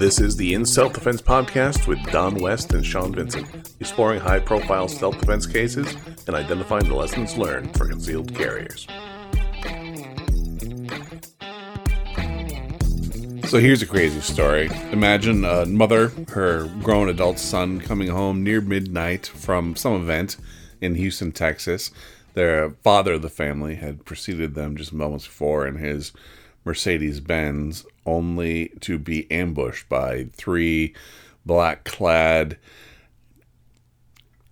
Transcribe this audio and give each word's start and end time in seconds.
This 0.00 0.18
is 0.18 0.36
the 0.36 0.54
In 0.54 0.64
Self 0.64 0.94
Defense 0.94 1.20
podcast 1.20 1.86
with 1.86 2.02
Don 2.10 2.36
West 2.36 2.72
and 2.72 2.84
Sean 2.84 3.14
Vincent, 3.14 3.74
exploring 3.80 4.18
high 4.18 4.40
profile 4.40 4.88
self 4.88 5.18
defense 5.18 5.46
cases 5.46 5.94
and 6.26 6.34
identifying 6.34 6.88
the 6.88 6.94
lessons 6.94 7.36
learned 7.36 7.76
for 7.76 7.86
concealed 7.86 8.34
carriers. 8.34 8.86
So 13.50 13.58
here's 13.58 13.82
a 13.82 13.86
crazy 13.86 14.20
story. 14.20 14.70
Imagine 14.92 15.44
a 15.44 15.66
mother, 15.66 16.08
her 16.28 16.66
grown 16.82 17.08
adult 17.08 17.38
son 17.38 17.80
coming 17.80 18.08
home 18.08 18.42
near 18.42 18.60
midnight 18.60 19.26
from 19.26 19.76
some 19.76 19.94
event 19.94 20.36
in 20.80 20.94
Houston, 20.94 21.32
Texas. 21.32 21.90
Their 22.34 22.70
father 22.82 23.14
of 23.14 23.22
the 23.22 23.28
family 23.28 23.76
had 23.76 24.04
preceded 24.04 24.54
them 24.54 24.76
just 24.76 24.92
moments 24.92 25.26
before 25.26 25.66
in 25.66 25.76
his 25.76 26.12
Mercedes 26.64 27.20
Benz, 27.20 27.84
only 28.06 28.68
to 28.80 28.98
be 28.98 29.30
ambushed 29.30 29.88
by 29.88 30.28
three 30.32 30.94
black 31.44 31.84
clad 31.84 32.58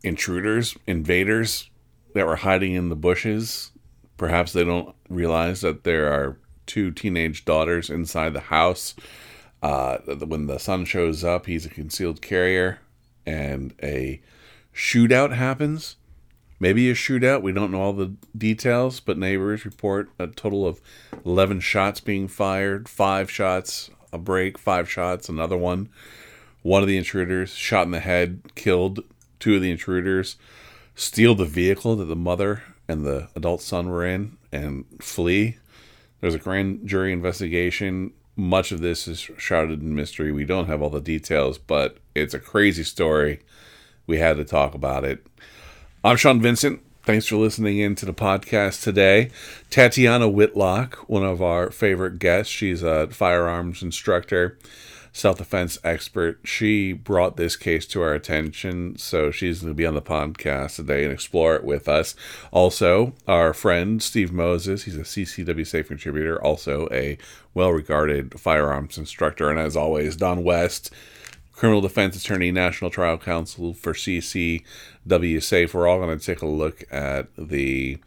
intruders, 0.02 0.76
invaders 0.86 1.70
that 2.14 2.26
were 2.26 2.36
hiding 2.36 2.74
in 2.74 2.88
the 2.88 2.96
bushes. 2.96 3.70
Perhaps 4.16 4.52
they 4.52 4.64
don't 4.64 4.94
realize 5.08 5.60
that 5.60 5.84
there 5.84 6.12
are 6.12 6.38
two 6.66 6.90
teenage 6.90 7.44
daughters 7.44 7.90
inside 7.90 8.32
the 8.32 8.40
house. 8.40 8.94
Uh, 9.62 9.98
when 9.98 10.46
the 10.46 10.58
son 10.58 10.84
shows 10.84 11.22
up, 11.22 11.46
he's 11.46 11.66
a 11.66 11.70
concealed 11.70 12.22
carrier, 12.22 12.78
and 13.26 13.74
a 13.82 14.20
shootout 14.74 15.34
happens 15.34 15.96
maybe 16.60 16.90
a 16.90 16.94
shootout. 16.94 17.42
We 17.42 17.52
don't 17.52 17.70
know 17.70 17.80
all 17.80 17.92
the 17.92 18.14
details, 18.36 19.00
but 19.00 19.18
neighbors 19.18 19.64
report 19.64 20.10
a 20.18 20.26
total 20.26 20.66
of 20.66 20.80
11 21.24 21.60
shots 21.60 22.00
being 22.00 22.28
fired, 22.28 22.88
five 22.88 23.30
shots, 23.30 23.90
a 24.12 24.18
break, 24.18 24.58
five 24.58 24.90
shots, 24.90 25.28
another 25.28 25.56
one. 25.56 25.88
One 26.62 26.82
of 26.82 26.88
the 26.88 26.96
intruders 26.96 27.50
shot 27.50 27.86
in 27.86 27.92
the 27.92 28.00
head, 28.00 28.40
killed 28.54 29.00
two 29.38 29.56
of 29.56 29.62
the 29.62 29.70
intruders, 29.70 30.36
steal 30.94 31.34
the 31.34 31.44
vehicle 31.44 31.96
that 31.96 32.06
the 32.06 32.16
mother 32.16 32.62
and 32.88 33.04
the 33.04 33.28
adult 33.36 33.62
son 33.62 33.88
were 33.88 34.04
in, 34.04 34.36
and 34.50 34.84
flee. 35.00 35.58
There's 36.20 36.34
a 36.34 36.38
grand 36.38 36.86
jury 36.86 37.12
investigation. 37.12 38.12
Much 38.34 38.72
of 38.72 38.80
this 38.80 39.06
is 39.06 39.20
shrouded 39.36 39.82
in 39.82 39.94
mystery. 39.94 40.32
We 40.32 40.44
don't 40.44 40.66
have 40.66 40.82
all 40.82 40.90
the 40.90 41.00
details, 41.00 41.58
but 41.58 41.98
it's 42.14 42.34
a 42.34 42.38
crazy 42.38 42.82
story. 42.82 43.40
We 44.06 44.18
had 44.18 44.36
to 44.38 44.44
talk 44.44 44.74
about 44.74 45.04
it. 45.04 45.26
I'm 46.04 46.16
Sean 46.16 46.40
Vincent. 46.40 46.80
Thanks 47.02 47.26
for 47.26 47.34
listening 47.34 47.78
in 47.78 47.96
to 47.96 48.06
the 48.06 48.14
podcast 48.14 48.84
today. 48.84 49.30
Tatiana 49.68 50.28
Whitlock, 50.28 50.94
one 51.08 51.24
of 51.24 51.42
our 51.42 51.72
favorite 51.72 52.20
guests, 52.20 52.52
she's 52.52 52.84
a 52.84 53.08
firearms 53.08 53.82
instructor, 53.82 54.56
self 55.12 55.38
defense 55.38 55.76
expert. 55.82 56.38
She 56.44 56.92
brought 56.92 57.36
this 57.36 57.56
case 57.56 57.84
to 57.88 58.00
our 58.02 58.14
attention, 58.14 58.96
so 58.96 59.32
she's 59.32 59.60
going 59.60 59.72
to 59.72 59.76
be 59.76 59.86
on 59.86 59.96
the 59.96 60.00
podcast 60.00 60.76
today 60.76 61.02
and 61.02 61.12
explore 61.12 61.56
it 61.56 61.64
with 61.64 61.88
us. 61.88 62.14
Also, 62.52 63.12
our 63.26 63.52
friend 63.52 64.00
Steve 64.00 64.30
Moses, 64.30 64.84
he's 64.84 64.96
a 64.96 65.00
CCW 65.00 65.66
Safe 65.66 65.88
contributor, 65.88 66.40
also 66.40 66.86
a 66.92 67.18
well 67.54 67.72
regarded 67.72 68.38
firearms 68.38 68.98
instructor. 68.98 69.50
And 69.50 69.58
as 69.58 69.76
always, 69.76 70.14
Don 70.14 70.44
West 70.44 70.92
criminal 71.58 71.80
defense 71.80 72.14
attorney, 72.14 72.52
national 72.52 72.88
trial 72.88 73.18
counsel 73.18 73.74
for 73.74 73.92
CCW 73.92 75.42
Safe. 75.42 75.74
We're 75.74 75.88
all 75.88 75.98
going 75.98 76.16
to 76.16 76.24
take 76.24 76.40
a 76.40 76.46
look 76.46 76.84
at 76.88 77.26
the 77.36 77.98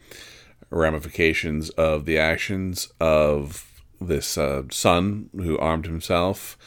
ramifications 0.70 1.70
of 1.72 2.06
the 2.06 2.18
actions 2.18 2.94
of 3.02 3.70
this 4.00 4.38
uh, 4.38 4.64
son 4.72 5.30
who 5.36 5.58
armed 5.58 5.86
himself 5.86 6.58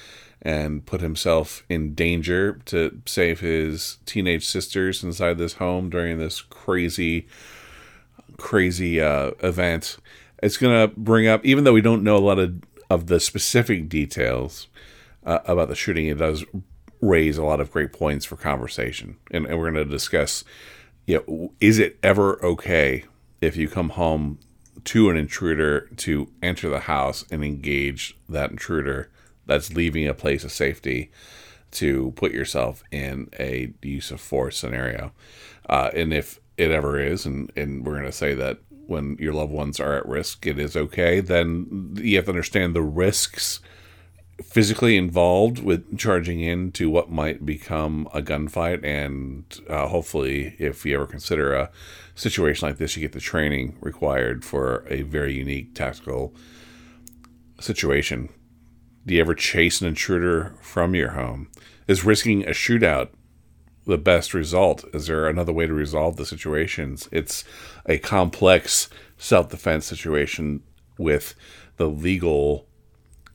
and 0.42 0.84
put 0.84 1.00
himself 1.00 1.64
in 1.70 1.94
danger 1.94 2.60
to 2.66 3.00
save 3.06 3.40
his 3.40 3.96
teenage 4.04 4.44
sisters 4.44 5.02
inside 5.02 5.38
this 5.38 5.54
home 5.54 5.88
during 5.88 6.18
this 6.18 6.42
crazy, 6.42 7.26
crazy 8.36 9.00
uh, 9.00 9.30
event. 9.42 9.96
It's 10.42 10.58
going 10.58 10.86
to 10.86 10.94
bring 10.94 11.26
up, 11.26 11.46
even 11.46 11.64
though 11.64 11.72
we 11.72 11.80
don't 11.80 12.04
know 12.04 12.18
a 12.18 12.18
lot 12.18 12.38
of, 12.38 12.60
of 12.90 13.06
the 13.06 13.20
specific 13.20 13.88
details 13.88 14.66
uh, 15.24 15.38
about 15.46 15.68
the 15.68 15.74
shooting, 15.74 16.08
it 16.08 16.18
does 16.18 16.44
raise 17.04 17.38
a 17.38 17.44
lot 17.44 17.60
of 17.60 17.70
great 17.70 17.92
points 17.92 18.24
for 18.24 18.36
conversation. 18.36 19.16
And, 19.30 19.46
and 19.46 19.58
we're 19.58 19.70
going 19.70 19.84
to 19.84 19.90
discuss, 19.90 20.44
you 21.06 21.22
know, 21.26 21.52
is 21.60 21.78
it 21.78 21.98
ever 22.02 22.44
okay 22.44 23.04
if 23.40 23.56
you 23.56 23.68
come 23.68 23.90
home 23.90 24.38
to 24.84 25.10
an 25.10 25.16
intruder 25.16 25.88
to 25.96 26.28
enter 26.42 26.68
the 26.68 26.80
house 26.80 27.24
and 27.30 27.44
engage 27.44 28.16
that 28.28 28.50
intruder 28.50 29.10
that's 29.46 29.74
leaving 29.74 30.08
a 30.08 30.14
place 30.14 30.44
of 30.44 30.52
safety 30.52 31.10
to 31.70 32.12
put 32.16 32.32
yourself 32.32 32.82
in 32.90 33.28
a 33.38 33.72
use 33.82 34.10
of 34.10 34.20
force 34.20 34.56
scenario? 34.56 35.12
Uh, 35.68 35.90
and 35.94 36.12
if 36.12 36.40
it 36.56 36.70
ever 36.70 37.00
is, 37.00 37.26
and, 37.26 37.52
and 37.56 37.84
we're 37.84 37.94
going 37.94 38.04
to 38.04 38.12
say 38.12 38.34
that 38.34 38.58
when 38.86 39.16
your 39.18 39.32
loved 39.32 39.52
ones 39.52 39.80
are 39.80 39.94
at 39.94 40.06
risk, 40.06 40.46
it 40.46 40.58
is 40.58 40.76
okay, 40.76 41.20
then 41.20 41.94
you 41.96 42.16
have 42.16 42.26
to 42.26 42.30
understand 42.30 42.74
the 42.74 42.82
risks 42.82 43.60
physically 44.42 44.96
involved 44.96 45.62
with 45.62 45.96
charging 45.96 46.40
into 46.40 46.90
what 46.90 47.10
might 47.10 47.46
become 47.46 48.08
a 48.12 48.20
gunfight. 48.20 48.84
And 48.84 49.44
uh, 49.68 49.88
hopefully 49.88 50.56
if 50.58 50.84
you 50.84 50.94
ever 50.96 51.06
consider 51.06 51.54
a 51.54 51.70
situation 52.14 52.68
like 52.68 52.78
this 52.78 52.96
you 52.96 53.02
get 53.02 53.12
the 53.12 53.20
training 53.20 53.76
required 53.80 54.44
for 54.44 54.84
a 54.88 55.02
very 55.02 55.34
unique 55.34 55.74
tactical 55.74 56.34
situation. 57.60 58.28
Do 59.06 59.14
you 59.14 59.20
ever 59.20 59.34
chase 59.34 59.80
an 59.80 59.86
intruder 59.86 60.54
from 60.60 60.94
your 60.94 61.10
home? 61.10 61.48
Is 61.86 62.04
risking 62.04 62.44
a 62.44 62.50
shootout 62.50 63.10
the 63.86 63.98
best 63.98 64.32
result? 64.32 64.84
Is 64.94 65.06
there 65.06 65.28
another 65.28 65.52
way 65.52 65.66
to 65.66 65.74
resolve 65.74 66.16
the 66.16 66.24
situations? 66.24 67.08
It's 67.12 67.44
a 67.86 67.98
complex 67.98 68.88
self-defense 69.18 69.84
situation 69.86 70.62
with 70.98 71.34
the 71.76 71.88
legal 71.88 72.66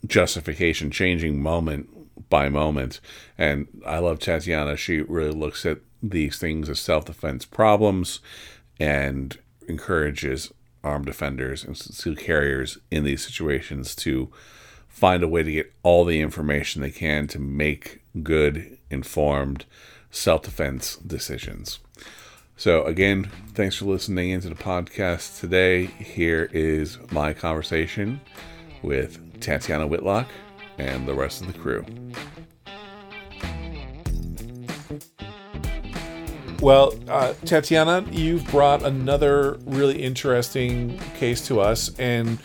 justification 0.06 0.92
changing 0.92 1.42
moment 1.42 1.90
by 2.30 2.50
moment. 2.50 3.00
And 3.38 3.68
I 3.86 4.00
love 4.00 4.20
Tatiana. 4.20 4.78
She 4.78 5.02
really 5.02 5.32
looks 5.32 5.66
at 5.66 5.80
these 6.02 6.38
things 6.38 6.70
as 6.70 6.80
self 6.80 7.06
defense 7.06 7.46
problems 7.46 8.20
and 8.80 9.38
encourages 9.68 10.52
armed 10.84 11.06
defenders 11.06 11.64
and 11.64 11.78
concealed 11.78 12.18
carriers 12.18 12.78
in 12.90 13.04
these 13.04 13.26
situations 13.26 13.96
to 13.96 14.32
find 14.88 15.24
a 15.24 15.28
way 15.28 15.44
to 15.44 15.52
get 15.52 15.74
all 15.84 16.06
the 16.06 16.22
information 16.22 16.82
they 16.82 16.92
can 16.92 17.28
to 17.28 17.40
make 17.40 18.02
good, 18.24 18.78
informed 18.90 19.66
self 20.12 20.44
defense 20.44 20.96
decisions. 20.98 21.80
So, 22.58 22.84
again, 22.84 23.32
thanks 23.54 23.78
for 23.78 23.86
listening 23.86 24.32
into 24.32 24.50
the 24.50 24.56
podcast 24.56 25.40
today. 25.40 25.86
Here 25.86 26.50
is 26.52 26.98
my 27.12 27.34
conversation 27.34 28.20
with 28.82 29.29
Tatiana 29.40 29.88
Whitlock, 29.88 30.28
and 30.78 31.08
the 31.08 31.14
rest 31.14 31.42
of 31.42 31.48
the 31.48 31.60
crew. 31.60 31.86
Well, 36.62 36.94
uh, 37.08 37.34
Tatiana, 37.46 38.06
you've 38.12 38.46
brought 38.52 38.84
another 38.84 39.58
really 39.66 40.02
interesting 40.02 41.00
case 41.18 41.48
to 41.48 41.62
us, 41.62 41.98
and 41.98 42.38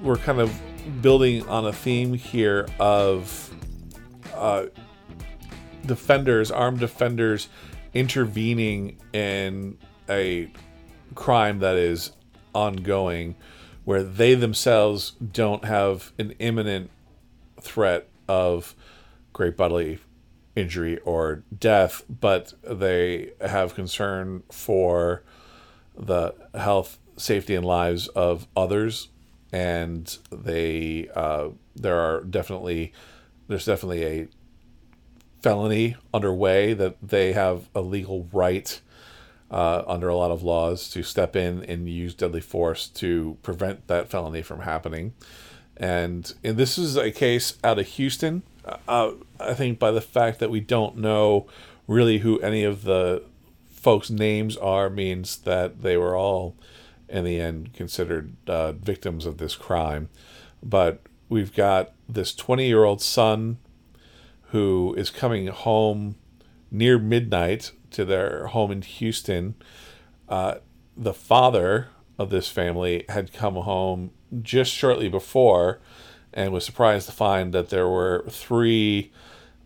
we're 0.00 0.16
kind 0.16 0.40
of 0.40 0.58
building 1.02 1.46
on 1.48 1.66
a 1.66 1.72
theme 1.72 2.14
here 2.14 2.66
of 2.78 3.54
uh, 4.34 4.66
defenders, 5.84 6.50
armed 6.50 6.80
defenders, 6.80 7.48
intervening 7.92 8.96
in 9.12 9.76
a 10.08 10.50
crime 11.14 11.58
that 11.58 11.76
is 11.76 12.12
ongoing 12.54 13.34
where 13.84 14.02
they 14.02 14.34
themselves 14.34 15.12
don't 15.12 15.64
have 15.64 16.12
an 16.18 16.32
imminent 16.38 16.90
threat 17.60 18.08
of 18.28 18.74
great 19.32 19.56
bodily 19.56 19.98
injury 20.54 20.98
or 21.00 21.42
death, 21.58 22.04
but 22.08 22.52
they 22.62 23.32
have 23.40 23.74
concern 23.74 24.42
for 24.50 25.22
the 25.96 26.34
health, 26.54 26.98
safety, 27.16 27.54
and 27.54 27.64
lives 27.64 28.08
of 28.08 28.46
others. 28.56 29.08
And 29.52 30.16
they, 30.30 31.08
uh, 31.14 31.48
there 31.74 31.98
are 31.98 32.22
definitely, 32.22 32.92
there's 33.48 33.66
definitely 33.66 34.04
a 34.04 34.28
felony 35.42 35.96
underway 36.14 36.72
that 36.72 36.96
they 37.02 37.32
have 37.32 37.68
a 37.74 37.80
legal 37.80 38.28
right 38.32 38.80
uh, 39.52 39.84
under 39.86 40.08
a 40.08 40.16
lot 40.16 40.30
of 40.30 40.42
laws 40.42 40.88
to 40.90 41.02
step 41.02 41.36
in 41.36 41.62
and 41.64 41.88
use 41.88 42.14
deadly 42.14 42.40
force 42.40 42.88
to 42.88 43.36
prevent 43.42 43.86
that 43.86 44.08
felony 44.08 44.42
from 44.42 44.60
happening. 44.60 45.12
And, 45.76 46.32
and 46.42 46.56
this 46.56 46.78
is 46.78 46.96
a 46.96 47.10
case 47.10 47.58
out 47.62 47.78
of 47.78 47.86
Houston. 47.86 48.42
Uh, 48.88 49.12
I 49.38 49.52
think 49.54 49.78
by 49.78 49.90
the 49.90 50.00
fact 50.00 50.38
that 50.38 50.50
we 50.50 50.60
don't 50.60 50.96
know 50.96 51.46
really 51.86 52.18
who 52.18 52.38
any 52.40 52.64
of 52.64 52.84
the 52.84 53.22
folks' 53.68 54.10
names 54.10 54.56
are 54.56 54.88
means 54.88 55.38
that 55.38 55.82
they 55.82 55.96
were 55.96 56.16
all 56.16 56.56
in 57.08 57.24
the 57.24 57.38
end 57.38 57.74
considered 57.74 58.34
uh, 58.46 58.72
victims 58.72 59.26
of 59.26 59.36
this 59.36 59.54
crime. 59.54 60.08
But 60.62 61.02
we've 61.28 61.54
got 61.54 61.92
this 62.08 62.34
20 62.34 62.66
year 62.66 62.84
old 62.84 63.02
son 63.02 63.58
who 64.50 64.94
is 64.96 65.10
coming 65.10 65.48
home 65.48 66.14
near 66.70 66.98
midnight 66.98 67.72
to 67.92 68.04
their 68.04 68.48
home 68.48 68.70
in 68.70 68.82
Houston. 68.82 69.54
Uh, 70.28 70.56
the 70.96 71.14
father 71.14 71.88
of 72.18 72.30
this 72.30 72.48
family 72.48 73.04
had 73.08 73.32
come 73.32 73.54
home 73.54 74.10
just 74.42 74.72
shortly 74.72 75.08
before 75.08 75.80
and 76.32 76.52
was 76.52 76.64
surprised 76.64 77.06
to 77.06 77.12
find 77.12 77.52
that 77.52 77.68
there 77.68 77.88
were 77.88 78.24
three 78.28 79.12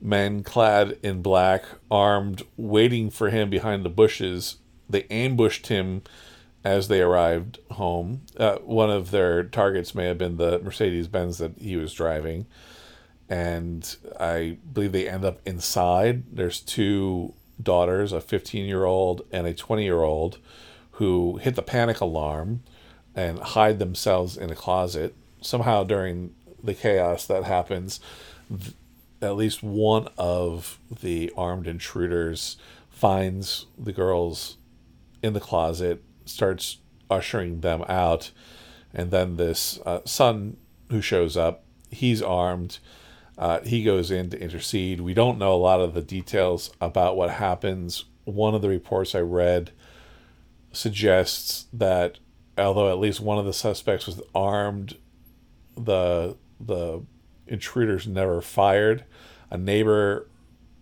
men 0.00 0.43
clad 0.43 0.99
in 1.02 1.23
black, 1.23 1.64
armed, 1.90 2.43
waiting 2.56 3.11
for 3.11 3.31
him 3.31 3.49
behind 3.49 3.84
the 3.84 3.90
bushes. 3.90 4.56
They 4.88 5.05
ambushed 5.05 5.69
him 5.69 6.02
as 6.64 6.88
they 6.88 7.00
arrived 7.00 7.61
home. 7.73 8.23
Uh, 8.37 8.56
one 8.56 8.90
of 8.90 9.11
their 9.11 9.44
targets 9.44 9.94
may 9.94 10.06
have 10.06 10.19
been 10.19 10.37
the 10.37 10.58
Mercedes 10.58 11.08
Benz 11.08 11.38
that 11.38 11.58
he 11.58 11.76
was 11.76 11.93
driving. 11.93 12.46
And 13.28 13.96
I 14.19 14.58
believe 14.73 14.93
they 14.93 15.08
end 15.08 15.25
up 15.25 15.40
inside. 15.44 16.25
There's 16.34 16.61
two 16.61 17.34
daughters, 17.62 18.12
a 18.12 18.20
15 18.20 18.67
year 18.67 18.85
old 18.85 19.23
and 19.32 19.47
a 19.47 19.55
20 19.55 19.82
year 19.82 20.03
old, 20.03 20.38
who 20.93 21.38
hit 21.38 21.55
the 21.55 21.62
panic 21.62 22.00
alarm 22.00 22.62
and 23.14 23.38
hide 23.38 23.79
themselves 23.79 24.37
in 24.37 24.50
a 24.50 24.55
closet. 24.55 25.14
Somehow, 25.41 25.85
during 25.85 26.35
the 26.62 26.75
chaos 26.75 27.26
that 27.26 27.44
happens, 27.44 28.00
at 29.23 29.37
least 29.37 29.62
one 29.62 30.08
of 30.19 30.79
the 31.03 31.32
armed 31.37 31.67
intruders 31.67 32.56
finds 32.91 33.67
the 33.79 33.93
girls 33.93 34.56
in 35.23 35.32
the 35.32 35.41
closet, 35.41 36.02
starts 36.25 36.79
ushering 37.11 37.61
them 37.61 37.85
out, 37.88 38.31
and 38.94 39.11
then 39.11 39.37
this 39.37 39.79
uh, 39.85 40.00
son 40.05 40.56
who 40.91 41.00
shows 41.00 41.37
up, 41.37 41.64
he's 41.91 42.23
armed. 42.23 42.79
Uh, 43.38 43.61
he 43.61 43.85
goes 43.85 44.11
in 44.11 44.31
to 44.31 44.41
intercede. 44.41 45.00
We 45.00 45.15
don't 45.15 45.38
know 45.38 45.55
a 45.55 45.56
lot 45.56 45.81
of 45.81 45.94
the 45.94 46.03
details 46.03 46.71
about 46.81 47.17
what 47.17 47.31
happens. 47.31 48.06
One 48.25 48.55
of 48.55 48.62
the 48.62 48.69
reports 48.69 49.15
I 49.15 49.21
read 49.21 49.73
suggests 50.73 51.67
that 51.73 52.19
although 52.59 52.91
at 52.91 52.99
least 52.99 53.21
one 53.21 53.38
of 53.38 53.44
the 53.44 53.53
suspects 53.53 54.06
was 54.06 54.23
armed, 54.35 54.97
the 55.77 56.37
the 56.59 57.03
intruders 57.47 58.06
never 58.06 58.41
fired. 58.41 59.05
A 59.50 59.59
neighbor 59.59 60.29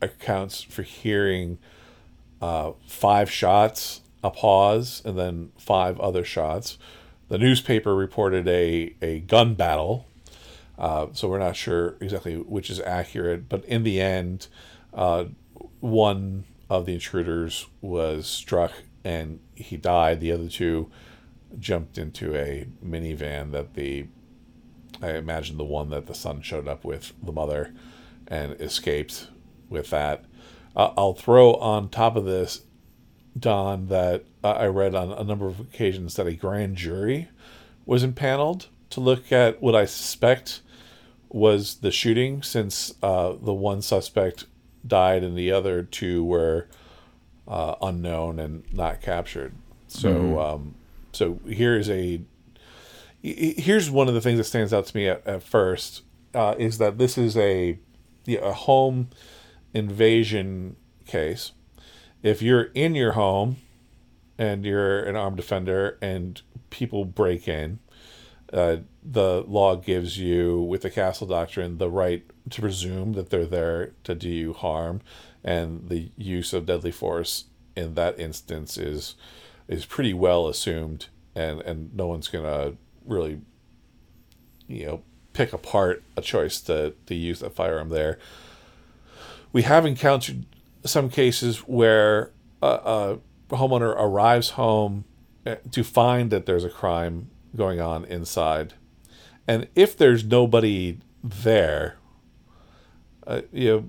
accounts 0.01 0.63
for 0.63 0.83
hearing 0.83 1.59
uh, 2.41 2.73
five 2.87 3.31
shots, 3.31 4.01
a 4.23 4.31
pause, 4.31 5.03
and 5.05 5.19
then 5.19 5.51
five 5.59 5.99
other 6.01 6.25
shots. 6.25 6.79
The 7.29 7.39
newspaper 7.39 7.95
reported 7.95 8.47
a, 8.47 8.95
a 9.03 9.21
gun 9.21 9.55
battle, 9.55 10.07
uh, 10.79 11.07
so 11.13 11.29
we're 11.29 11.39
not 11.39 11.57
sure 11.57 11.97
exactly 12.01 12.37
which 12.37 12.71
is 12.71 12.81
accurate. 12.81 13.49
But 13.49 13.65
in 13.65 13.85
the 13.85 14.01
end, 14.01 14.49
uh, 14.93 15.27
one 15.81 16.45
of 16.71 16.87
the 16.87 16.95
intruders 16.95 17.67
was 17.81 18.27
struck 18.27 18.73
and 19.05 19.41
he 19.55 19.77
died. 19.77 20.21
The 20.21 20.33
other 20.33 20.49
two 20.49 20.91
jumped 21.59 21.99
into 21.99 22.35
a 22.35 22.67
minivan 22.85 23.53
that 23.53 23.75
the 23.75 24.07
I 25.03 25.11
imagine 25.17 25.57
the 25.59 25.65
one 25.65 25.91
that 25.91 26.07
the 26.07 26.15
son 26.15 26.41
showed 26.41 26.69
up 26.69 26.85
with 26.85 27.13
the 27.23 27.33
mother 27.33 27.75
and 28.29 28.53
escaped 28.61 29.29
with 29.69 29.91
that. 29.91 30.25
Uh, 30.75 30.93
I'll 30.97 31.15
throw 31.15 31.55
on 31.55 31.89
top 31.89 32.17
of 32.17 32.25
this, 32.25 32.63
Don, 33.39 33.89
that 33.89 34.25
I 34.43 34.67
read 34.67 34.95
on 34.95 35.13
a 35.13 35.25
number 35.25 35.47
of 35.47 35.61
occasions 35.61 36.15
that 36.15 36.27
a 36.27 36.35
grand 36.35 36.77
jury 36.77 37.29
was 37.85 38.03
impaneled 38.03 38.69
to 38.91 39.01
look 39.01 39.33
at 39.33 39.61
what 39.61 39.75
I 39.75 39.85
suspect 39.85 40.63
was 41.35 41.79
the 41.79 41.91
shooting, 41.91 42.45
since 42.45 42.95
uh, 43.03 43.35
the 43.43 43.53
one 43.53 43.83
suspect 43.83 44.45
died 44.87 45.25
and 45.25 45.37
the 45.37 45.51
other 45.51 45.83
two 45.83 46.25
were 46.25 46.69
uh, 47.49 47.75
unknown 47.83 48.39
and 48.39 48.63
not 48.73 49.01
captured. 49.01 49.53
So, 49.89 50.15
mm-hmm. 50.15 50.39
um, 50.39 50.75
so 51.13 51.41
here's 51.45 51.91
a 51.91 52.21
here's 53.21 53.91
one 53.91 54.07
of 54.07 54.15
the 54.15 54.21
things 54.21 54.39
that 54.39 54.45
stands 54.45 54.73
out 54.73 54.87
to 54.87 54.97
me 54.97 55.09
at, 55.09 55.27
at 55.27 55.43
first 55.43 56.03
uh, 56.35 56.55
is 56.57 56.79
that 56.79 56.99
this 56.99 57.19
is 57.19 57.37
a 57.37 57.81
a 58.29 58.53
home 58.53 59.09
invasion 59.73 60.77
case. 61.05 61.51
If 62.23 62.43
you're 62.43 62.71
in 62.75 62.95
your 62.95 63.13
home 63.13 63.57
and 64.39 64.65
you're 64.65 65.03
an 65.03 65.17
armed 65.17 65.37
defender 65.39 65.99
and 66.01 66.41
people 66.71 67.05
break 67.05 67.49
in, 67.49 67.81
uh, 68.55 68.77
the 69.03 69.45
law 69.49 69.75
gives 69.75 70.17
you, 70.17 70.61
with 70.61 70.83
the 70.83 70.91
castle 70.91 71.27
doctrine, 71.27 71.79
the 71.79 71.91
right 71.91 72.25
to 72.51 72.61
presume 72.61 73.15
that 73.15 73.31
they're 73.31 73.45
there 73.45 73.93
to 74.05 74.15
do 74.15 74.29
you 74.29 74.53
harm, 74.53 75.01
and 75.43 75.89
the 75.89 76.13
use 76.17 76.53
of 76.53 76.65
deadly 76.65 76.93
force 76.93 77.47
in 77.75 77.95
that 77.95 78.19
instance 78.19 78.79
is 78.79 79.17
is 79.67 79.85
pretty 79.85 80.15
well 80.15 80.47
assumed, 80.47 81.09
and 81.35 81.61
and 81.63 81.95
no 81.95 82.07
one's 82.07 82.29
gonna 82.29 82.75
really, 83.05 83.41
you 84.69 84.87
know, 84.87 85.03
pick 85.33 85.53
apart 85.53 86.05
a 86.17 86.23
choice 86.23 86.61
to, 86.61 86.95
to 87.07 87.15
use 87.15 87.43
a 87.43 87.51
firearm 87.51 87.89
there. 87.89 88.19
We 89.53 89.63
have 89.63 89.85
encountered 89.85 90.47
some 90.85 91.11
cases 91.11 91.59
where 91.59 92.31
a, 92.63 93.19
a 93.51 93.57
homeowner 93.57 93.95
arrives 93.99 94.51
home 94.51 95.05
eh, 95.45 95.57
to 95.73 95.83
find 95.83 96.31
that 96.31 96.47
there's 96.47 96.65
a 96.65 96.71
crime 96.71 97.31
going 97.57 97.81
on 97.81 98.05
inside. 98.05 98.75
And 99.47 99.69
if 99.75 99.97
there's 99.97 100.25
nobody 100.25 101.01
there, 101.23 101.97
uh, 103.27 103.43
you 103.53 103.69
know, 103.69 103.89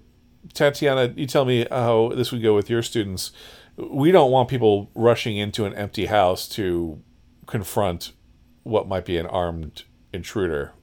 Tatiana, 0.54 1.14
you 1.16 1.26
tell 1.26 1.46
me 1.46 1.66
how 1.70 2.12
this 2.16 2.32
would 2.32 2.44
go 2.44 2.56
with 2.56 2.70
your 2.70 2.82
students. 2.82 3.32
We 3.78 4.12
don't 4.12 4.32
want 4.32 4.50
people 4.50 4.90
rushing 4.96 5.38
into 5.38 5.66
an 5.66 5.74
empty 5.74 6.06
house 6.06 6.48
to 6.50 7.02
confront 7.46 8.14
what 8.64 8.88
might 8.88 9.06
be 9.06 9.18
an 9.18 9.26
armed 9.26 9.84
intruder, 10.14 10.74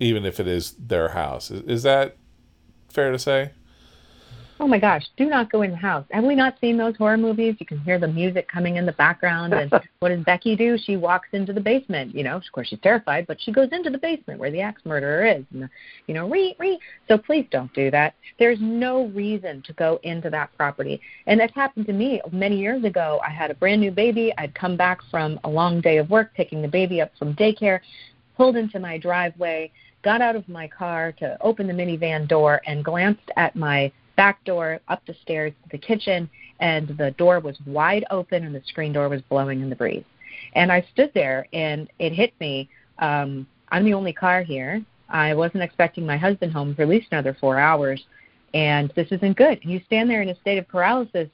even 0.00 0.24
if 0.24 0.38
it 0.38 0.46
is 0.46 0.72
their 0.72 1.10
house. 1.10 1.50
Is, 1.50 1.62
is 1.62 1.82
that 1.84 2.16
fair 2.88 3.10
to 3.10 3.18
say? 3.18 3.52
Oh 4.60 4.68
my 4.68 4.78
gosh, 4.78 5.04
do 5.16 5.26
not 5.26 5.50
go 5.50 5.62
in 5.62 5.72
the 5.72 5.76
house. 5.76 6.04
Have 6.12 6.22
we 6.22 6.36
not 6.36 6.54
seen 6.60 6.76
those 6.76 6.96
horror 6.96 7.16
movies? 7.16 7.56
You 7.58 7.66
can 7.66 7.80
hear 7.80 7.98
the 7.98 8.06
music 8.06 8.46
coming 8.48 8.76
in 8.76 8.86
the 8.86 8.92
background. 8.92 9.52
And 9.52 9.72
what 9.98 10.10
does 10.10 10.22
Becky 10.22 10.54
do? 10.54 10.78
She 10.78 10.96
walks 10.96 11.28
into 11.32 11.52
the 11.52 11.60
basement. 11.60 12.14
You 12.14 12.22
know, 12.22 12.36
of 12.36 12.44
course, 12.52 12.68
she's 12.68 12.78
terrified, 12.78 13.26
but 13.26 13.40
she 13.40 13.50
goes 13.50 13.70
into 13.72 13.90
the 13.90 13.98
basement 13.98 14.38
where 14.38 14.52
the 14.52 14.60
axe 14.60 14.82
murderer 14.84 15.26
is. 15.26 15.44
And, 15.52 15.68
you 16.06 16.14
know, 16.14 16.30
re, 16.30 16.54
re. 16.60 16.78
So 17.08 17.18
please 17.18 17.46
don't 17.50 17.72
do 17.74 17.90
that. 17.90 18.14
There's 18.38 18.58
no 18.60 19.06
reason 19.06 19.60
to 19.66 19.72
go 19.72 19.98
into 20.04 20.30
that 20.30 20.50
property. 20.56 21.00
And 21.26 21.40
that 21.40 21.50
happened 21.50 21.86
to 21.86 21.92
me 21.92 22.20
many 22.30 22.56
years 22.56 22.84
ago. 22.84 23.20
I 23.26 23.30
had 23.30 23.50
a 23.50 23.54
brand 23.54 23.80
new 23.80 23.90
baby. 23.90 24.32
I'd 24.38 24.54
come 24.54 24.76
back 24.76 25.00
from 25.10 25.40
a 25.42 25.48
long 25.48 25.80
day 25.80 25.98
of 25.98 26.10
work, 26.10 26.32
picking 26.34 26.62
the 26.62 26.68
baby 26.68 27.00
up 27.00 27.10
from 27.18 27.34
daycare, 27.34 27.80
pulled 28.36 28.56
into 28.56 28.78
my 28.78 28.98
driveway, 28.98 29.72
got 30.02 30.20
out 30.20 30.36
of 30.36 30.48
my 30.48 30.68
car 30.68 31.10
to 31.18 31.36
open 31.42 31.66
the 31.66 31.72
minivan 31.72 32.28
door, 32.28 32.62
and 32.66 32.84
glanced 32.84 33.30
at 33.36 33.56
my 33.56 33.90
back 34.16 34.42
door 34.44 34.80
up 34.88 35.02
the 35.06 35.14
stairs 35.22 35.52
to 35.62 35.68
the 35.70 35.78
kitchen, 35.78 36.28
and 36.60 36.88
the 36.88 37.10
door 37.12 37.40
was 37.40 37.56
wide 37.66 38.04
open 38.10 38.44
and 38.44 38.54
the 38.54 38.62
screen 38.66 38.92
door 38.92 39.08
was 39.08 39.22
blowing 39.22 39.60
in 39.60 39.70
the 39.70 39.76
breeze. 39.76 40.04
And 40.54 40.70
I 40.70 40.86
stood 40.92 41.10
there, 41.14 41.46
and 41.52 41.88
it 41.98 42.12
hit 42.12 42.32
me. 42.40 42.68
Um, 42.98 43.46
I'm 43.70 43.84
the 43.84 43.94
only 43.94 44.12
car 44.12 44.42
here. 44.42 44.82
I 45.08 45.34
wasn't 45.34 45.62
expecting 45.62 46.06
my 46.06 46.16
husband 46.16 46.52
home 46.52 46.74
for 46.74 46.82
at 46.82 46.88
least 46.88 47.08
another 47.10 47.36
four 47.40 47.58
hours, 47.58 48.04
and 48.52 48.92
this 48.94 49.08
isn't 49.10 49.36
good. 49.36 49.58
You 49.62 49.80
stand 49.86 50.08
there 50.08 50.22
in 50.22 50.28
a 50.28 50.40
state 50.40 50.58
of 50.58 50.68
paralysis, 50.68 51.28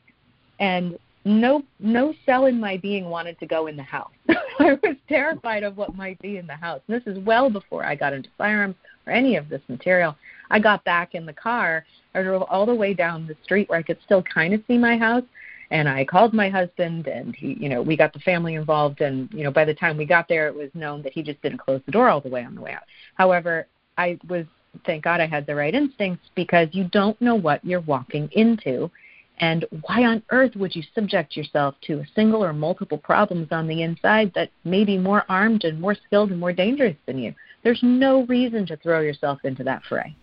and 0.59 0.99
no 1.25 1.63
no 1.79 2.15
cell 2.25 2.47
in 2.47 2.59
my 2.59 2.77
being 2.79 3.07
wanted 3.07 3.39
to 3.41 3.47
go 3.47 3.67
in 3.67 3.77
the 3.77 3.83
house. 3.83 4.13
I 4.29 4.79
was 4.83 4.97
terrified 5.09 5.63
of 5.63 5.77
what 5.77 5.95
might 5.95 6.21
be 6.21 6.39
in 6.39 6.47
the 6.47 6.55
house. 6.55 6.81
This 6.89 7.03
is 7.07 7.19
well 7.19 7.51
before 7.51 7.85
I 7.85 7.95
got 7.95 8.13
into 8.13 8.29
firearms 8.39 8.77
or 9.07 9.13
any 9.13 9.37
of 9.37 9.49
this 9.49 9.63
material. 9.69 10.17
I 10.51 10.59
got 10.59 10.85
back 10.85 11.15
in 11.15 11.27
the 11.27 11.33
car. 11.33 11.85
I 12.15 12.23
drove 12.23 12.43
all 12.43 12.67
the 12.67 12.75
way 12.75 12.95
down 12.95 13.27
the 13.27 13.37
street 13.43 13.69
where 13.69 13.79
I 13.79 13.83
could 13.83 13.99
still 14.05 14.23
kind 14.23 14.55
of 14.55 14.63
see 14.67 14.79
my 14.79 14.97
house. 14.97 15.25
And 15.71 15.89
I 15.89 16.05
called 16.05 16.35
my 16.35 16.49
husband, 16.49 17.07
and 17.07 17.37
he, 17.37 17.57
you 17.61 17.69
know, 17.69 17.81
we 17.81 17.97
got 17.97 18.13
the 18.13 18.19
family 18.21 18.57
involved. 18.57 19.01
And 19.03 19.33
you 19.33 19.45
know, 19.45 19.53
by 19.53 19.65
the 19.65 19.75
time 19.75 19.97
we 19.97 20.05
got 20.05 20.27
there, 20.29 20.49
it 20.49 20.55
was 20.55 20.71
known 20.75 21.01
that 21.03 21.13
he 21.13 21.23
just 21.23 21.41
didn't 21.43 21.59
close 21.59 21.81
the 21.87 21.93
door 21.93 22.09
all 22.09 22.21
the 22.21 22.29
way 22.29 22.45
on 22.45 22.57
the 22.57 22.61
way 22.61 22.73
out. 22.73 22.83
However, 23.15 23.69
I 23.97 24.19
was, 24.29 24.47
thank 24.85 25.05
God, 25.05 25.21
I 25.21 25.27
had 25.27 25.47
the 25.47 25.55
right 25.55 25.75
instincts 25.75 26.29
because 26.35 26.69
you 26.73 26.85
don't 26.85 27.21
know 27.21 27.37
what 27.37 27.65
you're 27.65 27.81
walking 27.83 28.29
into. 28.33 28.91
And 29.41 29.65
why 29.87 30.05
on 30.05 30.23
earth 30.31 30.55
would 30.55 30.77
you 30.77 30.83
subject 30.95 31.37
yourself 31.37 31.75
to 31.83 32.01
a 32.01 32.07
single 32.15 32.45
or 32.45 32.53
multiple 32.53 32.99
problems 32.99 33.49
on 33.51 33.67
the 33.67 33.83
inside 33.83 34.33
that 34.35 34.51
may 34.65 34.85
be 34.85 34.99
more 34.99 35.25
armed 35.29 35.65
and 35.65 35.81
more 35.81 35.95
skilled 35.95 36.31
and 36.31 36.39
more 36.39 36.53
dangerous 36.53 36.97
than 37.07 37.19
you? 37.19 37.35
There's 37.63 37.83
no 37.83 38.25
reason 38.27 38.67
to 38.67 38.77
throw 38.77 39.01
yourself 39.01 39.39
into 39.45 39.65
that 39.65 39.83
fray. 39.85 40.15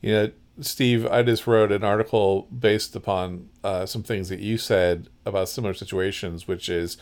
You 0.00 0.12
know, 0.12 0.30
Steve, 0.60 1.06
I 1.06 1.22
just 1.22 1.46
wrote 1.46 1.72
an 1.72 1.84
article 1.84 2.46
based 2.56 2.94
upon 2.94 3.48
uh, 3.64 3.86
some 3.86 4.02
things 4.02 4.28
that 4.28 4.40
you 4.40 4.56
said 4.56 5.08
about 5.26 5.48
similar 5.48 5.74
situations, 5.74 6.46
which 6.46 6.68
is 6.68 6.96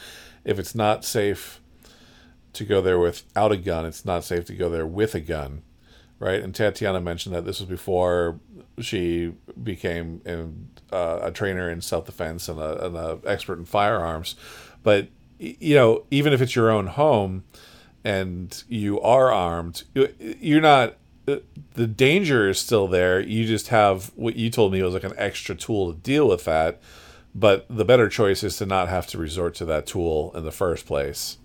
if 0.44 0.58
it's 0.58 0.74
not 0.74 1.04
safe 1.04 1.60
to 2.54 2.64
go 2.64 2.80
there 2.80 2.98
without 2.98 3.52
a 3.52 3.56
gun. 3.56 3.86
It's 3.86 4.04
not 4.04 4.24
safe 4.24 4.44
to 4.46 4.54
go 4.54 4.68
there 4.68 4.86
with 4.86 5.14
a 5.14 5.20
gun, 5.20 5.62
right? 6.18 6.42
And 6.42 6.54
Tatiana 6.54 7.00
mentioned 7.00 7.34
that 7.34 7.44
this 7.44 7.60
was 7.60 7.68
before 7.68 8.40
she 8.80 9.32
became 9.62 10.20
in, 10.24 10.68
uh, 10.92 11.20
a 11.22 11.30
trainer 11.30 11.70
in 11.70 11.80
self 11.80 12.06
defense 12.06 12.48
and 12.48 12.60
an 12.60 13.20
expert 13.24 13.58
in 13.58 13.64
firearms. 13.64 14.34
But 14.82 15.08
you 15.38 15.74
know, 15.74 16.04
even 16.10 16.32
if 16.32 16.40
it's 16.40 16.56
your 16.56 16.70
own 16.70 16.88
home 16.88 17.44
and 18.04 18.62
you 18.68 19.00
are 19.00 19.32
armed, 19.32 19.84
you're 20.18 20.60
not. 20.60 20.96
The 21.74 21.86
danger 21.86 22.48
is 22.48 22.58
still 22.58 22.88
there. 22.88 23.20
You 23.20 23.44
just 23.44 23.68
have 23.68 24.12
what 24.16 24.36
you 24.36 24.48
told 24.48 24.72
me 24.72 24.82
was 24.82 24.94
like 24.94 25.04
an 25.04 25.12
extra 25.18 25.54
tool 25.54 25.92
to 25.92 25.98
deal 25.98 26.26
with 26.26 26.46
that. 26.46 26.80
But 27.34 27.66
the 27.68 27.84
better 27.84 28.08
choice 28.08 28.42
is 28.42 28.56
to 28.56 28.66
not 28.66 28.88
have 28.88 29.06
to 29.08 29.18
resort 29.18 29.54
to 29.56 29.66
that 29.66 29.86
tool 29.86 30.32
in 30.34 30.44
the 30.44 30.50
first 30.50 30.86
place 30.86 31.36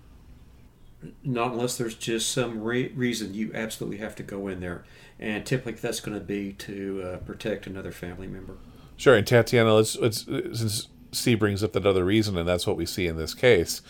not 1.24 1.52
unless 1.52 1.78
there's 1.78 1.96
just 1.96 2.32
some 2.32 2.62
re- 2.62 2.92
reason 2.94 3.34
you 3.34 3.52
absolutely 3.54 3.98
have 3.98 4.16
to 4.18 4.24
go 4.24 4.48
in 4.48 4.60
there, 4.60 4.84
and 5.20 5.46
typically 5.46 5.74
that's 5.74 6.00
going 6.00 6.18
to 6.18 6.24
be 6.24 6.54
to 6.54 7.04
uh, 7.04 7.18
protect 7.18 7.68
another 7.68 7.92
family 7.92 8.28
member. 8.28 8.58
Sure, 8.98 9.16
and 9.16 9.26
Tatiana, 9.26 9.74
let's, 9.74 9.96
let's 9.98 10.26
since 10.26 10.88
C 11.12 11.36
brings 11.36 11.64
up 11.64 11.74
that 11.74 11.86
other 11.86 12.06
reason, 12.06 12.38
and 12.38 12.48
that's 12.48 12.68
what 12.68 12.78
we 12.78 12.86
see 12.86 13.08
in 13.08 13.18
this 13.18 13.34
case. 13.34 13.82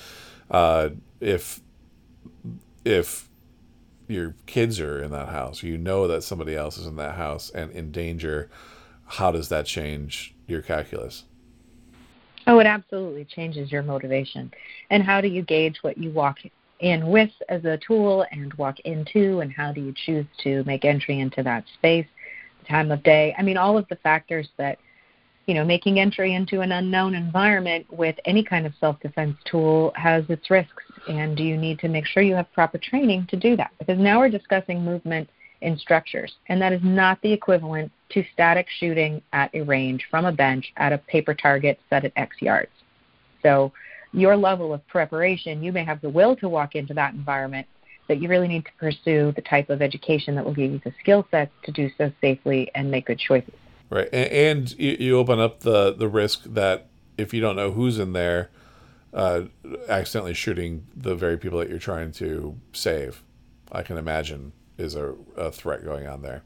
Uh, 0.50 0.90
if 1.20 1.62
if 2.86 3.30
your 4.08 4.36
kids 4.46 4.80
are 4.80 5.02
in 5.02 5.12
that 5.12 5.30
house, 5.30 5.64
you 5.64 5.78
know 5.78 6.08
that 6.08 6.24
somebody 6.24 6.56
else 6.56 6.78
is 6.78 6.86
in 6.86 6.96
that 6.98 7.16
house 7.16 7.50
and 7.50 7.72
in 7.72 7.92
danger. 7.92 8.50
How 9.06 9.32
does 9.32 9.50
that 9.50 9.66
change 9.66 10.36
your 10.48 10.62
calculus? 10.62 11.24
Oh, 12.46 12.60
it 12.60 12.68
absolutely 12.68 13.26
changes 13.26 13.72
your 13.72 13.84
motivation. 13.84 14.52
And 14.90 15.04
how 15.04 15.22
do 15.22 15.28
you 15.28 15.42
gauge 15.42 15.78
what 15.82 15.98
you 15.98 16.12
walk 16.12 16.40
in 16.84 17.08
with 17.08 17.32
as 17.50 17.64
a 17.66 17.80
tool 17.86 18.26
and 18.32 18.54
walk 18.56 18.80
into, 18.82 19.40
and 19.40 19.52
how 19.52 19.72
do 19.72 19.82
you 19.82 19.94
choose 20.06 20.26
to 20.44 20.64
make 20.66 20.86
entry 20.86 21.20
into 21.20 21.42
that 21.42 21.64
space, 21.76 22.06
the 22.60 22.66
time 22.68 22.92
of 22.92 23.02
day. 23.04 23.34
I 23.38 23.42
mean, 23.42 23.58
all 23.58 23.78
of 23.78 23.88
the 23.88 23.96
factors 23.98 24.50
that, 24.58 24.78
you 25.46 25.54
know, 25.54 25.64
making 25.64 26.00
entry 26.00 26.36
into 26.36 26.62
an 26.62 26.74
unknown 26.74 27.16
environment 27.16 27.86
with 27.92 28.16
any 28.26 28.44
kind 28.44 28.66
of 28.66 28.74
self 28.80 29.00
defense 29.00 29.38
tool 29.50 29.94
has 29.96 30.24
its 30.30 30.50
risks. 30.50 30.84
And 31.08 31.40
you 31.40 31.58
need 31.58 31.80
to 31.80 31.90
make 31.90 32.06
sure 32.06 32.24
you 32.24 32.36
have 32.36 32.52
proper 32.54 32.78
training 32.78 33.28
to 33.30 33.36
do 33.36 33.58
that? 33.58 33.72
Because 33.80 34.00
now 34.00 34.20
we're 34.20 34.30
discussing 34.30 34.84
movement 34.84 35.30
in 35.62 35.78
structures, 35.78 36.34
and 36.50 36.62
that 36.62 36.74
is 36.74 36.82
not 36.84 37.22
the 37.22 37.32
equivalent 37.32 37.92
to 38.10 38.24
static 38.34 38.68
shooting 38.80 39.22
at 39.32 39.50
a 39.56 39.62
range 39.62 40.06
from 40.12 40.26
a 40.26 40.32
bench 40.32 40.72
at 40.78 40.92
a 40.92 40.98
paper 40.98 41.34
target 41.34 41.80
set 41.90 42.04
at 42.04 42.12
X 42.18 42.36
yards. 42.42 42.72
So 43.42 43.72
your 44.14 44.38
level 44.38 44.74
of 44.74 44.86
preparation, 44.88 45.64
you 45.64 45.72
may 45.72 45.84
have 45.84 46.00
the 46.02 46.10
will 46.10 46.36
to 46.38 46.48
walk 46.48 46.76
into 46.76 46.94
that 46.94 47.14
environment, 47.14 47.68
but 48.08 48.22
you 48.22 48.30
really 48.30 48.48
need 48.48 48.66
to 48.66 48.72
pursue 48.80 49.34
the 49.36 49.42
type 49.42 49.70
of 49.70 49.82
education 49.82 50.36
that 50.36 50.46
will 50.46 50.54
give 50.54 50.72
you 50.72 50.82
the 50.84 50.94
skill 51.00 51.28
sets 51.32 51.52
to 51.64 51.72
do 51.72 51.90
so 51.98 52.12
safely 52.22 52.70
and 52.76 52.92
make 52.92 53.08
good 53.08 53.20
choices. 53.20 53.54
Right, 53.90 54.10
and, 54.14 54.72
you 54.80 55.18
open 55.18 55.40
up 55.40 55.60
the 55.60 55.94
the 55.94 56.08
risk 56.08 56.44
that 56.46 56.88
if 57.18 57.34
you 57.34 57.42
don't 57.42 57.56
know 57.56 57.72
who's 57.72 58.00
in 58.00 58.14
there, 58.14 58.50
uh, 59.14 59.44
accidentally 59.88 60.34
shooting 60.34 60.88
the 60.96 61.16
very 61.16 61.38
people 61.38 61.60
that 61.60 61.70
you're 61.70 61.78
trying 61.78 62.12
to 62.14 62.56
save, 62.72 63.24
I 63.72 63.84
can 63.84 63.98
imagine 63.98 64.54
is 64.78 64.96
a, 64.96 65.14
a 65.38 65.52
threat 65.52 65.84
going 65.84 66.08
on 66.08 66.24
there. 66.24 66.42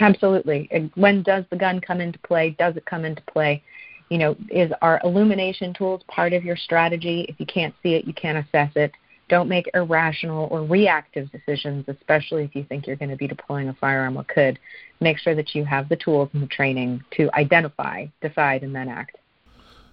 Absolutely. 0.00 0.68
And 0.70 0.90
when 0.94 1.22
does 1.22 1.44
the 1.50 1.56
gun 1.56 1.80
come 1.80 2.00
into 2.00 2.18
play? 2.20 2.56
Does 2.58 2.76
it 2.76 2.86
come 2.86 3.04
into 3.04 3.22
play? 3.22 3.62
You 4.12 4.18
know, 4.18 4.36
is 4.50 4.70
our 4.82 5.00
illumination 5.04 5.72
tools 5.72 6.02
part 6.06 6.34
of 6.34 6.44
your 6.44 6.54
strategy? 6.54 7.24
If 7.30 7.40
you 7.40 7.46
can't 7.46 7.74
see 7.82 7.94
it, 7.94 8.04
you 8.04 8.12
can't 8.12 8.46
assess 8.46 8.70
it. 8.76 8.92
Don't 9.30 9.48
make 9.48 9.70
irrational 9.72 10.48
or 10.50 10.62
reactive 10.64 11.32
decisions, 11.32 11.86
especially 11.88 12.44
if 12.44 12.54
you 12.54 12.62
think 12.62 12.86
you're 12.86 12.96
going 12.96 13.10
to 13.10 13.16
be 13.16 13.26
deploying 13.26 13.70
a 13.70 13.72
firearm 13.72 14.18
or 14.18 14.24
could. 14.24 14.58
Make 15.00 15.16
sure 15.16 15.34
that 15.34 15.54
you 15.54 15.64
have 15.64 15.88
the 15.88 15.96
tools 15.96 16.28
and 16.34 16.42
the 16.42 16.46
training 16.46 17.02
to 17.12 17.30
identify, 17.32 18.08
decide, 18.20 18.62
and 18.62 18.74
then 18.74 18.90
act. 18.90 19.16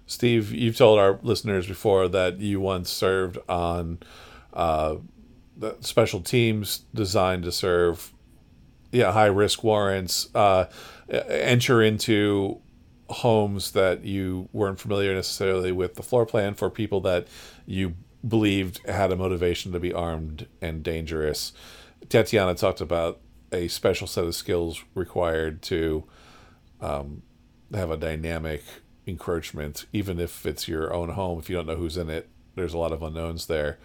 Steve, 0.05 0.51
you've 0.51 0.75
told 0.75 0.99
our 0.99 1.17
listeners 1.23 1.65
before 1.65 2.09
that 2.09 2.41
you 2.41 2.59
once 2.59 2.89
served 2.89 3.37
on 3.47 3.99
uh, 4.53 4.95
special 5.79 6.19
teams 6.19 6.81
designed 6.93 7.43
to 7.43 7.53
serve 7.53 8.11
yeah 8.91 9.11
high 9.11 9.27
risk 9.27 9.63
warrants 9.63 10.33
uh, 10.35 10.65
enter 11.09 11.81
into 11.81 12.59
homes 13.09 13.71
that 13.71 14.05
you 14.05 14.49
weren't 14.53 14.79
familiar 14.79 15.13
necessarily 15.13 15.71
with 15.71 15.95
the 15.95 16.03
floor 16.03 16.25
plan 16.25 16.53
for 16.53 16.69
people 16.69 17.01
that 17.01 17.27
you 17.65 17.95
believed 18.27 18.85
had 18.87 19.11
a 19.11 19.15
motivation 19.15 19.71
to 19.71 19.79
be 19.79 19.93
armed 19.93 20.47
and 20.61 20.83
dangerous. 20.83 21.53
Tatiana 22.07 22.55
talked 22.55 22.81
about 22.81 23.19
a 23.51 23.67
special 23.67 24.07
set 24.07 24.25
of 24.25 24.35
skills 24.35 24.83
required 24.93 25.61
to 25.63 26.03
um, 26.81 27.23
have 27.73 27.91
a 27.91 27.97
dynamic 27.97 28.63
encroachment, 29.07 29.85
even 29.91 30.19
if 30.19 30.45
it's 30.45 30.67
your 30.67 30.93
own 30.93 31.09
home. 31.09 31.39
If 31.39 31.49
you 31.49 31.55
don't 31.55 31.67
know 31.67 31.75
who's 31.75 31.97
in 31.97 32.09
it, 32.09 32.29
there's 32.55 32.73
a 32.73 32.77
lot 32.77 32.91
of 32.91 33.01
unknowns 33.01 33.47
there. 33.47 33.79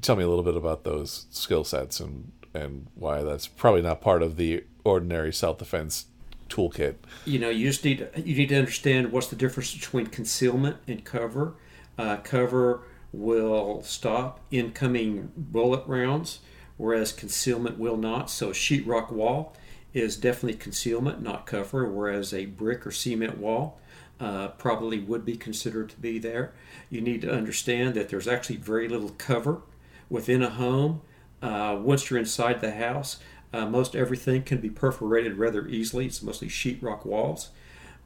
Tell 0.00 0.16
me 0.16 0.24
a 0.24 0.28
little 0.28 0.44
bit 0.44 0.56
about 0.56 0.84
those 0.84 1.26
skill 1.30 1.64
sets 1.64 2.00
and 2.00 2.32
and 2.54 2.88
why 2.94 3.22
that's 3.22 3.46
probably 3.46 3.80
not 3.80 4.02
part 4.02 4.22
of 4.22 4.36
the 4.36 4.64
ordinary 4.84 5.32
self 5.32 5.58
defense 5.58 6.06
toolkit. 6.52 6.96
You 7.24 7.38
know, 7.38 7.48
you 7.48 7.68
just 7.68 7.84
need 7.84 7.98
to, 7.98 8.20
you 8.20 8.36
need 8.36 8.48
to 8.50 8.58
understand 8.58 9.12
what's 9.12 9.28
the 9.28 9.36
difference 9.36 9.74
between 9.74 10.06
concealment 10.06 10.76
and 10.86 11.04
cover. 11.04 11.54
Uh, 11.98 12.16
cover 12.18 12.82
will 13.12 13.82
stop 13.82 14.40
incoming 14.50 15.30
bullet 15.36 15.86
rounds, 15.86 16.40
whereas 16.76 17.12
concealment 17.12 17.78
will 17.78 17.96
not. 17.96 18.30
So 18.30 18.50
sheetrock 18.50 19.12
wall 19.12 19.54
is 19.92 20.16
definitely 20.16 20.58
concealment, 20.58 21.22
not 21.22 21.46
cover, 21.46 21.88
whereas 21.88 22.32
a 22.32 22.46
brick 22.46 22.86
or 22.86 22.90
cement 22.90 23.38
wall 23.38 23.78
uh, 24.18 24.48
probably 24.48 24.98
would 24.98 25.24
be 25.24 25.36
considered 25.36 25.90
to 25.90 25.96
be 25.96 26.18
there. 26.18 26.54
You 26.88 27.00
need 27.00 27.20
to 27.22 27.32
understand 27.32 27.94
that 27.94 28.08
there's 28.08 28.28
actually 28.28 28.56
very 28.56 28.88
little 28.88 29.10
cover 29.18 29.62
within 30.08 30.42
a 30.42 30.50
home. 30.50 31.02
Uh, 31.42 31.76
once 31.80 32.08
you're 32.08 32.20
inside 32.20 32.60
the 32.60 32.70
house, 32.70 33.18
uh, 33.52 33.66
most 33.66 33.94
everything 33.94 34.42
can 34.42 34.58
be 34.58 34.70
perforated 34.70 35.36
rather 35.36 35.66
easily. 35.66 36.06
It's 36.06 36.22
mostly 36.22 36.48
sheetrock 36.48 37.04
walls. 37.04 37.50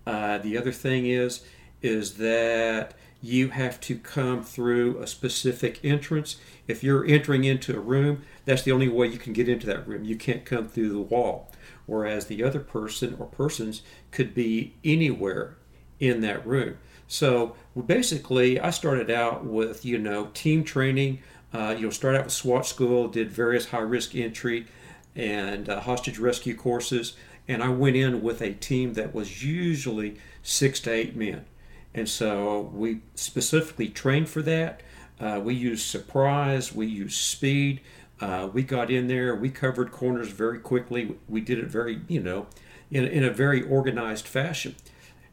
Uh, 0.06 0.38
the 0.38 0.56
other 0.56 0.72
thing 0.72 1.06
is 1.06 1.44
is 1.82 2.14
that 2.14 2.94
you 3.22 3.48
have 3.48 3.80
to 3.80 3.96
come 3.96 4.42
through 4.42 4.98
a 4.98 5.06
specific 5.06 5.80
entrance. 5.84 6.36
If 6.66 6.82
you're 6.82 7.04
entering 7.04 7.44
into 7.44 7.76
a 7.76 7.80
room, 7.80 8.22
that's 8.44 8.62
the 8.62 8.72
only 8.72 8.88
way 8.88 9.08
you 9.08 9.18
can 9.18 9.32
get 9.32 9.48
into 9.48 9.66
that 9.66 9.86
room. 9.86 10.04
You 10.04 10.16
can't 10.16 10.44
come 10.44 10.68
through 10.68 10.90
the 10.90 11.00
wall. 11.00 11.50
Whereas 11.86 12.26
the 12.26 12.42
other 12.42 12.60
person 12.60 13.16
or 13.18 13.26
persons 13.26 13.82
could 14.10 14.34
be 14.34 14.74
anywhere 14.84 15.56
in 16.00 16.20
that 16.22 16.46
room. 16.46 16.78
So 17.08 17.54
basically, 17.86 18.58
I 18.60 18.70
started 18.70 19.10
out 19.10 19.44
with 19.44 19.84
you 19.84 19.98
know 19.98 20.26
team 20.34 20.64
training. 20.64 21.20
Uh, 21.52 21.74
you 21.76 21.84
know, 21.84 21.90
start 21.90 22.16
out 22.16 22.24
with 22.24 22.32
SWAT 22.32 22.66
school, 22.66 23.08
did 23.08 23.30
various 23.30 23.66
high 23.66 23.78
risk 23.78 24.14
entry 24.14 24.66
and 25.16 25.68
uh, 25.68 25.80
hostage 25.80 26.18
rescue 26.18 26.54
courses. 26.54 27.16
And 27.48 27.62
I 27.62 27.68
went 27.68 27.96
in 27.96 28.22
with 28.22 28.42
a 28.42 28.52
team 28.52 28.94
that 28.94 29.14
was 29.14 29.42
usually 29.44 30.18
six 30.42 30.80
to 30.80 30.92
eight 30.92 31.16
men. 31.16 31.46
And 31.94 32.08
so 32.08 32.70
we 32.74 33.00
specifically 33.14 33.88
trained 33.88 34.28
for 34.28 34.42
that. 34.42 34.82
Uh, 35.18 35.40
we 35.42 35.54
used 35.54 35.86
surprise, 35.86 36.74
we 36.74 36.86
used 36.86 37.16
speed. 37.16 37.80
Uh, 38.20 38.48
we 38.52 38.62
got 38.62 38.90
in 38.90 39.08
there, 39.08 39.34
we 39.34 39.50
covered 39.50 39.92
corners 39.92 40.28
very 40.28 40.58
quickly. 40.58 41.16
We 41.28 41.40
did 41.40 41.58
it 41.58 41.66
very, 41.66 42.00
you 42.08 42.20
know, 42.20 42.46
in, 42.90 43.04
in 43.04 43.24
a 43.24 43.30
very 43.30 43.62
organized 43.62 44.26
fashion. 44.26 44.74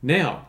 Now, 0.01 0.47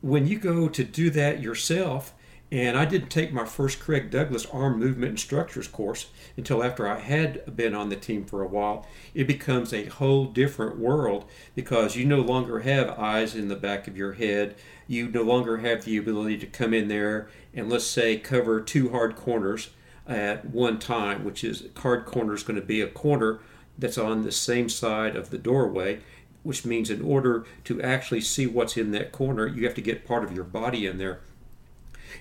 when 0.00 0.26
you 0.26 0.38
go 0.38 0.68
to 0.68 0.84
do 0.84 1.10
that 1.10 1.40
yourself, 1.40 2.12
and 2.54 2.78
I 2.78 2.84
didn't 2.84 3.08
take 3.08 3.32
my 3.32 3.46
first 3.46 3.80
Craig 3.80 4.12
Douglas 4.12 4.46
arm 4.46 4.78
movement 4.78 5.10
instructors 5.10 5.66
course 5.66 6.06
until 6.36 6.62
after 6.62 6.86
I 6.86 7.00
had 7.00 7.56
been 7.56 7.74
on 7.74 7.88
the 7.88 7.96
team 7.96 8.24
for 8.24 8.42
a 8.42 8.46
while. 8.46 8.86
It 9.12 9.26
becomes 9.26 9.72
a 9.72 9.86
whole 9.86 10.26
different 10.26 10.78
world 10.78 11.24
because 11.56 11.96
you 11.96 12.04
no 12.04 12.20
longer 12.20 12.60
have 12.60 12.96
eyes 12.96 13.34
in 13.34 13.48
the 13.48 13.56
back 13.56 13.88
of 13.88 13.96
your 13.96 14.12
head. 14.12 14.54
You 14.86 15.08
no 15.08 15.22
longer 15.22 15.56
have 15.56 15.84
the 15.84 15.96
ability 15.96 16.38
to 16.38 16.46
come 16.46 16.72
in 16.72 16.86
there 16.86 17.28
and 17.52 17.68
let's 17.68 17.88
say 17.88 18.18
cover 18.18 18.60
two 18.60 18.90
hard 18.90 19.16
corners 19.16 19.70
at 20.06 20.44
one 20.44 20.78
time, 20.78 21.24
which 21.24 21.42
is 21.42 21.66
hard 21.78 22.04
corner 22.06 22.34
is 22.34 22.44
going 22.44 22.60
to 22.60 22.64
be 22.64 22.80
a 22.80 22.86
corner 22.86 23.40
that's 23.76 23.98
on 23.98 24.22
the 24.22 24.30
same 24.30 24.68
side 24.68 25.16
of 25.16 25.30
the 25.30 25.38
doorway 25.38 25.98
which 26.44 26.66
means 26.66 26.90
in 26.90 27.00
order 27.00 27.46
to 27.64 27.80
actually 27.80 28.20
see 28.20 28.46
what's 28.46 28.76
in 28.76 28.90
that 28.90 29.10
corner, 29.10 29.46
you 29.46 29.64
have 29.64 29.74
to 29.74 29.80
get 29.80 30.06
part 30.06 30.22
of 30.22 30.30
your 30.30 30.44
body 30.44 30.86
in 30.86 30.98
there 30.98 31.20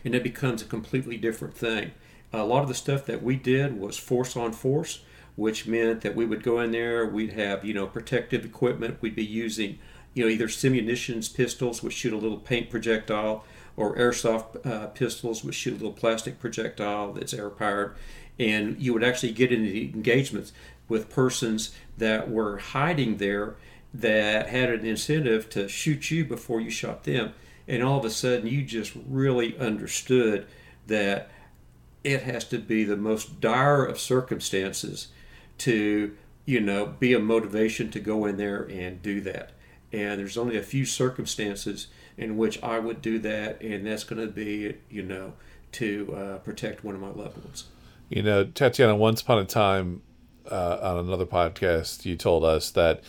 and 0.03 0.15
it 0.15 0.23
becomes 0.23 0.62
a 0.62 0.65
completely 0.65 1.17
different 1.17 1.55
thing. 1.55 1.91
A 2.31 2.43
lot 2.43 2.63
of 2.63 2.67
the 2.67 2.73
stuff 2.75 3.05
that 3.05 3.21
we 3.21 3.35
did 3.35 3.79
was 3.79 3.97
force 3.97 4.35
on 4.35 4.53
force, 4.53 5.03
which 5.35 5.67
meant 5.67 6.01
that 6.01 6.15
we 6.15 6.25
would 6.25 6.43
go 6.43 6.59
in 6.59 6.71
there, 6.71 7.05
we'd 7.05 7.33
have, 7.33 7.63
you 7.63 7.73
know, 7.73 7.85
protective 7.85 8.45
equipment, 8.45 8.97
we'd 9.01 9.15
be 9.15 9.25
using, 9.25 9.79
you 10.13 10.23
know, 10.23 10.29
either 10.29 10.47
simunitions 10.47 11.33
pistols, 11.33 11.83
which 11.83 11.93
shoot 11.93 12.13
a 12.13 12.17
little 12.17 12.38
paint 12.38 12.69
projectile, 12.69 13.43
or 13.75 13.95
airsoft 13.95 14.65
uh, 14.65 14.88
pistols, 14.88 15.43
which 15.43 15.55
shoot 15.55 15.71
a 15.71 15.77
little 15.77 15.91
plastic 15.91 16.39
projectile 16.39 17.13
that's 17.13 17.33
air 17.33 17.50
powered. 17.50 17.95
And 18.39 18.79
you 18.79 18.93
would 18.93 19.03
actually 19.03 19.31
get 19.31 19.51
into 19.51 19.95
engagements 19.95 20.53
with 20.88 21.09
persons 21.09 21.71
that 21.97 22.29
were 22.29 22.57
hiding 22.57 23.17
there 23.17 23.55
that 23.93 24.50
had 24.50 24.69
an 24.69 24.85
incentive 24.85 25.50
to 25.51 25.67
shoot 25.67 26.09
you 26.09 26.25
before 26.25 26.59
you 26.59 26.69
shot 26.69 27.03
them. 27.03 27.33
And 27.67 27.84
all 27.84 28.00
of 28.00 28.05
a 28.05 28.10
sudden, 28.10 28.48
you 28.48 28.63
just 28.63 28.93
really 29.08 29.58
understood 29.58 30.48
that 30.88 31.29
it 32.03 32.24
has 32.24 32.43
to 32.46 32.58
be 32.58 32.84
the 32.84 32.98
most 32.98 33.39
dire 33.39 33.86
of 33.86 34.00
circumstances 34.00 35.08
to, 35.60 36.15
you 36.46 36.60
know, 36.60 36.86
be 36.86 37.13
a 37.13 37.20
motivation 37.20 37.89
to 37.91 38.00
go 38.00 38.25
in 38.25 38.38
there 38.38 38.63
and 38.70 39.01
do 39.01 39.22
that. 39.22 39.51
And 39.93 40.20
there's 40.20 40.38
only 40.38 40.58
a 40.58 40.63
few 40.63 40.86
circumstances 40.86 41.88
in 42.17 42.38
which 42.38 42.62
I 42.62 42.79
would 42.79 43.01
do 43.01 43.20
that, 43.20 43.62
and 43.62 43.86
that's 43.86 44.03
going 44.03 44.25
to 44.25 44.32
be, 44.32 44.75
you 44.89 45.03
know, 45.03 45.34
to 45.74 46.13
uh, 46.15 46.38
protect 46.39 46.84
one 46.84 46.96
of 46.96 47.01
my 47.01 47.10
loved 47.10 47.43
ones. 47.43 47.65
You 48.10 48.22
know, 48.22 48.46
Tatiana, 48.46 48.96
once 48.96 49.22
upon 49.22 49.39
a 49.39 49.46
time 49.46 50.01
uh, 50.51 50.77
on 50.82 50.98
another 51.05 51.25
podcast, 51.25 52.05
you 52.05 52.15
told 52.15 52.43
us 52.43 52.72
that 52.72 53.01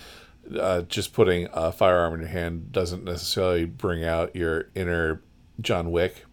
uh, 0.58 0.82
just 0.82 1.12
putting 1.12 1.48
a 1.52 1.72
firearm 1.72 2.14
in 2.14 2.20
your 2.20 2.28
hand 2.28 2.72
doesn't 2.72 3.04
necessarily 3.04 3.64
bring 3.64 4.04
out 4.04 4.34
your 4.34 4.68
inner 4.74 5.22
John 5.60 5.90
Wick. 5.90 6.24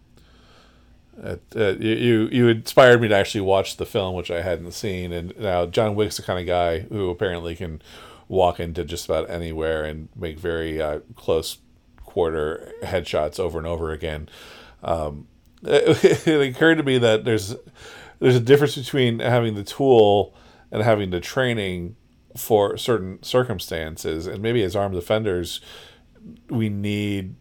Uh, 1.22 1.38
you 1.56 2.30
you 2.32 2.48
inspired 2.48 3.02
me 3.02 3.08
to 3.08 3.16
actually 3.16 3.42
watch 3.42 3.78
the 3.78 3.86
film, 3.86 4.16
which 4.16 4.32
I 4.32 4.42
hadn't 4.42 4.72
seen. 4.72 5.12
And 5.12 5.38
now 5.38 5.66
John 5.66 5.96
Wick's 5.96 6.18
the 6.18 6.24
kind 6.24 6.40
of 6.40 6.48
guy 6.48 6.80
who 6.80 7.10
apparently 7.10 7.56
can 7.56 7.82
walk 8.28 8.60
into 8.60 8.84
just 8.86 9.06
about 9.06 9.30
anywhere 9.30 9.84
and 9.84 10.10
make 10.16 10.40
very 10.40 10.82
uh, 10.82 11.02
close 11.16 11.58
quarter 12.06 12.74
headshots 12.82 13.40
over 13.40 13.58
and 13.58 13.68
over 13.68 13.92
again. 13.92 14.30
Um, 14.84 15.28
it, 15.64 16.28
it 16.28 16.50
occurred 16.50 16.76
to 16.76 16.84
me 16.84 16.98
that 16.98 17.24
there's 17.24 17.56
there's 18.20 18.36
a 18.36 18.42
difference 18.42 18.76
between 18.76 19.20
having 19.20 19.56
the 19.56 19.64
tool 19.64 20.34
and 20.72 20.82
having 20.82 21.10
the 21.10 21.20
training 21.20 21.96
for 22.38 22.78
certain 22.78 23.22
circumstances. 23.24 24.28
And 24.28 24.42
maybe 24.42 24.64
as 24.64 24.76
armed 24.76 24.96
defenders, 24.96 25.62
we 26.50 26.70
need 26.70 27.36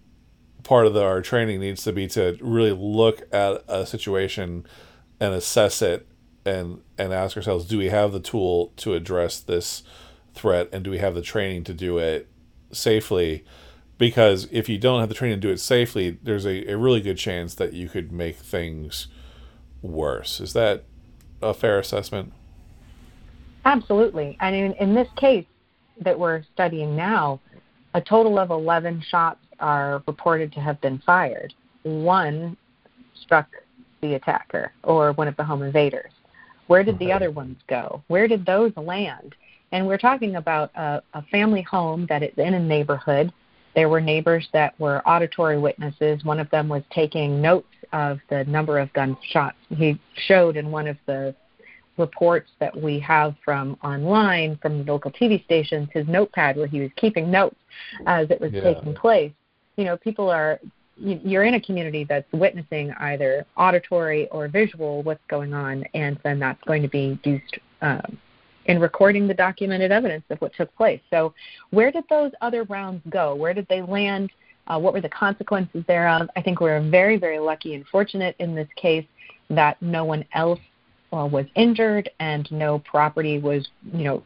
part 0.62 0.86
of 0.86 0.94
the, 0.94 1.04
our 1.04 1.22
training 1.22 1.60
needs 1.60 1.82
to 1.84 1.92
be 1.92 2.06
to 2.08 2.38
really 2.40 2.72
look 2.72 3.22
at 3.32 3.62
a 3.68 3.86
situation 3.86 4.66
and 5.18 5.34
assess 5.34 5.82
it 5.82 6.06
and 6.44 6.80
and 6.96 7.12
ask 7.12 7.36
ourselves 7.36 7.66
do 7.66 7.78
we 7.78 7.90
have 7.90 8.12
the 8.12 8.20
tool 8.20 8.72
to 8.76 8.94
address 8.94 9.40
this 9.40 9.82
threat 10.34 10.68
and 10.72 10.84
do 10.84 10.90
we 10.90 10.98
have 10.98 11.14
the 11.14 11.22
training 11.22 11.64
to 11.64 11.74
do 11.74 11.98
it 11.98 12.28
safely 12.72 13.44
because 13.98 14.48
if 14.50 14.68
you 14.68 14.78
don't 14.78 15.00
have 15.00 15.08
the 15.08 15.14
training 15.14 15.36
to 15.36 15.48
do 15.48 15.52
it 15.52 15.58
safely 15.58 16.18
there's 16.22 16.46
a, 16.46 16.66
a 16.70 16.76
really 16.76 17.00
good 17.00 17.18
chance 17.18 17.54
that 17.54 17.74
you 17.74 17.88
could 17.88 18.10
make 18.10 18.36
things 18.36 19.08
worse 19.82 20.40
is 20.40 20.54
that 20.54 20.84
a 21.42 21.52
fair 21.52 21.78
assessment 21.78 22.32
Absolutely. 23.64 24.36
I 24.40 24.50
mean, 24.50 24.74
in 24.80 24.94
this 24.94 25.08
case 25.16 25.46
that 26.00 26.18
we're 26.18 26.42
studying 26.54 26.96
now, 26.96 27.40
a 27.94 28.00
total 28.00 28.38
of 28.38 28.50
11 28.50 29.02
shots 29.08 29.40
are 29.58 30.02
reported 30.06 30.52
to 30.52 30.60
have 30.60 30.80
been 30.80 30.98
fired. 31.04 31.52
One 31.82 32.56
struck 33.22 33.48
the 34.00 34.14
attacker 34.14 34.72
or 34.84 35.12
one 35.12 35.28
of 35.28 35.36
the 35.36 35.44
home 35.44 35.62
invaders. 35.62 36.12
Where 36.68 36.84
did 36.84 36.98
the 36.98 37.12
other 37.12 37.30
ones 37.30 37.56
go? 37.68 38.02
Where 38.08 38.28
did 38.28 38.46
those 38.46 38.72
land? 38.76 39.34
And 39.72 39.86
we're 39.86 39.98
talking 39.98 40.36
about 40.36 40.70
a, 40.74 41.02
a 41.14 41.22
family 41.22 41.62
home 41.62 42.06
that 42.08 42.22
is 42.22 42.32
in 42.36 42.54
a 42.54 42.60
neighborhood. 42.60 43.32
There 43.74 43.88
were 43.88 44.00
neighbors 44.00 44.48
that 44.52 44.78
were 44.80 45.06
auditory 45.06 45.58
witnesses. 45.58 46.24
One 46.24 46.40
of 46.40 46.50
them 46.50 46.68
was 46.68 46.82
taking 46.92 47.40
notes 47.40 47.68
of 47.92 48.18
the 48.30 48.44
number 48.44 48.78
of 48.78 48.92
gunshots. 48.92 49.56
He 49.68 50.00
showed 50.26 50.56
in 50.56 50.70
one 50.70 50.86
of 50.86 50.96
the 51.06 51.34
reports 52.00 52.50
that 52.58 52.74
we 52.76 52.98
have 52.98 53.34
from 53.44 53.76
online 53.84 54.58
from 54.60 54.78
the 54.78 54.92
local 54.92 55.10
TV 55.12 55.44
stations, 55.44 55.88
his 55.92 56.06
notepad 56.08 56.56
where 56.56 56.66
he 56.66 56.80
was 56.80 56.90
keeping 56.96 57.30
notes 57.30 57.56
as 58.06 58.28
it 58.30 58.40
was 58.40 58.52
yeah. 58.52 58.62
taking 58.62 58.94
place. 58.94 59.32
You 59.76 59.84
know, 59.84 59.96
people 59.96 60.28
are 60.28 60.58
you're 60.96 61.44
in 61.44 61.54
a 61.54 61.60
community 61.60 62.04
that's 62.04 62.30
witnessing 62.32 62.92
either 63.00 63.46
auditory 63.56 64.28
or 64.28 64.48
visual 64.48 65.02
what's 65.02 65.24
going 65.28 65.54
on, 65.54 65.84
and 65.94 66.18
then 66.24 66.38
that's 66.38 66.62
going 66.64 66.82
to 66.82 66.88
be 66.88 67.18
used 67.24 67.58
um, 67.80 68.18
in 68.66 68.78
recording 68.78 69.26
the 69.26 69.34
documented 69.34 69.90
evidence 69.90 70.24
of 70.30 70.38
what 70.40 70.52
took 70.54 70.74
place. 70.76 71.00
So, 71.10 71.32
where 71.70 71.90
did 71.90 72.04
those 72.10 72.32
other 72.40 72.64
rounds 72.64 73.02
go? 73.08 73.34
Where 73.34 73.54
did 73.54 73.66
they 73.68 73.82
land? 73.82 74.30
Uh, 74.66 74.78
what 74.78 74.92
were 74.92 75.00
the 75.00 75.08
consequences 75.08 75.84
thereof? 75.86 76.28
I 76.36 76.42
think 76.42 76.60
we're 76.60 76.80
very, 76.90 77.16
very 77.16 77.38
lucky 77.38 77.74
and 77.74 77.86
fortunate 77.86 78.36
in 78.38 78.54
this 78.54 78.68
case 78.76 79.06
that 79.48 79.80
no 79.80 80.04
one 80.04 80.24
else 80.34 80.60
uh, 81.12 81.26
was 81.26 81.46
injured 81.54 82.10
and 82.18 82.50
no 82.50 82.78
property 82.78 83.38
was, 83.38 83.68
you 83.92 84.04
know, 84.04 84.22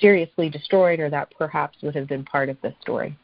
seriously 0.00 0.48
destroyed 0.48 1.00
or 1.00 1.08
that 1.10 1.32
perhaps 1.38 1.78
would 1.82 1.94
have 1.94 2.08
been 2.08 2.24
part 2.24 2.48
of 2.48 2.60
the 2.62 2.74
story. 2.80 3.16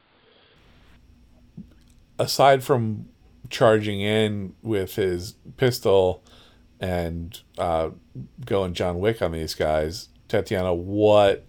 Aside 2.19 2.63
from 2.63 3.09
charging 3.51 4.01
in 4.01 4.55
with 4.63 4.95
his 4.95 5.35
pistol 5.57 6.23
and 6.81 7.41
uh, 7.59 7.91
going 8.45 8.75
John 8.75 8.99
Wick 8.99 9.23
on 9.23 9.33
these 9.33 9.55
guys, 9.55 10.09
Tatiana, 10.29 10.75
what 10.75 11.47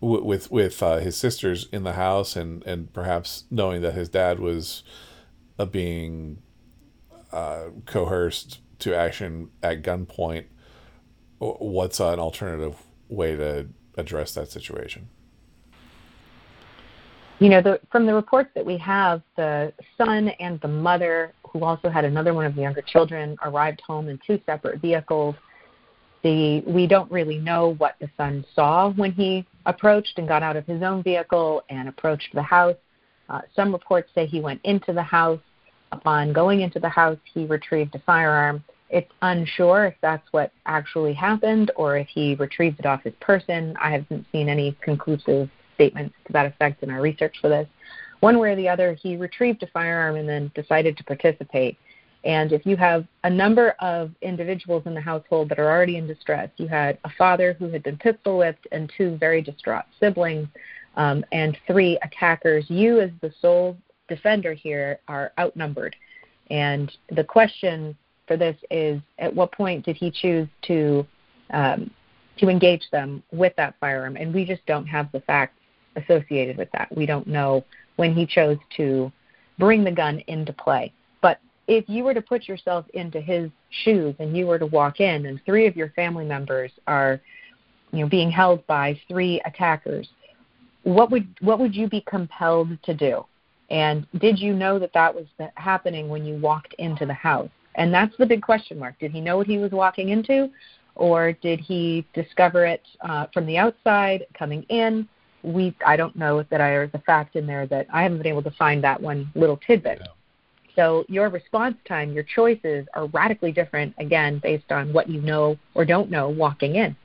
with 0.00 0.50
with 0.50 0.82
uh, 0.82 0.98
his 0.98 1.16
sisters 1.16 1.68
in 1.72 1.82
the 1.82 1.94
house 1.94 2.36
and 2.36 2.64
and 2.64 2.92
perhaps 2.92 3.44
knowing 3.50 3.82
that 3.82 3.94
his 3.94 4.08
dad 4.08 4.38
was 4.38 4.82
uh, 5.58 5.64
being 5.64 6.38
uh, 7.32 7.64
coerced 7.86 8.60
to 8.78 8.94
action 8.94 9.50
at 9.62 9.82
gunpoint, 9.82 10.44
what's 11.38 12.00
an 12.00 12.18
alternative 12.18 12.76
way 13.08 13.36
to 13.36 13.66
address 13.96 14.34
that 14.34 14.50
situation? 14.50 15.08
You 17.38 17.50
know, 17.50 17.60
the, 17.60 17.80
from 17.92 18.06
the 18.06 18.14
reports 18.14 18.50
that 18.54 18.64
we 18.64 18.78
have, 18.78 19.20
the 19.36 19.72
son 19.98 20.28
and 20.40 20.58
the 20.62 20.68
mother, 20.68 21.34
who 21.50 21.64
also 21.64 21.90
had 21.90 22.04
another 22.04 22.32
one 22.32 22.46
of 22.46 22.54
the 22.54 22.62
younger 22.62 22.80
children, 22.80 23.36
arrived 23.42 23.82
home 23.86 24.08
in 24.08 24.18
two 24.26 24.40
separate 24.46 24.80
vehicles. 24.80 25.34
The, 26.22 26.62
we 26.66 26.86
don't 26.86 27.10
really 27.12 27.38
know 27.38 27.74
what 27.74 27.96
the 28.00 28.08
son 28.16 28.44
saw 28.54 28.90
when 28.90 29.12
he 29.12 29.46
approached 29.66 30.14
and 30.16 30.26
got 30.26 30.42
out 30.42 30.56
of 30.56 30.66
his 30.66 30.82
own 30.82 31.02
vehicle 31.02 31.62
and 31.68 31.88
approached 31.88 32.34
the 32.34 32.42
house. 32.42 32.76
Uh, 33.28 33.42
some 33.54 33.70
reports 33.70 34.08
say 34.14 34.24
he 34.24 34.40
went 34.40 34.60
into 34.64 34.92
the 34.92 35.02
house. 35.02 35.40
Upon 35.92 36.32
going 36.32 36.62
into 36.62 36.80
the 36.80 36.88
house, 36.88 37.18
he 37.32 37.44
retrieved 37.44 37.94
a 37.94 37.98
firearm 38.00 38.64
it's 38.88 39.10
unsure 39.22 39.86
if 39.86 39.94
that's 40.00 40.26
what 40.30 40.52
actually 40.66 41.12
happened 41.12 41.70
or 41.76 41.96
if 41.96 42.08
he 42.08 42.34
retrieved 42.36 42.78
it 42.78 42.86
off 42.86 43.02
his 43.02 43.14
person. 43.20 43.76
I 43.80 43.90
haven't 43.90 44.26
seen 44.32 44.48
any 44.48 44.76
conclusive 44.80 45.50
statements 45.74 46.14
to 46.26 46.32
that 46.32 46.46
effect 46.46 46.82
in 46.82 46.90
our 46.90 47.00
research 47.00 47.36
for 47.40 47.48
this. 47.48 47.68
One 48.20 48.38
way 48.38 48.52
or 48.52 48.56
the 48.56 48.68
other, 48.68 48.94
he 48.94 49.16
retrieved 49.16 49.62
a 49.62 49.66
firearm 49.68 50.16
and 50.16 50.28
then 50.28 50.50
decided 50.54 50.96
to 50.96 51.04
participate. 51.04 51.76
And 52.24 52.52
if 52.52 52.66
you 52.66 52.76
have 52.76 53.06
a 53.24 53.30
number 53.30 53.74
of 53.80 54.10
individuals 54.22 54.82
in 54.86 54.94
the 54.94 55.00
household 55.00 55.48
that 55.50 55.58
are 55.58 55.70
already 55.70 55.96
in 55.96 56.06
distress, 56.06 56.48
you 56.56 56.66
had 56.66 56.98
a 57.04 57.10
father 57.16 57.52
who 57.52 57.68
had 57.68 57.82
been 57.82 57.98
pistol 57.98 58.38
whipped 58.38 58.66
and 58.72 58.90
two 58.96 59.16
very 59.16 59.42
distraught 59.42 59.84
siblings, 60.00 60.48
um, 60.96 61.24
and 61.30 61.56
three 61.66 61.98
attackers, 62.02 62.64
you 62.68 63.00
as 63.00 63.10
the 63.20 63.32
sole 63.40 63.76
defender 64.08 64.54
here 64.54 64.98
are 65.08 65.32
outnumbered. 65.38 65.94
And 66.50 66.90
the 67.10 67.24
question 67.24 67.96
for 68.26 68.36
this 68.36 68.56
is 68.70 69.00
at 69.18 69.34
what 69.34 69.52
point 69.52 69.84
did 69.84 69.96
he 69.96 70.10
choose 70.10 70.48
to 70.62 71.06
um, 71.50 71.90
to 72.38 72.48
engage 72.48 72.82
them 72.90 73.22
with 73.32 73.54
that 73.56 73.74
firearm? 73.80 74.16
And 74.16 74.34
we 74.34 74.44
just 74.44 74.64
don't 74.66 74.86
have 74.86 75.10
the 75.12 75.20
facts 75.20 75.58
associated 75.96 76.56
with 76.56 76.70
that. 76.72 76.94
We 76.94 77.06
don't 77.06 77.26
know 77.26 77.64
when 77.96 78.14
he 78.14 78.26
chose 78.26 78.58
to 78.76 79.10
bring 79.58 79.84
the 79.84 79.92
gun 79.92 80.22
into 80.26 80.52
play. 80.52 80.92
But 81.22 81.40
if 81.66 81.88
you 81.88 82.04
were 82.04 82.14
to 82.14 82.22
put 82.22 82.46
yourself 82.46 82.84
into 82.94 83.20
his 83.20 83.50
shoes 83.70 84.14
and 84.18 84.36
you 84.36 84.46
were 84.46 84.58
to 84.58 84.66
walk 84.66 85.00
in 85.00 85.26
and 85.26 85.40
three 85.44 85.66
of 85.66 85.76
your 85.76 85.90
family 85.90 86.24
members 86.24 86.70
are 86.86 87.20
you 87.92 88.00
know 88.00 88.08
being 88.08 88.30
held 88.30 88.66
by 88.66 88.98
three 89.08 89.40
attackers 89.44 90.08
what 90.82 91.10
would 91.10 91.26
what 91.40 91.58
would 91.58 91.74
you 91.74 91.88
be 91.88 92.02
compelled 92.02 92.70
to 92.82 92.94
do 92.94 93.24
and 93.70 94.06
did 94.18 94.38
you 94.38 94.54
know 94.54 94.78
that 94.78 94.92
that 94.92 95.14
was 95.14 95.26
happening 95.54 96.08
when 96.08 96.24
you 96.24 96.36
walked 96.36 96.74
into 96.78 97.06
the 97.06 97.14
house 97.14 97.50
and 97.76 97.94
that's 97.94 98.16
the 98.16 98.26
big 98.26 98.42
question 98.42 98.78
mark. 98.78 98.98
Did 98.98 99.12
he 99.12 99.20
know 99.20 99.36
what 99.36 99.46
he 99.46 99.58
was 99.58 99.70
walking 99.70 100.08
into, 100.08 100.50
or 100.94 101.32
did 101.32 101.60
he 101.60 102.04
discover 102.12 102.66
it 102.66 102.82
uh, 103.00 103.26
from 103.32 103.46
the 103.46 103.56
outside 103.58 104.26
coming 104.34 104.64
in? 104.64 105.08
We, 105.42 105.76
I 105.86 105.96
don't 105.96 106.16
know 106.16 106.42
that 106.42 106.60
I, 106.60 106.70
there's 106.70 106.90
a 106.94 106.98
fact 106.98 107.36
in 107.36 107.46
there 107.46 107.66
that 107.68 107.86
I 107.92 108.02
haven't 108.02 108.18
been 108.18 108.26
able 108.26 108.42
to 108.42 108.50
find 108.50 108.82
that 108.82 109.00
one 109.00 109.30
little 109.34 109.58
tidbit. 109.58 109.98
Yeah. 110.00 110.08
So 110.74 111.04
your 111.08 111.30
response 111.30 111.76
time, 111.88 112.12
your 112.12 112.24
choices 112.24 112.86
are 112.94 113.06
radically 113.06 113.52
different, 113.52 113.94
again, 113.98 114.40
based 114.42 114.70
on 114.70 114.92
what 114.92 115.08
you 115.08 115.22
know 115.22 115.56
or 115.74 115.84
don't 115.84 116.10
know 116.10 116.28
walking 116.28 116.74
in. 116.74 116.96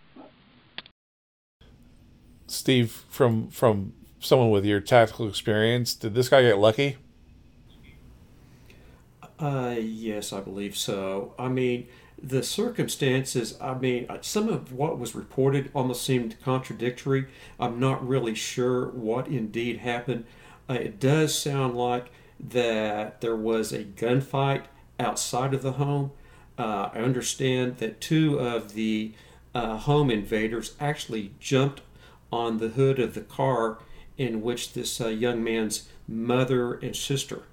Steve, 2.47 3.05
from 3.07 3.47
from 3.47 3.93
someone 4.19 4.51
with 4.51 4.65
your 4.65 4.81
tactical 4.81 5.27
experience, 5.27 5.95
did 5.95 6.13
this 6.13 6.27
guy 6.27 6.41
get 6.41 6.57
lucky? 6.57 6.97
Uh, 9.41 9.75
yes, 9.79 10.31
I 10.31 10.39
believe 10.39 10.77
so. 10.77 11.33
I 11.39 11.47
mean, 11.49 11.87
the 12.21 12.43
circumstances, 12.43 13.57
I 13.59 13.73
mean, 13.73 14.05
uh, 14.07 14.19
some 14.21 14.47
of 14.49 14.71
what 14.71 14.99
was 14.99 15.15
reported 15.15 15.71
almost 15.73 16.03
seemed 16.03 16.39
contradictory. 16.43 17.25
I'm 17.59 17.79
not 17.79 18.07
really 18.07 18.35
sure 18.35 18.89
what 18.89 19.27
indeed 19.27 19.79
happened. 19.79 20.25
Uh, 20.69 20.75
it 20.75 20.99
does 20.99 21.35
sound 21.37 21.75
like 21.75 22.11
that 22.39 23.21
there 23.21 23.35
was 23.35 23.71
a 23.71 23.83
gunfight 23.83 24.65
outside 24.99 25.55
of 25.55 25.63
the 25.63 25.73
home. 25.73 26.11
Uh, 26.57 26.89
I 26.93 26.99
understand 26.99 27.77
that 27.77 27.99
two 27.99 28.39
of 28.39 28.73
the 28.73 29.13
uh, 29.55 29.77
home 29.77 30.11
invaders 30.11 30.75
actually 30.79 31.33
jumped 31.39 31.81
on 32.31 32.59
the 32.59 32.69
hood 32.69 32.99
of 32.99 33.15
the 33.15 33.21
car 33.21 33.79
in 34.19 34.43
which 34.43 34.73
this 34.73 35.01
uh, 35.01 35.07
young 35.07 35.43
man's 35.43 35.89
mother 36.07 36.75
and 36.75 36.95
sister 36.95 37.43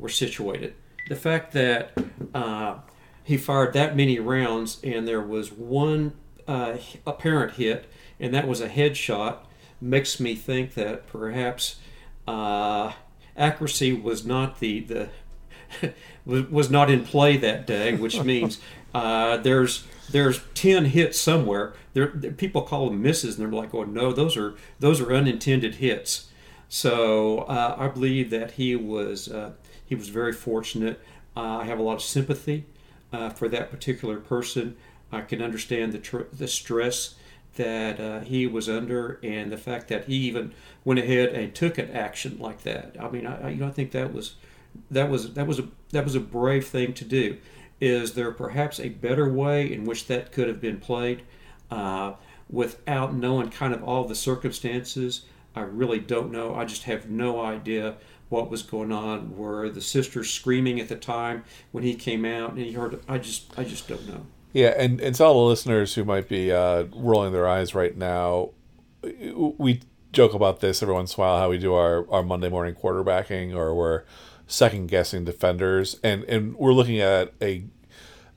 were 0.00 0.08
situated. 0.08 0.74
The 1.08 1.16
fact 1.16 1.52
that 1.52 1.92
uh, 2.34 2.76
he 3.24 3.36
fired 3.36 3.72
that 3.74 3.96
many 3.96 4.18
rounds 4.18 4.80
and 4.82 5.06
there 5.06 5.20
was 5.20 5.52
one 5.52 6.12
uh, 6.46 6.76
apparent 7.06 7.54
hit, 7.54 7.90
and 8.18 8.32
that 8.34 8.48
was 8.48 8.60
a 8.60 8.68
headshot, 8.68 9.38
makes 9.80 10.20
me 10.20 10.34
think 10.34 10.74
that 10.74 11.06
perhaps 11.08 11.76
uh, 12.26 12.92
accuracy 13.36 13.92
was 13.92 14.24
not 14.24 14.60
the 14.60 14.80
the 14.80 15.08
was 16.24 16.70
not 16.70 16.90
in 16.90 17.04
play 17.04 17.36
that 17.36 17.66
day, 17.66 17.94
which 17.94 18.20
means 18.24 18.60
uh, 18.94 19.36
there's 19.38 19.84
there's 20.10 20.40
ten 20.54 20.86
hits 20.86 21.20
somewhere. 21.20 21.74
There, 21.94 22.08
people 22.08 22.62
call 22.62 22.86
them 22.86 23.02
misses, 23.02 23.38
and 23.38 23.44
they're 23.44 23.60
like, 23.60 23.74
"Oh 23.74 23.84
no, 23.84 24.12
those 24.12 24.36
are 24.36 24.54
those 24.78 25.00
are 25.00 25.12
unintended 25.12 25.76
hits." 25.76 26.28
So 26.68 27.40
uh, 27.40 27.76
I 27.78 27.88
believe 27.88 28.30
that 28.30 28.52
he 28.52 28.74
was 28.76 29.28
uh, 29.28 29.52
he 29.92 29.94
was 29.94 30.08
very 30.08 30.32
fortunate. 30.32 30.98
Uh, 31.36 31.58
I 31.58 31.64
have 31.64 31.78
a 31.78 31.82
lot 31.82 31.96
of 31.96 32.02
sympathy 32.02 32.64
uh, 33.12 33.28
for 33.28 33.46
that 33.50 33.70
particular 33.70 34.16
person. 34.20 34.74
I 35.12 35.20
can 35.20 35.42
understand 35.42 35.92
the 35.92 35.98
tr- 35.98 36.32
the 36.32 36.48
stress 36.48 37.16
that 37.56 38.00
uh, 38.00 38.20
he 38.20 38.46
was 38.46 38.70
under, 38.70 39.20
and 39.22 39.52
the 39.52 39.58
fact 39.58 39.88
that 39.88 40.06
he 40.06 40.14
even 40.14 40.54
went 40.82 40.98
ahead 40.98 41.28
and 41.28 41.54
took 41.54 41.76
an 41.76 41.90
action 41.90 42.38
like 42.38 42.62
that. 42.62 42.96
I 42.98 43.10
mean, 43.10 43.26
I, 43.26 43.50
you 43.50 43.56
know 43.56 43.66
I 43.66 43.70
think 43.70 43.90
that 43.90 44.14
was 44.14 44.36
that 44.90 45.10
was 45.10 45.34
that 45.34 45.46
was 45.46 45.58
a 45.58 45.68
that 45.90 46.04
was 46.04 46.14
a 46.14 46.20
brave 46.20 46.66
thing 46.66 46.94
to 46.94 47.04
do. 47.04 47.36
Is 47.78 48.14
there 48.14 48.32
perhaps 48.32 48.80
a 48.80 48.88
better 48.88 49.30
way 49.30 49.70
in 49.70 49.84
which 49.84 50.06
that 50.06 50.32
could 50.32 50.48
have 50.48 50.62
been 50.62 50.80
played 50.80 51.20
uh, 51.70 52.14
without 52.48 53.14
knowing 53.14 53.50
kind 53.50 53.74
of 53.74 53.84
all 53.84 54.04
the 54.04 54.14
circumstances? 54.14 55.26
I 55.54 55.60
really 55.60 55.98
don't 55.98 56.32
know. 56.32 56.54
I 56.54 56.64
just 56.64 56.84
have 56.84 57.10
no 57.10 57.42
idea 57.42 57.96
what 58.32 58.50
was 58.50 58.62
going 58.62 58.90
on. 58.90 59.36
Were 59.36 59.68
the 59.68 59.82
sisters 59.82 60.30
screaming 60.30 60.80
at 60.80 60.88
the 60.88 60.96
time 60.96 61.44
when 61.70 61.84
he 61.84 61.94
came 61.94 62.24
out 62.24 62.50
and 62.50 62.58
he 62.58 62.72
heard? 62.72 62.98
I 63.06 63.18
just 63.18 63.56
I 63.58 63.64
just 63.64 63.86
don't 63.86 64.08
know. 64.08 64.26
Yeah, 64.54 64.74
and, 64.76 65.00
and 65.00 65.14
to 65.14 65.24
all 65.24 65.44
the 65.44 65.50
listeners 65.50 65.94
who 65.94 66.04
might 66.04 66.28
be 66.28 66.52
uh, 66.52 66.84
rolling 66.94 67.32
their 67.32 67.48
eyes 67.48 67.74
right 67.74 67.96
now, 67.96 68.50
we 69.02 69.80
joke 70.12 70.34
about 70.34 70.60
this 70.60 70.82
every 70.82 70.94
once 70.94 71.16
in 71.16 71.20
a 71.20 71.24
while 71.24 71.38
how 71.38 71.48
we 71.48 71.56
do 71.56 71.72
our, 71.72 72.10
our 72.10 72.22
Monday 72.22 72.50
morning 72.50 72.74
quarterbacking 72.74 73.54
or 73.54 73.74
we're 73.74 74.02
second 74.46 74.88
guessing 74.88 75.24
defenders 75.24 75.98
and, 76.04 76.24
and 76.24 76.54
we're 76.56 76.74
looking 76.74 77.00
at 77.00 77.32
a 77.40 77.64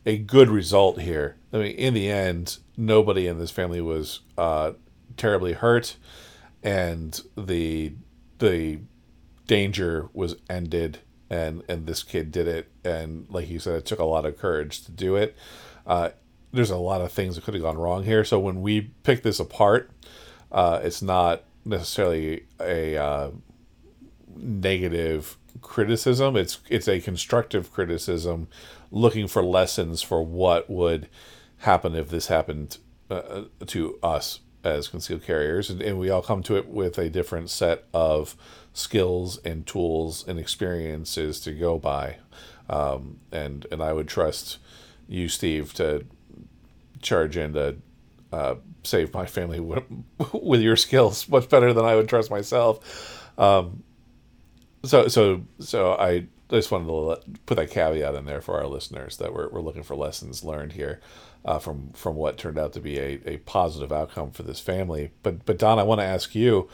a 0.05 0.17
good 0.17 0.49
result 0.49 1.01
here. 1.01 1.35
I 1.51 1.57
mean, 1.57 1.75
in 1.75 1.93
the 1.95 2.09
end, 2.09 2.59
nobody 2.77 3.27
in 3.27 3.39
this 3.39 3.49
family 3.49 3.81
was 3.81 4.19
uh, 4.37 4.73
terribly 5.17 5.53
hurt, 5.53 5.97
and 6.61 7.19
the 7.35 7.93
the 8.37 8.79
danger 9.47 10.09
was 10.13 10.35
ended, 10.49 10.99
and 11.29 11.63
and 11.67 11.87
this 11.87 12.03
kid 12.03 12.31
did 12.31 12.47
it, 12.47 12.71
and 12.83 13.27
like 13.29 13.49
you 13.49 13.59
said, 13.59 13.75
it 13.75 13.85
took 13.85 13.99
a 13.99 14.05
lot 14.05 14.25
of 14.25 14.37
courage 14.37 14.83
to 14.85 14.91
do 14.91 15.15
it. 15.15 15.35
Uh, 15.85 16.09
there's 16.51 16.71
a 16.71 16.77
lot 16.77 17.01
of 17.01 17.11
things 17.11 17.35
that 17.35 17.43
could 17.43 17.53
have 17.53 17.63
gone 17.63 17.77
wrong 17.77 18.03
here. 18.03 18.23
So 18.23 18.39
when 18.39 18.61
we 18.61 18.81
pick 19.03 19.23
this 19.23 19.39
apart, 19.39 19.91
uh, 20.51 20.79
it's 20.83 21.01
not 21.01 21.43
necessarily 21.65 22.45
a 22.59 22.97
uh, 22.97 23.31
negative 24.35 25.37
criticism. 25.61 26.35
It's 26.35 26.59
it's 26.69 26.87
a 26.87 27.01
constructive 27.01 27.71
criticism, 27.71 28.47
looking 28.91 29.27
for 29.27 29.43
lessons 29.43 30.01
for 30.01 30.23
what 30.23 30.69
would 30.69 31.09
happen 31.59 31.95
if 31.95 32.09
this 32.09 32.27
happened 32.27 32.77
uh, 33.09 33.43
to 33.67 33.99
us 34.01 34.39
as 34.65 34.87
concealed 34.87 35.23
carriers, 35.23 35.69
and, 35.69 35.81
and 35.81 35.99
we 35.99 36.09
all 36.09 36.21
come 36.21 36.41
to 36.43 36.57
it 36.57 36.67
with 36.67 36.97
a 36.97 37.09
different 37.09 37.49
set 37.49 37.85
of 37.93 38.35
skills 38.73 39.37
and 39.45 39.65
tools 39.65 40.27
and 40.27 40.39
experiences 40.39 41.39
to 41.41 41.53
go 41.53 41.77
by. 41.77 42.17
Um, 42.69 43.19
and 43.31 43.65
and 43.71 43.81
I 43.81 43.93
would 43.93 44.07
trust 44.07 44.57
you, 45.07 45.29
Steve, 45.29 45.73
to 45.75 46.05
charge 47.01 47.37
in 47.37 47.53
to 47.53 47.75
uh, 48.33 48.55
save 48.83 49.13
my 49.13 49.25
family 49.25 49.59
with, 49.59 49.83
with, 50.33 50.61
your 50.61 50.75
skills 50.75 51.29
much 51.29 51.47
better 51.47 51.71
than 51.73 51.85
I 51.85 51.95
would 51.95 52.09
trust 52.09 52.31
myself. 52.31 53.29
Um, 53.37 53.83
so 54.83 55.07
so 55.07 55.43
so 55.59 55.93
I 55.93 56.25
just 56.49 56.71
wanted 56.71 56.87
to 56.87 57.39
put 57.45 57.55
that 57.55 57.69
caveat 57.69 58.15
in 58.15 58.25
there 58.25 58.41
for 58.41 58.59
our 58.59 58.67
listeners 58.67 59.17
that 59.17 59.33
we're, 59.33 59.49
we're 59.49 59.61
looking 59.61 59.83
for 59.83 59.95
lessons 59.95 60.43
learned 60.43 60.73
here 60.73 61.01
uh, 61.45 61.59
from 61.59 61.91
from 61.93 62.15
what 62.15 62.37
turned 62.37 62.57
out 62.57 62.73
to 62.73 62.81
be 62.81 62.97
a, 62.97 63.21
a 63.25 63.37
positive 63.37 63.91
outcome 63.91 64.31
for 64.31 64.43
this 64.43 64.59
family. 64.59 65.11
But 65.23 65.45
but 65.45 65.59
Don, 65.59 65.79
I 65.79 65.83
want 65.83 66.01
to 66.01 66.05
ask 66.05 66.35
you 66.35 66.67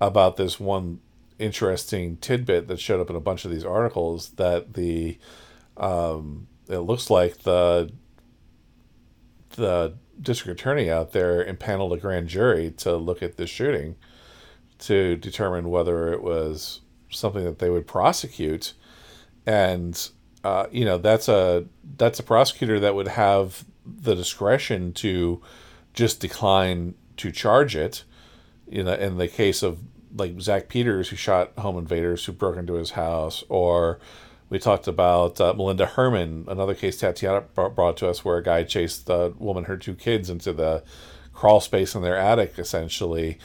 about 0.00 0.36
this 0.36 0.60
one 0.60 1.00
interesting 1.38 2.16
tidbit 2.16 2.66
that 2.66 2.80
showed 2.80 3.00
up 3.00 3.10
in 3.10 3.16
a 3.16 3.20
bunch 3.20 3.44
of 3.44 3.50
these 3.50 3.64
articles 3.64 4.30
that 4.30 4.74
the 4.74 5.18
um, 5.76 6.48
it 6.68 6.78
looks 6.78 7.10
like 7.10 7.38
the 7.38 7.92
the 9.50 9.94
district 10.20 10.60
attorney 10.60 10.90
out 10.90 11.12
there 11.12 11.44
impaneled 11.44 11.92
a 11.92 11.96
grand 11.96 12.28
jury 12.28 12.72
to 12.72 12.96
look 12.96 13.22
at 13.22 13.36
this 13.36 13.48
shooting 13.48 13.94
to 14.78 15.16
determine 15.16 15.70
whether 15.70 16.12
it 16.12 16.22
was 16.22 16.80
something 17.10 17.44
that 17.44 17.58
they 17.60 17.70
would 17.70 17.86
prosecute 17.86 18.74
and 19.46 20.10
uh, 20.44 20.66
you 20.70 20.84
know 20.84 20.98
that's 20.98 21.28
a 21.28 21.64
that's 21.96 22.18
a 22.18 22.22
prosecutor 22.22 22.78
that 22.80 22.94
would 22.94 23.08
have 23.08 23.64
the 24.00 24.14
discretion 24.14 24.92
to 24.92 25.40
just 25.94 26.20
decline 26.20 26.94
to 27.16 27.32
charge 27.32 27.74
it 27.74 28.04
you 28.68 28.84
know 28.84 28.94
in 28.94 29.16
the 29.18 29.28
case 29.28 29.62
of 29.62 29.78
like 30.16 30.40
Zach 30.40 30.68
Peters 30.68 31.08
who 31.08 31.16
shot 31.16 31.52
home 31.58 31.78
invaders 31.78 32.24
who 32.24 32.32
broke 32.32 32.56
into 32.56 32.74
his 32.74 32.92
house 32.92 33.44
or 33.48 33.98
we 34.50 34.58
talked 34.58 34.88
about 34.88 35.40
uh, 35.40 35.52
Melinda 35.52 35.86
Herman, 35.86 36.46
another 36.48 36.74
case 36.74 36.98
Tatiana 36.98 37.42
brought 37.42 37.96
to 37.98 38.08
us 38.08 38.24
where 38.24 38.38
a 38.38 38.42
guy 38.42 38.62
chased 38.62 39.06
the 39.06 39.34
woman, 39.38 39.64
her 39.64 39.76
two 39.76 39.94
kids, 39.94 40.30
into 40.30 40.52
the 40.52 40.82
crawl 41.34 41.60
space 41.60 41.94
in 41.94 42.02
their 42.02 42.16
attic. 42.16 42.58
Essentially, 42.58 43.38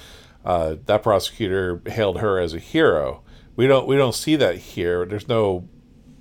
uh, 0.46 0.76
that 0.86 1.04
prosecutor 1.04 1.82
hailed 1.88 2.20
her 2.20 2.40
as 2.40 2.54
a 2.54 2.60
hero. 2.60 3.22
We 3.56 3.68
don't 3.68 3.88
we 3.88 3.98
don't 3.98 4.16
see 4.16 4.36
that 4.38 4.58
here. 4.58 5.06
There's 5.06 5.28
no 5.28 5.68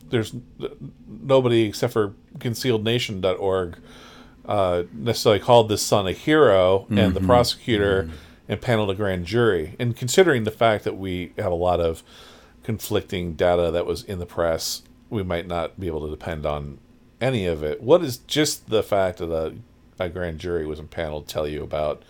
there's 0.09 0.35
nobody 1.07 1.63
except 1.63 1.93
for 1.93 2.15
concealednation.org 2.39 3.79
uh, 4.47 4.85
necessarily 4.93 5.41
called 5.41 5.69
this 5.69 5.83
son 5.83 6.07
a 6.07 6.13
hero, 6.13 6.81
mm-hmm. 6.81 6.99
and 6.99 7.15
the 7.15 7.21
mm-hmm. 7.21 7.29
prosecutor 7.29 8.05
mm-hmm. 8.05 8.53
impaneled 8.53 8.91
a 8.91 8.95
grand 8.95 9.27
jury. 9.27 9.77
And 9.79 9.97
considering 9.97 10.45
the 10.45 10.51
fact 10.51 10.85
that 10.85 10.97
we 10.97 11.33
have 11.39 11.53
a 11.53 11.57
lot 11.57 11.81
of 11.81 12.03
conflicting 12.63 13.35
data 13.35 13.71
that 13.71 13.87
was 13.87 14.03
in 14.05 14.19
the 14.19 14.27
press, 14.27 14.83
we 15.11 15.23
might 15.23 15.47
not 15.47 15.79
be 15.79 15.87
able 15.87 16.05
to 16.05 16.11
depend 16.11 16.47
on 16.47 16.79
any 17.21 17.47
of 17.47 17.63
it. 17.63 17.83
What 17.83 18.03
is 18.03 18.19
just 18.19 18.69
the 18.69 18.83
fact 18.83 19.19
that 19.19 19.31
a, 19.31 19.55
a 19.99 20.09
grand 20.09 20.39
jury 20.39 20.67
was 20.67 20.79
impaneled 20.79 21.29
tell 21.29 21.47
you 21.47 21.63
about 21.63 22.03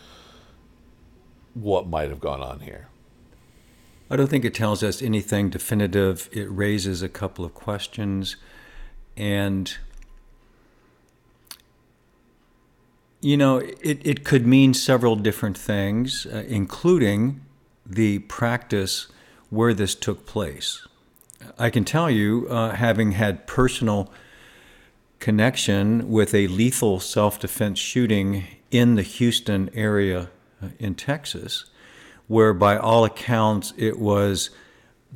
what 1.54 1.86
might 1.86 2.08
have 2.08 2.20
gone 2.20 2.42
on 2.42 2.60
here? 2.60 2.88
I 4.10 4.16
don't 4.16 4.28
think 4.28 4.44
it 4.44 4.54
tells 4.54 4.82
us 4.82 5.00
anything 5.00 5.50
definitive. 5.50 6.28
It 6.32 6.50
raises 6.50 7.02
a 7.02 7.08
couple 7.08 7.44
of 7.44 7.54
questions. 7.54 8.36
And, 9.16 9.74
you 13.22 13.36
know, 13.36 13.58
it, 13.58 14.00
it 14.04 14.24
could 14.24 14.46
mean 14.46 14.74
several 14.74 15.14
different 15.14 15.56
things, 15.56 16.26
uh, 16.26 16.44
including 16.48 17.40
the 17.86 18.18
practice 18.20 19.06
where 19.48 19.72
this 19.72 19.94
took 19.94 20.26
place. 20.26 20.86
I 21.56 21.70
can 21.70 21.84
tell 21.84 22.10
you, 22.10 22.48
uh, 22.50 22.72
having 22.72 23.12
had 23.12 23.46
personal 23.46 24.12
connection 25.20 26.10
with 26.10 26.34
a 26.34 26.48
lethal 26.48 26.98
self 26.98 27.38
defense 27.38 27.78
shooting 27.78 28.44
in 28.72 28.96
the 28.96 29.02
Houston 29.02 29.70
area 29.72 30.28
uh, 30.60 30.68
in 30.80 30.96
Texas, 30.96 31.66
where 32.26 32.52
by 32.52 32.76
all 32.76 33.04
accounts 33.04 33.72
it 33.76 34.00
was 34.00 34.50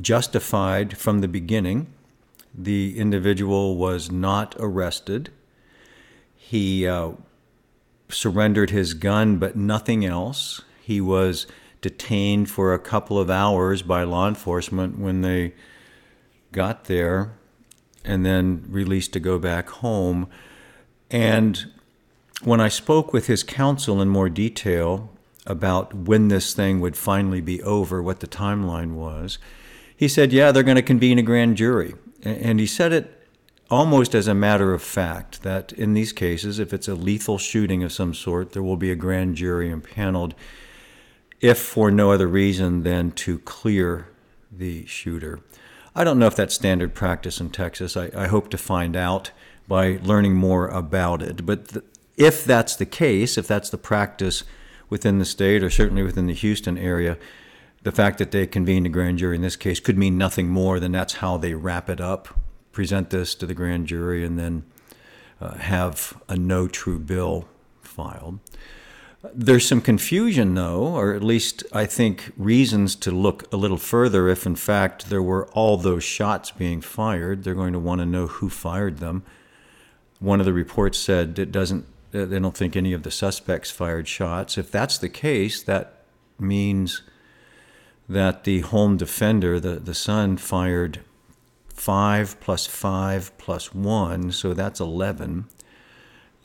justified 0.00 0.96
from 0.96 1.22
the 1.22 1.28
beginning. 1.28 1.88
The 2.54 2.98
individual 2.98 3.76
was 3.76 4.12
not 4.12 4.54
arrested. 4.58 5.30
He 6.36 6.86
uh, 6.86 7.12
surrendered 8.08 8.70
his 8.70 8.94
gun, 8.94 9.38
but 9.38 9.56
nothing 9.56 10.04
else. 10.04 10.62
He 10.82 11.00
was 11.00 11.46
detained 11.80 12.50
for 12.50 12.72
a 12.72 12.78
couple 12.78 13.18
of 13.18 13.30
hours 13.30 13.82
by 13.82 14.02
law 14.04 14.28
enforcement 14.28 14.98
when 14.98 15.22
they 15.22 15.54
got 16.52 16.84
there. 16.84 17.32
and 18.04 18.24
then 18.24 18.64
released 18.68 19.12
to 19.12 19.18
go 19.18 19.36
back 19.36 19.68
home. 19.68 20.28
And 21.10 21.72
when 22.44 22.60
I 22.60 22.68
spoke 22.68 23.12
with 23.12 23.26
his 23.26 23.42
counsel 23.42 24.00
in 24.00 24.08
more 24.08 24.28
detail 24.28 25.10
about 25.44 25.92
when 25.92 26.28
this 26.28 26.54
thing 26.54 26.80
would 26.80 26.96
finally 26.96 27.40
be 27.40 27.60
over, 27.64 28.00
what 28.00 28.20
the 28.20 28.28
timeline 28.28 28.94
was, 28.94 29.38
he 29.96 30.06
said, 30.06 30.32
Yeah, 30.32 30.52
they're 30.52 30.62
going 30.62 30.76
to 30.76 30.82
convene 30.82 31.18
a 31.18 31.22
grand 31.22 31.56
jury. 31.56 31.94
And 32.22 32.60
he 32.60 32.66
said 32.66 32.92
it 32.92 33.15
almost 33.70 34.14
as 34.14 34.28
a 34.28 34.34
matter 34.34 34.72
of 34.72 34.82
fact 34.82 35.42
that 35.42 35.72
in 35.72 35.94
these 35.94 36.12
cases, 36.12 36.58
if 36.58 36.72
it's 36.72 36.88
a 36.88 36.94
lethal 36.94 37.38
shooting 37.38 37.82
of 37.82 37.92
some 37.92 38.14
sort, 38.14 38.52
there 38.52 38.62
will 38.62 38.76
be 38.76 38.90
a 38.90 38.96
grand 38.96 39.36
jury 39.36 39.70
impaneled, 39.70 40.34
if 41.40 41.58
for 41.58 41.90
no 41.90 42.12
other 42.12 42.26
reason 42.26 42.82
than 42.82 43.10
to 43.10 43.38
clear 43.40 44.08
the 44.50 44.86
shooter. 44.86 45.40
I 45.94 46.04
don't 46.04 46.18
know 46.18 46.26
if 46.26 46.36
that's 46.36 46.54
standard 46.54 46.94
practice 46.94 47.40
in 47.40 47.50
Texas. 47.50 47.96
I, 47.96 48.10
I 48.14 48.26
hope 48.26 48.50
to 48.50 48.58
find 48.58 48.96
out 48.96 49.30
by 49.66 49.98
learning 50.02 50.34
more 50.34 50.68
about 50.68 51.22
it. 51.22 51.44
But 51.44 51.78
if 52.16 52.44
that's 52.44 52.76
the 52.76 52.86
case, 52.86 53.36
if 53.36 53.46
that's 53.46 53.70
the 53.70 53.78
practice 53.78 54.44
within 54.88 55.18
the 55.18 55.24
state 55.24 55.62
or 55.62 55.70
certainly 55.70 56.02
within 56.02 56.26
the 56.26 56.34
Houston 56.34 56.78
area, 56.78 57.18
the 57.82 57.92
fact 57.92 58.18
that 58.18 58.30
they 58.30 58.46
convened 58.46 58.86
a 58.86 58.90
grand 58.90 59.18
jury 59.18 59.36
in 59.36 59.42
this 59.42 59.56
case 59.56 59.80
could 59.80 59.98
mean 59.98 60.18
nothing 60.18 60.48
more 60.48 60.80
than 60.80 60.92
that's 60.92 61.14
how 61.14 61.36
they 61.36 61.54
wrap 61.54 61.88
it 61.88 62.00
up, 62.00 62.28
present 62.76 63.08
this 63.08 63.34
to 63.34 63.46
the 63.46 63.54
grand 63.54 63.86
jury, 63.86 64.22
and 64.22 64.38
then 64.38 64.62
uh, 65.40 65.54
have 65.54 66.12
a 66.28 66.36
no 66.36 66.68
true 66.68 66.98
bill 66.98 67.48
filed. 67.80 68.38
There's 69.34 69.66
some 69.66 69.80
confusion, 69.80 70.54
though, 70.54 70.82
or 70.94 71.14
at 71.14 71.24
least 71.24 71.64
I 71.72 71.86
think 71.86 72.32
reasons 72.36 72.94
to 72.96 73.10
look 73.10 73.50
a 73.50 73.56
little 73.56 73.78
further 73.78 74.28
if, 74.28 74.44
in 74.44 74.56
fact, 74.56 75.08
there 75.08 75.22
were 75.22 75.48
all 75.54 75.78
those 75.78 76.04
shots 76.04 76.50
being 76.50 76.82
fired. 76.82 77.42
They're 77.42 77.54
going 77.54 77.72
to 77.72 77.78
want 77.78 78.00
to 78.00 78.06
know 78.06 78.26
who 78.26 78.50
fired 78.50 78.98
them. 78.98 79.24
One 80.20 80.38
of 80.38 80.46
the 80.46 80.52
reports 80.52 80.98
said 80.98 81.38
it 81.38 81.50
doesn't, 81.50 81.86
they 82.12 82.38
don't 82.38 82.56
think 82.56 82.76
any 82.76 82.92
of 82.92 83.02
the 83.04 83.10
suspects 83.10 83.70
fired 83.70 84.06
shots. 84.06 84.58
If 84.58 84.70
that's 84.70 84.98
the 84.98 85.08
case, 85.08 85.62
that 85.62 86.02
means 86.38 87.02
that 88.06 88.44
the 88.44 88.60
home 88.60 88.98
defender, 88.98 89.58
the, 89.58 89.76
the 89.80 89.94
son, 89.94 90.36
fired 90.36 91.00
five 91.76 92.40
plus 92.40 92.66
five 92.66 93.36
plus 93.38 93.74
one, 93.74 94.32
so 94.32 94.54
that's 94.54 94.80
11. 94.80 95.44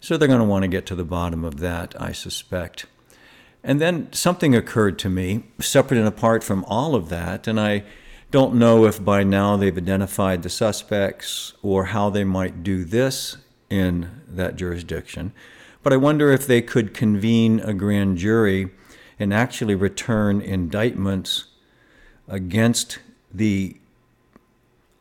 So 0.02 0.18
they're 0.18 0.28
going 0.28 0.40
to 0.40 0.46
want 0.46 0.64
to 0.64 0.68
get 0.68 0.86
to 0.88 0.96
the 0.96 1.06
bottom 1.06 1.46
of 1.46 1.60
that, 1.60 2.00
I 2.00 2.12
suspect. 2.12 2.86
And 3.64 3.80
then 3.80 4.12
something 4.12 4.56
occurred 4.56 4.98
to 5.00 5.10
me, 5.10 5.44
separate 5.60 6.00
and 6.00 6.08
apart 6.08 6.44
from 6.44 6.66
all 6.66 6.96
of 6.96 7.10
that, 7.10 7.48
and 7.48 7.60
I 7.60 7.84
don't 8.32 8.56
know 8.56 8.86
if 8.86 9.04
by 9.04 9.24
now 9.24 9.58
they've 9.58 9.78
identified 9.78 10.42
the 10.42 10.50
suspects 10.50 11.54
or 11.62 11.86
how 11.86 12.10
they 12.10 12.24
might 12.24 12.64
do 12.64 12.84
this 12.84 13.38
in 13.70 14.22
that 14.28 14.56
jurisdiction. 14.56 15.34
But 15.84 15.94
I 15.94 15.98
wonder 15.98 16.32
if 16.32 16.48
they 16.48 16.62
could 16.62 16.94
convene 16.94 17.60
a 17.60 17.74
grand 17.74 18.18
jury 18.18 18.72
and 19.20 19.34
actually 19.34 19.76
return 19.76 20.42
indictments 20.42 21.46
against 22.28 23.00
the 23.34 23.81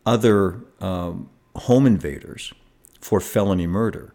other 0.07 0.61
um, 0.81 1.29
home 1.57 1.87
invaders 1.87 2.53
for 3.01 3.21
felony 3.21 3.67
murder. 3.67 4.15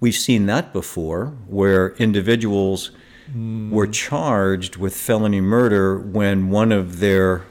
We've 0.00 0.14
seen 0.14 0.46
that 0.46 0.72
before, 0.72 1.26
where 1.46 1.90
individuals 1.96 2.90
mm. 3.32 3.70
were 3.70 3.86
charged 3.86 4.76
with 4.76 4.96
felony 4.96 5.40
murder 5.40 5.98
when 5.98 6.50
one 6.50 6.72
of 6.72 6.98
their 6.98 7.44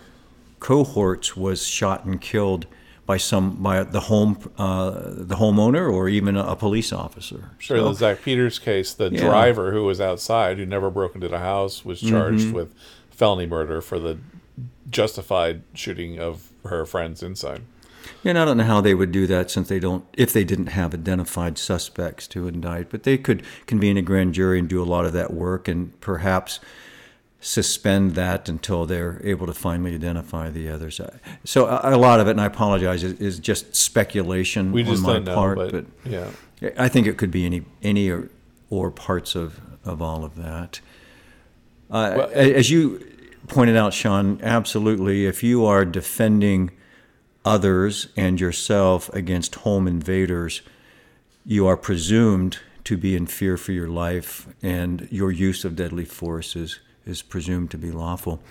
cohorts 0.60 1.36
was 1.36 1.66
shot 1.66 2.06
and 2.06 2.20
killed 2.20 2.68
by 3.06 3.18
some 3.18 3.56
by 3.56 3.84
the 3.84 4.02
home 4.02 4.38
uh, 4.58 4.92
the 4.92 5.36
homeowner 5.36 5.92
or 5.92 6.08
even 6.08 6.38
a, 6.38 6.44
a 6.44 6.56
police 6.56 6.94
officer. 6.94 7.52
Sure, 7.58 7.78
so, 7.78 7.90
the 7.90 7.94
Zach 7.94 8.22
Peters 8.22 8.60
case, 8.60 8.94
the 8.94 9.10
yeah. 9.12 9.22
driver 9.22 9.72
who 9.72 9.84
was 9.84 10.00
outside 10.00 10.58
who 10.58 10.66
never 10.66 10.90
broke 10.90 11.16
into 11.16 11.28
the 11.28 11.40
house 11.40 11.84
was 11.84 12.00
charged 12.00 12.48
mm-hmm. 12.48 12.56
with 12.56 12.74
felony 13.10 13.48
murder 13.48 13.82
for 13.82 14.00
the 14.00 14.18
justified 14.90 15.64
shooting 15.74 16.20
of 16.20 16.51
her 16.66 16.86
friends 16.86 17.24
inside. 17.24 17.62
And 18.24 18.38
I 18.38 18.46
don't 18.46 18.58
know 18.58 18.64
how 18.64 18.82
they 18.82 18.94
would 18.94 19.12
do 19.12 19.28
that 19.28 19.52
since 19.52 19.68
they 19.68 19.80
don't, 19.80 20.06
if 20.14 20.34
they 20.34 20.44
didn't 20.44 20.68
have 20.68 20.94
identified 20.94 21.58
suspects 21.58 22.28
to 22.30 22.48
indict, 22.48 22.90
but 22.90 23.04
they 23.04 23.18
could 23.18 23.44
convene 23.66 23.98
a 23.98 24.02
grand 24.02 24.34
jury 24.34 24.60
and 24.60 24.68
do 24.68 24.82
a 24.82 24.86
lot 24.86 25.06
of 25.06 25.14
that 25.14 25.34
work 25.34 25.68
and 25.68 26.00
perhaps 26.02 26.60
suspend 27.40 28.14
that 28.14 28.48
until 28.48 28.86
they're 28.86 29.20
able 29.24 29.48
to 29.48 29.54
finally 29.54 29.96
identify 29.96 30.50
the 30.50 30.70
others. 30.70 31.02
So 31.44 31.66
a, 31.66 31.98
lot 31.98 32.20
of 32.20 32.28
it, 32.28 32.32
and 32.32 32.42
I 32.42 32.46
apologize, 32.46 33.04
is, 33.04 33.40
just 33.40 33.76
speculation 33.76 34.72
we 34.72 34.84
just 34.84 35.04
on 35.04 35.14
my 35.14 35.20
know, 35.20 35.36
part. 35.36 35.58
But, 35.58 35.72
but, 35.72 35.86
yeah, 36.06 36.30
I 36.78 36.88
think 36.88 37.08
it 37.08 37.18
could 37.18 37.32
be 37.32 37.46
any 37.46 37.66
any 37.82 38.10
or, 38.10 38.30
or 38.70 38.92
parts 38.92 39.34
of 39.34 39.60
of 39.84 40.02
all 40.02 40.24
of 40.24 40.36
that. 40.36 40.80
Uh, 41.90 42.14
well, 42.16 42.30
as 42.34 42.70
you 42.70 43.11
pointed 43.48 43.76
out, 43.76 43.94
Sean, 43.94 44.40
absolutely. 44.42 45.26
If 45.26 45.44
you 45.44 45.66
are 45.66 45.86
defending 45.86 46.72
others 47.44 48.08
and 48.16 48.40
yourself 48.40 49.10
against 49.10 49.56
home 49.56 49.88
invaders, 49.88 50.62
you 51.46 51.66
are 51.68 51.78
presumed 51.78 52.60
to 52.84 52.98
be 52.98 53.16
in 53.16 53.28
fear 53.28 53.58
for 53.58 53.72
your 53.72 53.88
life, 53.88 54.48
and 54.62 55.08
your 55.12 55.32
use 55.32 55.64
of 55.66 55.76
deadly 55.76 56.06
force 56.06 56.56
is, 56.56 56.80
is 57.06 57.22
presumed 57.22 57.72
to 57.72 57.78
be 57.78 57.92
lawful. 57.92 58.42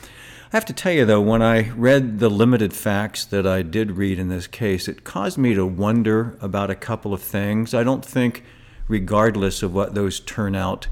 I 0.52 0.56
have 0.56 0.64
to 0.66 0.72
tell 0.72 0.92
you, 0.92 1.04
though, 1.04 1.20
when 1.20 1.42
I 1.42 1.70
read 1.70 2.18
the 2.18 2.28
limited 2.28 2.72
facts 2.72 3.24
that 3.26 3.46
I 3.46 3.62
did 3.62 3.92
read 3.92 4.18
in 4.18 4.28
this 4.28 4.46
case, 4.46 4.88
it 4.88 5.04
caused 5.04 5.38
me 5.38 5.54
to 5.54 5.64
wonder 5.64 6.36
about 6.40 6.70
a 6.70 6.74
couple 6.74 7.14
of 7.14 7.22
things. 7.22 7.74
I 7.74 7.84
don't 7.84 8.04
think, 8.04 8.44
regardless 8.88 9.62
of 9.62 9.72
what 9.72 9.94
those 9.94 10.20
turn 10.20 10.54
out 10.54 10.88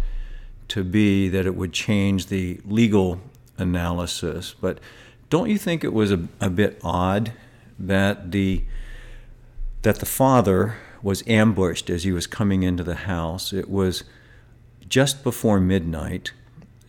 to 0.69 0.85
be, 0.85 1.29
that 1.29 1.47
it 1.47 1.57
would 1.57 1.73
change 1.73 2.27
the 2.27 2.61
legal 2.65 3.21
analysis. 3.59 4.55
But 4.61 4.79
don't 5.31 5.51
you 5.51 5.59
think 5.59 5.85
it 5.85 5.93
was 5.93 6.13
a, 6.13 6.29
a 6.41 6.51
bit 6.51 6.81
odd 6.83 7.33
that 7.79 8.33
the 8.33 8.65
that 9.83 10.01
the 10.01 10.07
father 10.07 10.77
was 11.03 11.23
ambushed 11.29 11.89
as 11.89 12.03
he 12.03 12.11
was 12.11 12.27
coming 12.27 12.65
into 12.65 12.83
the 12.83 12.97
house. 12.97 13.53
It 13.53 13.71
was 13.71 14.03
just 14.89 15.23
before 15.23 15.61
midnight. 15.61 16.33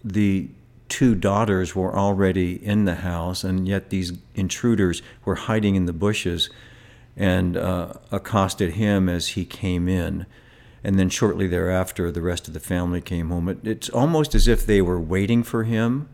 The 0.04 0.50
two 0.88 1.14
daughters 1.14 1.76
were 1.76 1.96
already 1.96 2.54
in 2.66 2.86
the 2.86 2.96
house, 2.96 3.44
and 3.44 3.68
yet 3.68 3.92
these 3.92 4.14
intruders 4.34 5.04
were 5.24 5.36
hiding 5.36 5.76
in 5.76 5.86
the 5.86 5.94
bushes 5.94 6.50
and 7.16 7.56
uh, 7.56 7.94
accosted 8.12 8.74
him 8.74 9.08
as 9.08 9.30
he 9.30 9.46
came 9.46 9.88
in. 9.88 10.26
And 10.84 10.98
then 10.98 11.10
shortly 11.10 11.48
thereafter, 11.48 12.10
the 12.10 12.22
rest 12.22 12.48
of 12.48 12.54
the 12.54 12.60
family 12.60 13.02
came 13.02 13.30
home. 13.30 13.50
It, 13.50 13.68
it's 13.68 13.90
almost 13.90 14.34
as 14.34 14.48
if 14.48 14.66
they 14.66 14.82
were 14.82 15.00
waiting 15.00 15.44
for 15.44 15.66
him. 15.66 16.10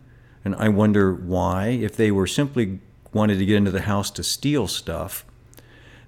And 0.45 0.55
I 0.55 0.69
wonder 0.69 1.13
why. 1.13 1.69
If 1.69 1.97
they 1.97 2.12
were 2.12 2.27
simply 2.27 2.79
wanted 3.12 3.39
to 3.39 3.45
get 3.45 3.58
into 3.58 3.71
the 3.71 3.81
house 3.81 4.12
to 4.12 4.23
steal 4.23 4.67
stuff, 4.67 5.25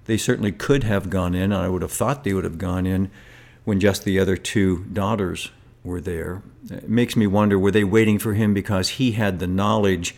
they 0.04 0.16
certainly 0.16 0.52
could 0.52 0.84
have 0.84 1.10
gone 1.10 1.34
in. 1.34 1.52
I 1.52 1.68
would 1.68 1.82
have 1.82 1.92
thought 1.92 2.24
they 2.24 2.32
would 2.32 2.44
have 2.44 2.56
gone 2.56 2.86
in 2.86 3.10
when 3.64 3.80
just 3.80 4.04
the 4.04 4.18
other 4.18 4.36
two 4.36 4.84
daughters 4.84 5.50
were 5.84 6.00
there. 6.00 6.42
It 6.70 6.88
makes 6.88 7.16
me 7.16 7.26
wonder 7.26 7.58
were 7.58 7.70
they 7.70 7.84
waiting 7.84 8.18
for 8.18 8.34
him 8.34 8.54
because 8.54 8.90
he 8.90 9.12
had 9.12 9.38
the 9.38 9.46
knowledge 9.46 10.14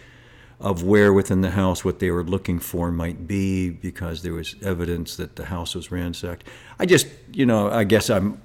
of 0.60 0.82
where 0.82 1.12
within 1.12 1.40
the 1.40 1.52
house 1.52 1.84
what 1.84 2.00
they 2.00 2.10
were 2.10 2.22
looking 2.22 2.58
for 2.58 2.92
might 2.92 3.26
be 3.26 3.70
because 3.70 4.22
there 4.22 4.34
was 4.34 4.54
evidence 4.62 5.16
that 5.16 5.36
the 5.36 5.46
house 5.46 5.74
was 5.74 5.90
ransacked. 5.90 6.46
I 6.78 6.84
just, 6.84 7.06
you 7.32 7.46
know, 7.46 7.70
I 7.70 7.84
guess 7.84 8.10
I'm 8.10 8.42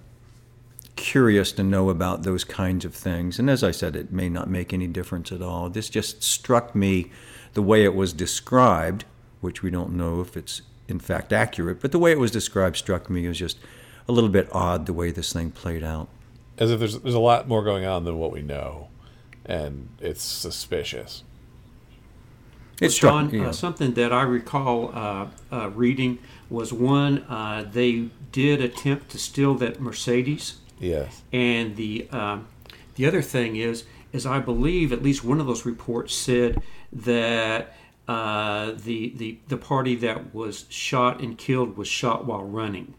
curious 0.95 1.51
to 1.53 1.63
know 1.63 1.89
about 1.89 2.23
those 2.23 2.43
kinds 2.43 2.85
of 2.85 2.93
things. 2.93 3.39
And 3.39 3.49
as 3.49 3.63
I 3.63 3.71
said, 3.71 3.95
it 3.95 4.11
may 4.11 4.29
not 4.29 4.49
make 4.49 4.73
any 4.73 4.87
difference 4.87 5.31
at 5.31 5.41
all. 5.41 5.69
This 5.69 5.89
just 5.89 6.23
struck 6.23 6.75
me 6.75 7.11
the 7.53 7.61
way 7.61 7.83
it 7.83 7.95
was 7.95 8.13
described, 8.13 9.05
which 9.41 9.63
we 9.63 9.69
don't 9.69 9.93
know 9.93 10.21
if 10.21 10.37
it's 10.37 10.61
in 10.87 10.99
fact 10.99 11.33
accurate, 11.33 11.81
but 11.81 11.91
the 11.91 11.99
way 11.99 12.11
it 12.11 12.19
was 12.19 12.31
described 12.31 12.77
struck 12.77 13.09
me 13.09 13.25
as 13.25 13.39
just 13.39 13.57
a 14.07 14.11
little 14.11 14.29
bit 14.29 14.47
odd 14.51 14.85
the 14.85 14.93
way 14.93 15.11
this 15.11 15.33
thing 15.33 15.51
played 15.51 15.83
out. 15.83 16.07
As 16.57 16.71
if 16.71 16.79
there's 16.79 16.99
there's 16.99 17.15
a 17.15 17.19
lot 17.19 17.47
more 17.47 17.63
going 17.63 17.85
on 17.85 18.05
than 18.05 18.17
what 18.17 18.31
we 18.31 18.41
know, 18.41 18.87
and 19.45 19.89
it's 19.99 20.23
suspicious. 20.23 21.23
It's 22.81 22.97
John. 22.97 23.29
Yeah. 23.29 23.47
Uh, 23.47 23.51
something 23.51 23.93
that 23.93 24.11
I 24.11 24.21
recall 24.23 24.91
uh, 24.93 25.27
uh, 25.51 25.69
reading 25.69 26.19
was 26.49 26.73
one 26.73 27.19
uh, 27.29 27.65
they 27.69 28.09
did 28.31 28.61
attempt 28.61 29.09
to 29.11 29.17
steal 29.17 29.55
that 29.55 29.79
Mercedes. 29.79 30.57
Yes. 30.79 31.21
And 31.31 31.75
the 31.75 32.07
um, 32.11 32.47
the 32.95 33.05
other 33.05 33.21
thing 33.21 33.55
is 33.55 33.85
is 34.13 34.25
I 34.25 34.39
believe 34.39 34.93
at 34.93 35.03
least 35.03 35.23
one 35.23 35.39
of 35.39 35.47
those 35.47 35.65
reports 35.65 36.15
said 36.15 36.61
that 36.91 37.75
uh, 38.07 38.71
the, 38.77 39.13
the, 39.15 39.39
the 39.47 39.57
party 39.57 39.95
that 39.95 40.33
was 40.33 40.65
shot 40.69 41.19
and 41.21 41.37
killed 41.37 41.75
was 41.75 41.87
shot 41.87 42.25
while 42.25 42.43
running. 42.43 42.93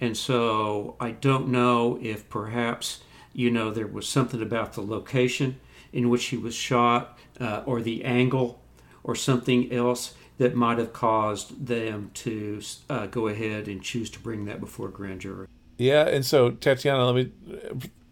And 0.00 0.16
so 0.16 0.96
I 1.00 1.10
don't 1.10 1.48
know 1.48 1.98
if 2.00 2.28
perhaps, 2.30 3.02
you 3.32 3.50
know, 3.50 3.70
there 3.70 3.86
was 3.86 4.08
something 4.08 4.40
about 4.40 4.74
the 4.74 4.82
location 4.82 5.58
in 5.92 6.08
which 6.08 6.26
he 6.26 6.36
was 6.36 6.54
shot 6.54 7.18
uh, 7.40 7.62
or 7.66 7.82
the 7.82 8.04
angle 8.04 8.60
or 9.02 9.16
something 9.16 9.72
else 9.72 10.14
that 10.38 10.54
might 10.54 10.78
have 10.78 10.92
caused 10.92 11.66
them 11.66 12.12
to 12.14 12.60
uh, 12.88 13.06
go 13.06 13.26
ahead 13.26 13.66
and 13.66 13.82
choose 13.82 14.08
to 14.10 14.20
bring 14.20 14.44
that 14.44 14.60
before 14.60 14.88
a 14.88 14.92
grand 14.92 15.20
jury. 15.20 15.48
Yeah, 15.78 16.06
and 16.08 16.26
so 16.26 16.50
Tatiana, 16.50 17.06
let 17.06 17.14
me 17.14 17.32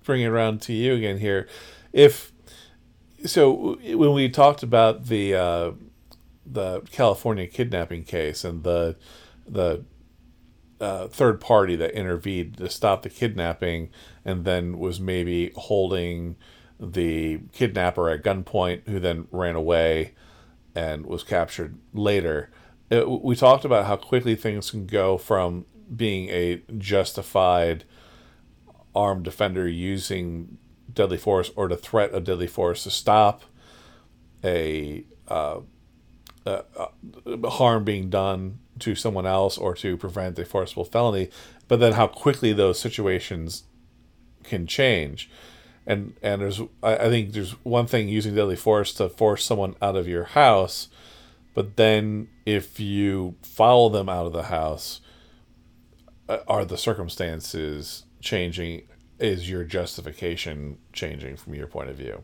bring 0.04 0.22
it 0.22 0.26
around 0.26 0.62
to 0.62 0.72
you 0.72 0.94
again 0.94 1.18
here. 1.18 1.48
If 1.92 2.32
so, 3.24 3.76
when 3.82 4.12
we 4.12 4.28
talked 4.28 4.62
about 4.62 5.06
the 5.06 5.34
uh, 5.34 5.72
the 6.46 6.82
California 6.92 7.46
kidnapping 7.48 8.04
case 8.04 8.44
and 8.44 8.62
the 8.62 8.96
the 9.46 9.84
uh, 10.80 11.08
third 11.08 11.40
party 11.40 11.74
that 11.76 11.90
intervened 11.92 12.58
to 12.58 12.68
stop 12.70 13.02
the 13.02 13.10
kidnapping 13.10 13.90
and 14.24 14.44
then 14.44 14.78
was 14.78 15.00
maybe 15.00 15.50
holding 15.56 16.36
the 16.78 17.40
kidnapper 17.52 18.10
at 18.10 18.22
gunpoint, 18.22 18.86
who 18.86 19.00
then 19.00 19.26
ran 19.30 19.56
away 19.56 20.14
and 20.74 21.06
was 21.06 21.22
captured 21.24 21.78
later. 21.94 22.50
It, 22.90 23.08
we 23.08 23.34
talked 23.34 23.64
about 23.64 23.86
how 23.86 23.96
quickly 23.96 24.36
things 24.36 24.70
can 24.70 24.86
go 24.86 25.16
from 25.18 25.64
being 25.94 26.28
a 26.30 26.62
justified 26.78 27.84
armed 28.94 29.24
defender 29.24 29.68
using 29.68 30.58
deadly 30.92 31.18
force 31.18 31.50
or 31.54 31.68
the 31.68 31.76
threat 31.76 32.12
of 32.12 32.24
deadly 32.24 32.46
force 32.46 32.84
to 32.84 32.90
stop 32.90 33.42
a, 34.42 35.04
uh, 35.28 35.60
uh, 36.46 36.62
harm 37.44 37.84
being 37.84 38.08
done 38.08 38.58
to 38.78 38.94
someone 38.94 39.26
else 39.26 39.58
or 39.58 39.74
to 39.74 39.96
prevent 39.96 40.38
a 40.38 40.44
forcible 40.44 40.84
felony, 40.84 41.28
but 41.68 41.80
then 41.80 41.92
how 41.94 42.06
quickly 42.06 42.52
those 42.52 42.78
situations 42.78 43.64
can 44.44 44.66
change. 44.66 45.30
And 45.86 46.14
and 46.22 46.42
there's 46.42 46.60
I, 46.82 46.96
I 46.96 47.08
think 47.08 47.32
there's 47.32 47.52
one 47.64 47.86
thing 47.86 48.08
using 48.08 48.34
deadly 48.34 48.56
force 48.56 48.92
to 48.94 49.08
force 49.08 49.44
someone 49.44 49.76
out 49.80 49.96
of 49.96 50.08
your 50.08 50.24
house, 50.24 50.88
but 51.54 51.76
then 51.76 52.28
if 52.44 52.80
you 52.80 53.36
follow 53.42 53.88
them 53.88 54.08
out 54.08 54.26
of 54.26 54.32
the 54.32 54.44
house, 54.44 55.00
uh, 55.00 55.05
Uh, 56.28 56.38
are 56.48 56.64
the 56.64 56.76
circumstances 56.76 58.04
changing? 58.20 58.82
Is 59.18 59.48
your 59.48 59.64
justification 59.64 60.78
changing 60.92 61.36
from 61.36 61.54
your 61.54 61.66
point 61.66 61.88
of 61.88 61.96
view? 61.96 62.22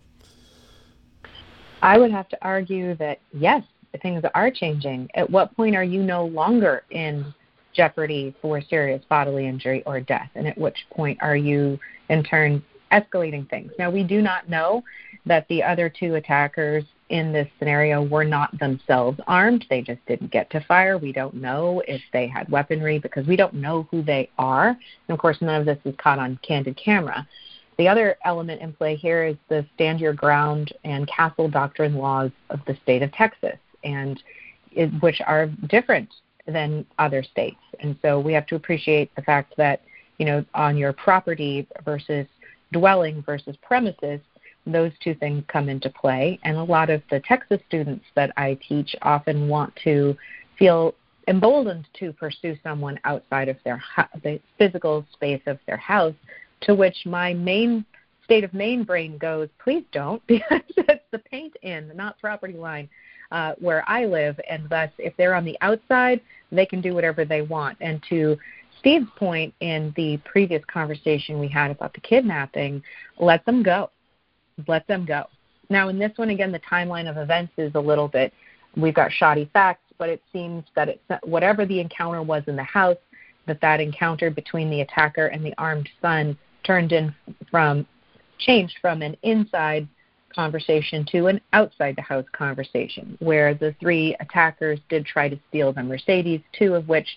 I 1.81 1.99
would 1.99 2.11
have 2.11 2.29
to 2.29 2.38
argue 2.43 2.95
that 2.97 3.21
yes, 3.33 3.62
things 4.03 4.25
are 4.35 4.51
changing. 4.51 5.09
At 5.15 5.31
what 5.31 5.55
point 5.57 5.77
are 5.77 5.85
you 5.85 6.03
no 6.03 6.27
longer 6.27 6.83
in 6.91 7.33
jeopardy 7.73 8.35
for 8.43 8.61
serious 8.61 9.03
bodily 9.09 9.47
injury 9.47 9.83
or 9.87 10.01
death? 10.01 10.31
And 10.35 10.47
at 10.47 10.59
which 10.59 10.87
point 10.91 11.19
are 11.23 11.37
you, 11.37 11.79
in 12.09 12.23
turn, 12.23 12.62
escalating 12.91 13.49
things? 13.49 13.73
Now, 13.79 13.91
we 13.91 14.03
do 14.03 14.21
not 14.21 14.49
know 14.49 14.85
that 15.27 15.47
the 15.49 15.62
other 15.62 15.88
two 15.88 16.17
attackers 16.17 16.85
in 17.12 17.31
this 17.31 17.46
scenario 17.59 18.03
were 18.03 18.25
not 18.25 18.59
themselves 18.59 19.20
armed. 19.27 19.66
They 19.68 19.83
just 19.83 20.05
didn't 20.07 20.33
get 20.33 20.51
to 20.51 20.61
fire. 20.62 20.96
We 20.96 21.12
don't 21.12 21.35
know 21.35 21.83
if 21.87 22.01
they 22.11 22.27
had 22.27 22.48
weaponry 22.48 22.98
because 22.98 23.27
we 23.27 23.37
don't 23.37 23.53
know 23.53 23.87
who 23.90 24.03
they 24.03 24.31
are. 24.38 24.68
And 24.68 25.14
of 25.14 25.18
course, 25.18 25.37
none 25.42 25.61
of 25.61 25.66
this 25.66 25.79
is 25.85 25.94
caught 25.98 26.18
on 26.18 26.40
candid 26.42 26.77
camera. 26.83 27.29
The 27.77 27.87
other 27.87 28.16
element 28.25 28.62
in 28.62 28.72
play 28.72 28.96
here 28.96 29.25
is 29.25 29.37
the 29.51 29.66
stand 29.75 30.01
your 30.01 30.14
ground 30.14 30.72
and 30.85 31.07
castle 31.07 31.48
doctrine 31.48 31.96
laws 31.96 32.31
of 32.48 32.61
the 32.66 32.79
state 32.83 33.03
of 33.03 33.12
Texas, 33.12 33.59
and 33.85 34.22
it, 34.70 34.88
which 35.03 35.20
are 35.27 35.48
different 35.68 36.09
than 36.46 36.87
other 36.98 37.22
states. 37.22 37.61
And 37.81 37.94
so 38.01 38.20
we 38.20 38.33
have 38.33 38.46
to 38.46 38.57
appreciate 38.57 39.14
the 39.16 39.22
fact 39.22 39.53
that, 39.59 39.83
you 40.16 40.25
know, 40.25 40.46
on 40.55 40.79
your 40.79 40.94
property 40.94 41.66
versus 41.85 42.27
dwelling 42.72 43.22
versus 43.27 43.55
premises, 43.61 44.20
those 44.66 44.92
two 45.03 45.14
things 45.14 45.42
come 45.48 45.68
into 45.68 45.90
play. 45.90 46.38
And 46.44 46.57
a 46.57 46.62
lot 46.62 46.90
of 46.90 47.03
the 47.11 47.20
Texas 47.20 47.61
students 47.68 48.05
that 48.14 48.33
I 48.37 48.59
teach 48.66 48.94
often 49.03 49.48
want 49.48 49.75
to 49.85 50.16
feel 50.59 50.94
emboldened 51.29 51.87
to 51.98 52.12
pursue 52.12 52.57
someone 52.62 52.98
outside 53.05 53.48
of 53.48 53.57
their 53.64 53.83
the 54.22 54.40
physical 54.59 55.07
space 55.12 55.42
of 55.46 55.59
their 55.66 55.77
house. 55.77 56.14
To 56.62 56.75
which 56.75 56.96
my 57.07 57.35
main 57.35 57.85
state 58.25 58.44
of 58.44 58.55
main 58.55 58.85
brain 58.85 59.18
goes, 59.18 59.48
please 59.62 59.85
don't, 59.92 60.25
because 60.27 60.62
it's 60.77 61.05
the 61.11 61.18
paint 61.18 61.57
in, 61.62 61.90
not 61.94 62.18
property 62.20 62.55
line. 62.55 62.88
Uh, 63.31 63.55
where 63.61 63.83
I 63.88 64.05
live, 64.05 64.38
and 64.51 64.68
thus, 64.68 64.90
if 64.98 65.16
they're 65.16 65.35
on 65.35 65.46
the 65.46 65.57
outside, 65.62 66.20
they 66.51 66.66
can 66.66 66.83
do 66.83 66.92
whatever 66.92 67.25
they 67.25 67.40
want. 67.40 67.79
And 67.81 68.03
to 68.11 68.37
Steve's 68.79 69.09
point 69.16 69.55
in 69.61 69.90
the 69.96 70.18
previous 70.18 70.62
conversation 70.66 71.38
we 71.38 71.48
had 71.48 71.70
about 71.70 71.94
the 71.94 72.01
kidnapping, 72.01 72.83
let 73.18 73.42
them 73.46 73.62
go 73.62 73.88
let 74.68 74.87
them 74.87 75.05
go. 75.05 75.25
Now, 75.70 75.88
in 75.88 75.98
this 75.98 76.12
one, 76.16 76.31
again, 76.31 76.53
the 76.53 76.61
timeline 76.61 77.09
of 77.09 77.16
events 77.16 77.53
is 77.57 77.72
a 77.75 77.81
little 77.81 78.09
bit, 78.09 78.33
we've 78.77 78.94
got 78.94 79.12
shoddy 79.12 79.48
facts, 79.53 79.85
but 79.98 80.09
it 80.09 80.22
seems 80.33 80.64
that 80.75 80.88
it's 80.88 81.03
whatever 81.22 81.64
the 81.64 81.81
encounter 81.81 82.22
was 82.22 82.42
in 82.46 82.57
the 82.57 82.62
house, 82.62 82.96
that 83.46 83.61
that 83.61 83.81
encounter 83.81 84.31
between 84.31 84.70
the 84.70 84.81
attacker 84.83 85.27
and 85.27 85.44
the 85.44 85.55
armed 85.59 85.88
son 86.01 86.37
turned 86.64 86.92
in 86.92 87.14
from, 87.51 87.87
changed 88.38 88.77
from 88.81 89.03
an 89.03 89.16
inside 89.22 89.87
conversation 90.35 91.05
to 91.12 91.27
an 91.27 91.40
outside 91.53 91.96
the 91.96 92.03
house 92.03 92.25
conversation, 92.33 93.16
where 93.20 93.55
the 93.55 93.75
three 93.81 94.16
attackers 94.20 94.81
did 94.88 95.05
try 95.05 95.29
to 95.29 95.38
steal 95.48 95.72
the 95.72 95.83
Mercedes, 95.83 96.40
two 96.59 96.75
of 96.75 96.88
which 96.88 97.09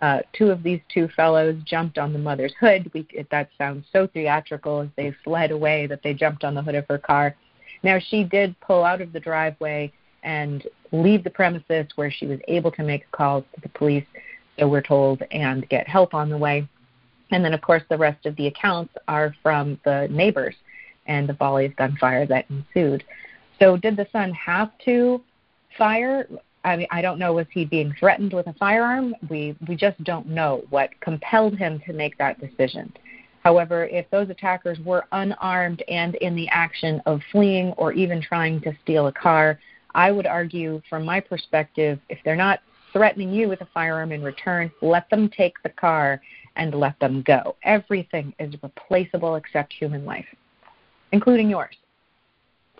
uh, 0.00 0.20
two 0.32 0.50
of 0.50 0.62
these 0.62 0.80
two 0.92 1.08
fellows 1.08 1.56
jumped 1.64 1.98
on 1.98 2.12
the 2.12 2.18
mother's 2.18 2.54
hood. 2.58 2.90
We, 2.94 3.06
that 3.30 3.50
sounds 3.58 3.86
so 3.92 4.06
theatrical 4.06 4.80
as 4.80 4.88
they 4.96 5.14
fled 5.24 5.50
away 5.50 5.86
that 5.86 6.02
they 6.02 6.14
jumped 6.14 6.44
on 6.44 6.54
the 6.54 6.62
hood 6.62 6.74
of 6.74 6.86
her 6.88 6.98
car. 6.98 7.36
Now, 7.82 7.98
she 7.98 8.24
did 8.24 8.58
pull 8.60 8.84
out 8.84 9.00
of 9.00 9.12
the 9.12 9.20
driveway 9.20 9.92
and 10.22 10.66
leave 10.92 11.24
the 11.24 11.30
premises 11.30 11.86
where 11.96 12.10
she 12.10 12.26
was 12.26 12.38
able 12.48 12.70
to 12.72 12.82
make 12.82 13.10
calls 13.10 13.44
to 13.54 13.60
the 13.60 13.68
police, 13.70 14.04
so 14.58 14.68
we're 14.68 14.82
told, 14.82 15.22
and 15.30 15.68
get 15.68 15.88
help 15.88 16.14
on 16.14 16.28
the 16.28 16.36
way. 16.36 16.68
And 17.30 17.44
then, 17.44 17.54
of 17.54 17.60
course, 17.60 17.82
the 17.88 17.96
rest 17.96 18.26
of 18.26 18.36
the 18.36 18.48
accounts 18.48 18.94
are 19.08 19.34
from 19.42 19.78
the 19.84 20.08
neighbors 20.10 20.56
and 21.06 21.28
the 21.28 21.32
volley 21.32 21.66
of 21.66 21.76
gunfire 21.76 22.26
that 22.26 22.46
ensued. 22.50 23.04
So, 23.58 23.76
did 23.76 23.96
the 23.96 24.06
son 24.12 24.32
have 24.32 24.70
to 24.84 25.22
fire? 25.78 26.26
I 26.64 26.76
mean, 26.76 26.86
I 26.90 27.00
don't 27.00 27.18
know 27.18 27.32
was 27.32 27.46
he 27.50 27.64
being 27.64 27.94
threatened 27.98 28.32
with 28.32 28.46
a 28.46 28.52
firearm? 28.54 29.14
We 29.28 29.56
we 29.66 29.76
just 29.76 30.02
don't 30.04 30.26
know 30.26 30.62
what 30.70 30.90
compelled 31.00 31.56
him 31.56 31.80
to 31.86 31.92
make 31.92 32.18
that 32.18 32.40
decision. 32.40 32.92
However, 33.42 33.86
if 33.86 34.08
those 34.10 34.28
attackers 34.28 34.78
were 34.80 35.06
unarmed 35.12 35.82
and 35.88 36.14
in 36.16 36.36
the 36.36 36.48
action 36.48 37.00
of 37.06 37.20
fleeing 37.32 37.72
or 37.72 37.92
even 37.92 38.20
trying 38.20 38.60
to 38.62 38.76
steal 38.82 39.06
a 39.06 39.12
car, 39.12 39.58
I 39.94 40.12
would 40.12 40.26
argue 40.26 40.82
from 40.90 41.04
my 41.04 41.20
perspective, 41.20 41.98
if 42.10 42.18
they're 42.24 42.36
not 42.36 42.60
threatening 42.92 43.32
you 43.32 43.48
with 43.48 43.62
a 43.62 43.68
firearm 43.72 44.12
in 44.12 44.22
return, 44.22 44.70
let 44.82 45.08
them 45.08 45.30
take 45.30 45.62
the 45.62 45.70
car 45.70 46.20
and 46.56 46.74
let 46.74 46.98
them 47.00 47.22
go. 47.22 47.56
Everything 47.62 48.34
is 48.38 48.54
replaceable 48.62 49.36
except 49.36 49.72
human 49.72 50.04
life, 50.04 50.26
including 51.12 51.48
yours, 51.48 51.76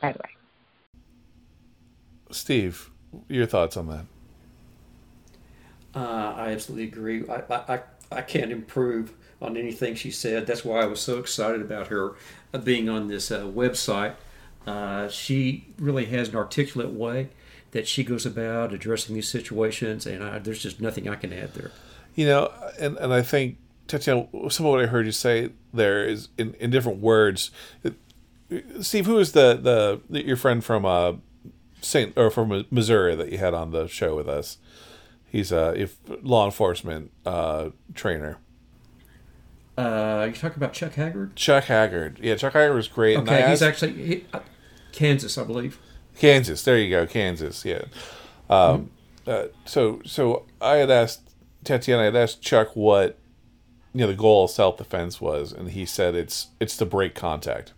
by 0.03 0.13
the 0.13 0.19
way. 0.19 0.31
Steve, 2.33 2.91
your 3.29 3.47
thoughts 3.47 3.77
on 3.77 3.89
that? 3.89 4.05
Uh, 5.95 6.35
I 6.37 6.53
absolutely 6.53 6.85
agree. 6.85 7.25
I, 7.29 7.43
I, 7.51 7.81
I 8.13 8.23
can't 8.23 8.53
improve 8.53 9.13
on 9.43 9.57
anything 9.57 9.95
she 9.95 10.11
said. 10.11 10.47
That's 10.47 10.65
why 10.65 10.81
I 10.81 10.87
was 10.87 11.01
so 11.01 11.19
excited 11.19 11.61
about 11.61 11.89
her 11.89 12.15
uh, 12.53 12.59
being 12.59 12.89
on 12.89 13.09
this 13.09 13.31
uh, 13.31 13.43
website. 13.43 14.15
Uh, 14.67 15.09
she 15.09 15.67
really 15.79 16.05
has 16.07 16.29
an 16.29 16.37
articulate 16.37 16.91
way 16.91 17.31
that 17.73 17.89
she 17.89 18.05
goes 18.05 18.27
about 18.27 18.73
addressing 18.73 19.15
these 19.15 19.29
situations, 19.29 20.07
and 20.07 20.23
I, 20.23 20.39
there's 20.39 20.63
just 20.63 20.81
nothing 20.81 21.09
I 21.09 21.17
can 21.17 21.33
add 21.33 21.55
there. 21.55 21.71
You 22.15 22.27
know, 22.27 22.53
and, 22.79 22.97
and 22.99 23.13
I 23.13 23.23
think, 23.23 23.57
Tatiana, 23.87 24.29
some 24.51 24.67
of 24.67 24.73
what 24.73 24.81
I 24.81 24.87
heard 24.87 25.07
you 25.07 25.13
say 25.13 25.51
there 25.73 26.05
is 26.05 26.29
in, 26.37 26.55
in 26.55 26.71
different 26.71 27.01
words. 27.01 27.51
Steve, 28.81 29.07
who 29.07 29.19
is 29.19 29.33
the, 29.33 30.01
the 30.09 30.23
your 30.25 30.37
friend 30.37 30.65
from 30.65 30.85
uh, 30.85 31.15
Saint 31.81 32.17
or 32.17 32.31
from 32.31 32.67
Missouri 32.71 33.15
that 33.15 33.31
you 33.31 33.39
had 33.39 33.55
on 33.55 33.71
the 33.71 33.87
show 33.89 34.17
with 34.17 34.29
us. 34.29 34.59
He's 35.25 35.53
a 35.53 35.73
if 35.81 35.97
law 36.23 36.45
enforcement 36.45 37.13
uh, 37.25 37.71
trainer. 37.95 38.39
Uh, 39.79 40.27
you 40.27 40.33
talking 40.33 40.57
about 40.57 40.73
Chuck 40.73 40.95
Haggard? 40.95 41.37
Chuck 41.37 41.65
Haggard, 41.65 42.19
yeah, 42.21 42.35
Chuck 42.35 42.53
Haggard 42.53 42.75
was 42.75 42.89
great. 42.89 43.17
Okay, 43.19 43.49
he's 43.49 43.63
asked, 43.63 43.83
actually 43.83 43.93
he, 44.07 44.25
uh, 44.33 44.41
Kansas, 44.93 45.39
I 45.39 45.45
believe. 45.45 45.79
Kansas, 46.19 46.63
there 46.65 46.77
you 46.77 46.91
go, 46.91 47.07
Kansas, 47.07 47.65
yeah. 47.65 47.85
Um, 48.51 48.91
mm-hmm. 49.27 49.31
uh, 49.31 49.45
so, 49.65 50.03
so 50.05 50.45
I 50.61 50.77
had 50.77 50.91
asked 50.91 51.31
Tatiana, 51.65 52.03
I 52.03 52.05
had 52.07 52.17
asked 52.17 52.43
Chuck 52.43 52.75
what 52.75 53.19
you 53.93 54.01
know 54.03 54.07
the 54.07 54.15
goal 54.15 54.45
of 54.45 54.51
self 54.51 54.77
defense 54.77 55.21
was, 55.21 55.53
and 55.53 55.71
he 55.71 55.85
said 55.85 56.15
it's 56.15 56.49
it's 56.61 56.77
to 56.77 56.87
break 56.87 57.15
contact. 57.15 57.73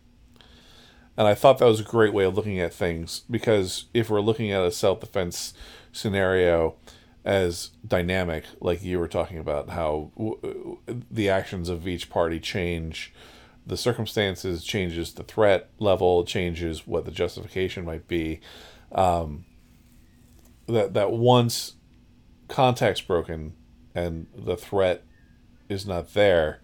And 1.16 1.26
I 1.28 1.34
thought 1.34 1.58
that 1.58 1.66
was 1.66 1.80
a 1.80 1.84
great 1.84 2.14
way 2.14 2.24
of 2.24 2.34
looking 2.34 2.58
at 2.58 2.72
things 2.72 3.22
because 3.30 3.86
if 3.92 4.08
we're 4.08 4.20
looking 4.20 4.50
at 4.50 4.62
a 4.62 4.70
self 4.70 5.00
defense 5.00 5.52
scenario 5.92 6.76
as 7.24 7.70
dynamic, 7.86 8.44
like 8.60 8.82
you 8.82 8.98
were 8.98 9.08
talking 9.08 9.38
about, 9.38 9.70
how 9.70 10.10
w- 10.16 10.78
the 11.10 11.28
actions 11.28 11.68
of 11.68 11.86
each 11.86 12.10
party 12.10 12.40
change 12.40 13.12
the 13.66 13.76
circumstances, 13.76 14.64
changes 14.64 15.12
the 15.12 15.22
threat 15.22 15.70
level, 15.78 16.24
changes 16.24 16.86
what 16.86 17.04
the 17.04 17.10
justification 17.10 17.84
might 17.84 18.08
be. 18.08 18.40
Um, 18.90 19.44
that 20.66 20.94
that 20.94 21.12
once 21.12 21.74
contact's 22.48 23.00
broken 23.00 23.54
and 23.94 24.26
the 24.34 24.56
threat 24.56 25.04
is 25.68 25.86
not 25.86 26.14
there, 26.14 26.60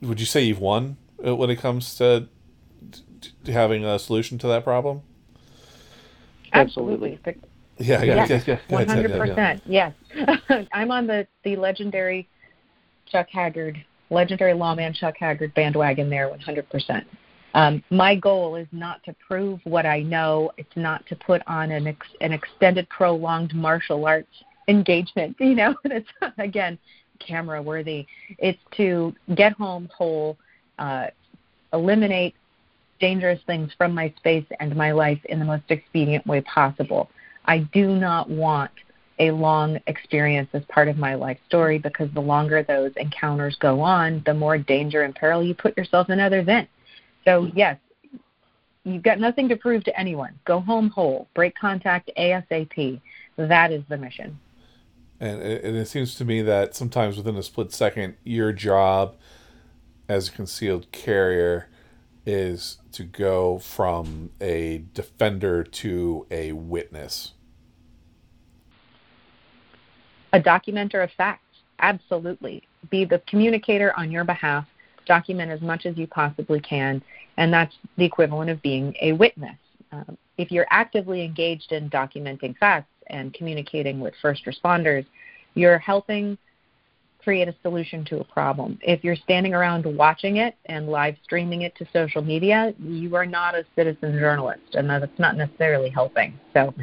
would 0.00 0.20
you 0.20 0.26
say 0.26 0.42
you've 0.42 0.60
won 0.60 0.96
uh, 1.26 1.34
when 1.34 1.50
it 1.50 1.56
comes 1.56 1.94
to, 1.96 2.28
to 2.33 2.33
having 3.46 3.84
a 3.84 3.98
solution 3.98 4.38
to 4.38 4.46
that 4.48 4.64
problem? 4.64 5.02
Absolutely. 6.52 7.18
Yeah, 7.78 8.02
Yes, 8.02 8.30
yeah, 8.30 8.42
yeah, 8.46 8.58
one 8.68 8.86
hundred 8.86 9.10
yeah, 9.10 9.16
yeah. 9.16 9.26
percent. 9.26 9.62
Yes, 9.66 10.68
I'm 10.72 10.90
on 10.90 11.06
the 11.06 11.26
the 11.42 11.56
legendary 11.56 12.28
Chuck 13.10 13.28
Haggard, 13.30 13.84
legendary 14.10 14.54
lawman 14.54 14.92
Chuck 14.94 15.14
Haggard 15.18 15.52
bandwagon 15.54 16.08
there, 16.08 16.28
one 16.28 16.40
hundred 16.40 16.68
percent. 16.70 17.06
Um, 17.54 17.82
my 17.90 18.16
goal 18.16 18.56
is 18.56 18.66
not 18.72 19.02
to 19.04 19.14
prove 19.26 19.60
what 19.64 19.86
I 19.86 20.02
know. 20.02 20.50
It's 20.56 20.76
not 20.76 21.06
to 21.06 21.16
put 21.16 21.40
on 21.46 21.70
an 21.70 21.86
ex, 21.86 22.06
an 22.20 22.32
extended, 22.32 22.88
prolonged 22.88 23.54
martial 23.54 24.06
arts 24.06 24.44
engagement. 24.68 25.36
You 25.40 25.54
know, 25.54 25.74
that's 25.84 26.08
again 26.38 26.78
camera 27.18 27.60
worthy. 27.62 28.06
It's 28.38 28.58
to 28.76 29.14
get 29.34 29.52
home 29.52 29.88
whole, 29.96 30.36
uh, 30.78 31.08
eliminate 31.72 32.34
dangerous 33.00 33.40
things 33.46 33.72
from 33.76 33.94
my 33.94 34.12
space 34.16 34.46
and 34.60 34.74
my 34.76 34.92
life 34.92 35.22
in 35.26 35.38
the 35.38 35.44
most 35.44 35.64
expedient 35.68 36.26
way 36.26 36.40
possible. 36.42 37.10
I 37.44 37.58
do 37.58 37.88
not 37.88 38.30
want 38.30 38.70
a 39.18 39.30
long 39.30 39.78
experience 39.86 40.48
as 40.54 40.64
part 40.64 40.88
of 40.88 40.96
my 40.96 41.14
life 41.14 41.38
story 41.46 41.78
because 41.78 42.10
the 42.14 42.20
longer 42.20 42.62
those 42.62 42.92
encounters 42.96 43.56
go 43.60 43.80
on, 43.80 44.22
the 44.26 44.34
more 44.34 44.58
danger 44.58 45.02
and 45.02 45.14
peril 45.14 45.42
you 45.42 45.54
put 45.54 45.76
yourself 45.76 46.10
in 46.10 46.18
others 46.18 46.48
in. 46.48 46.66
So, 47.24 47.50
yes, 47.54 47.78
you've 48.84 49.02
got 49.02 49.20
nothing 49.20 49.48
to 49.48 49.56
prove 49.56 49.84
to 49.84 49.98
anyone. 49.98 50.38
Go 50.44 50.60
home 50.60 50.90
whole, 50.90 51.28
break 51.34 51.54
contact 51.56 52.10
ASAP. 52.18 53.00
That 53.36 53.72
is 53.72 53.82
the 53.88 53.96
mission. 53.96 54.38
And 55.20 55.40
and 55.40 55.76
it 55.76 55.88
seems 55.88 56.16
to 56.16 56.24
me 56.24 56.42
that 56.42 56.74
sometimes 56.74 57.16
within 57.16 57.36
a 57.36 57.42
split 57.42 57.72
second, 57.72 58.16
your 58.24 58.52
job 58.52 59.14
as 60.08 60.28
a 60.28 60.32
concealed 60.32 60.90
carrier 60.92 61.68
is 62.26 62.78
to 62.92 63.04
go 63.04 63.58
from 63.58 64.30
a 64.40 64.84
defender 64.94 65.62
to 65.62 66.26
a 66.30 66.52
witness. 66.52 67.32
A 70.32 70.40
documenter 70.40 71.04
of 71.04 71.10
facts, 71.12 71.42
absolutely. 71.78 72.62
Be 72.90 73.04
the 73.04 73.20
communicator 73.26 73.92
on 73.96 74.10
your 74.10 74.24
behalf. 74.24 74.66
Document 75.06 75.50
as 75.50 75.60
much 75.60 75.84
as 75.86 75.96
you 75.98 76.06
possibly 76.06 76.60
can, 76.60 77.02
and 77.36 77.52
that's 77.52 77.76
the 77.98 78.04
equivalent 78.04 78.50
of 78.50 78.62
being 78.62 78.94
a 79.02 79.12
witness. 79.12 79.56
Um, 79.92 80.16
if 80.38 80.50
you're 80.50 80.66
actively 80.70 81.24
engaged 81.24 81.72
in 81.72 81.90
documenting 81.90 82.56
facts 82.56 82.88
and 83.08 83.34
communicating 83.34 84.00
with 84.00 84.14
first 84.22 84.46
responders, 84.46 85.04
you're 85.54 85.78
helping 85.78 86.38
create 87.24 87.48
a 87.48 87.54
solution 87.62 88.04
to 88.04 88.20
a 88.20 88.24
problem. 88.24 88.78
If 88.82 89.02
you're 89.02 89.16
standing 89.16 89.54
around 89.54 89.84
watching 89.96 90.36
it 90.36 90.54
and 90.66 90.88
live 90.88 91.16
streaming 91.24 91.62
it 91.62 91.74
to 91.76 91.86
social 91.92 92.22
media, 92.22 92.74
you 92.78 93.16
are 93.16 93.26
not 93.26 93.54
a 93.54 93.64
citizen 93.74 94.18
journalist, 94.18 94.74
and 94.74 94.88
that's 94.88 95.18
not 95.18 95.36
necessarily 95.36 95.88
helping. 95.88 96.38
So, 96.52 96.74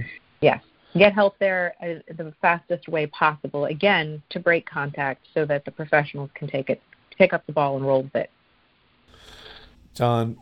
yes, 0.42 0.62
get 0.98 1.14
help 1.14 1.38
there 1.40 1.76
uh, 1.82 2.14
the 2.14 2.34
fastest 2.42 2.88
way 2.88 3.06
possible. 3.08 3.66
Again, 3.66 4.22
to 4.32 4.40
break 4.40 4.68
contact 4.68 5.28
so 5.34 5.46
that 5.46 5.64
the 5.64 5.72
professionals 5.72 6.32
can 6.34 6.48
take 6.48 6.70
it, 6.70 6.82
pick 7.18 7.34
up 7.34 7.46
the 7.46 7.54
ball 7.54 7.78
and 7.78 7.86
roll 7.86 8.02
with 8.02 8.16
it. 8.16 8.32
John, 9.94 10.38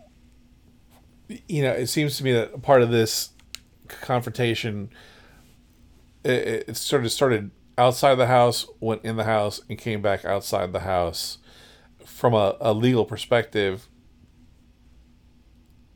you 1.28 1.62
know, 1.62 1.72
it 1.72 1.88
seems 1.88 2.18
to 2.18 2.24
me 2.24 2.32
that 2.32 2.62
part 2.62 2.82
of 2.82 2.90
this 2.90 3.32
confrontation, 3.88 4.90
it, 6.24 6.66
it 6.70 6.78
sort 6.78 7.04
of 7.04 7.12
started 7.12 7.52
outside 7.80 8.16
the 8.16 8.28
house, 8.28 8.68
went 8.80 9.04
in 9.06 9.16
the 9.16 9.24
house, 9.24 9.62
and 9.70 9.78
came 9.78 10.02
back 10.02 10.26
outside 10.26 10.74
the 10.74 10.82
house. 10.82 11.38
From 12.06 12.34
a, 12.34 12.58
a 12.60 12.74
legal 12.74 13.06
perspective, 13.06 13.88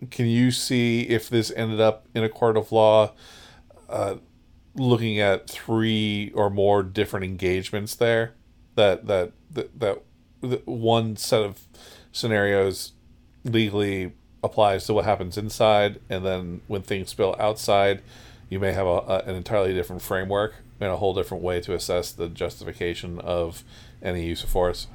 can 0.10 0.26
you 0.26 0.50
see 0.50 1.02
if 1.02 1.30
this 1.30 1.52
ended 1.56 1.82
up 1.82 2.08
in 2.16 2.24
a 2.24 2.30
court 2.30 2.56
of 2.56 2.72
law, 2.72 3.12
uh, 3.90 4.16
looking 4.76 5.20
at 5.20 5.50
three 5.50 6.32
or 6.34 6.50
more 6.50 6.82
different 6.82 7.26
engagements 7.26 7.96
there? 7.96 8.34
That 8.76 9.06
that 9.08 9.34
that, 9.52 9.80
that, 9.80 10.04
one 10.66 11.16
set 11.18 11.44
of 11.44 11.68
scenarios 12.12 12.94
legally 13.44 14.14
applies 14.44 14.86
to 14.86 14.94
what 14.94 15.06
happens 15.06 15.38
inside, 15.38 16.00
and 16.10 16.26
then 16.26 16.62
when 16.68 16.82
things 16.82 17.10
spill 17.10 17.36
outside, 17.40 18.02
you 18.50 18.60
may 18.60 18.72
have 18.72 18.88
a, 18.88 18.90
a, 18.90 19.20
an 19.26 19.36
entirely 19.36 19.74
different 19.74 20.02
framework 20.02 20.56
and 20.80 20.92
a 20.92 20.98
whole 20.98 21.14
different 21.14 21.44
way 21.44 21.62
to 21.62 21.74
assess 21.74 22.12
the 22.12 22.28
justification 22.28 23.20
of 23.20 23.64
any 24.02 24.26
use 24.26 24.44
of 24.44 24.50
force. 24.50 24.88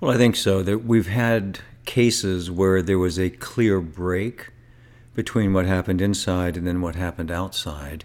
Well, 0.00 0.10
I 0.10 0.16
think 0.16 0.34
so. 0.34 0.62
That 0.62 0.78
we've 0.78 1.06
had 1.06 1.60
cases 1.84 2.50
where 2.50 2.82
there 2.82 2.98
was 2.98 3.18
a 3.18 3.30
clear 3.30 3.80
break 3.80 4.50
between 5.14 5.52
what 5.52 5.66
happened 5.66 6.00
inside 6.00 6.56
and 6.56 6.66
then 6.66 6.80
what 6.80 6.94
happened 6.94 7.30
outside. 7.30 8.04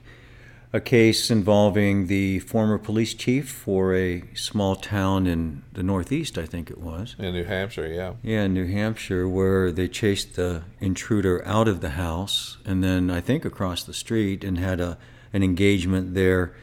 A 0.73 0.81
case 0.81 1.31
involving 1.31 2.07
the 2.07 2.39
former 2.39 2.77
police 2.77 3.13
chief 3.13 3.49
for 3.49 3.95
a 3.95 4.23
small 4.35 4.75
town 4.75 5.25
in 5.25 5.63
the 5.71 5.81
Northeast, 5.81 6.37
I 6.37 6.45
think 6.45 6.69
it 6.69 6.77
was. 6.77 7.15
In 7.17 7.33
New 7.33 7.45
Hampshire, 7.45 7.87
yeah. 7.87 8.13
Yeah, 8.21 8.43
in 8.43 8.53
New 8.53 8.67
Hampshire, 8.67 9.27
where 9.27 9.71
they 9.71 9.87
chased 9.87 10.35
the 10.35 10.63
intruder 10.81 11.43
out 11.47 11.69
of 11.69 11.79
the 11.79 11.91
house 11.91 12.57
and 12.65 12.83
then 12.83 13.09
I 13.09 13.21
think 13.21 13.45
across 13.45 13.83
the 13.83 13.93
street 13.93 14.43
and 14.43 14.59
had 14.59 14.81
a 14.81 14.97
an 15.33 15.43
engagement 15.43 16.13
there 16.13 16.53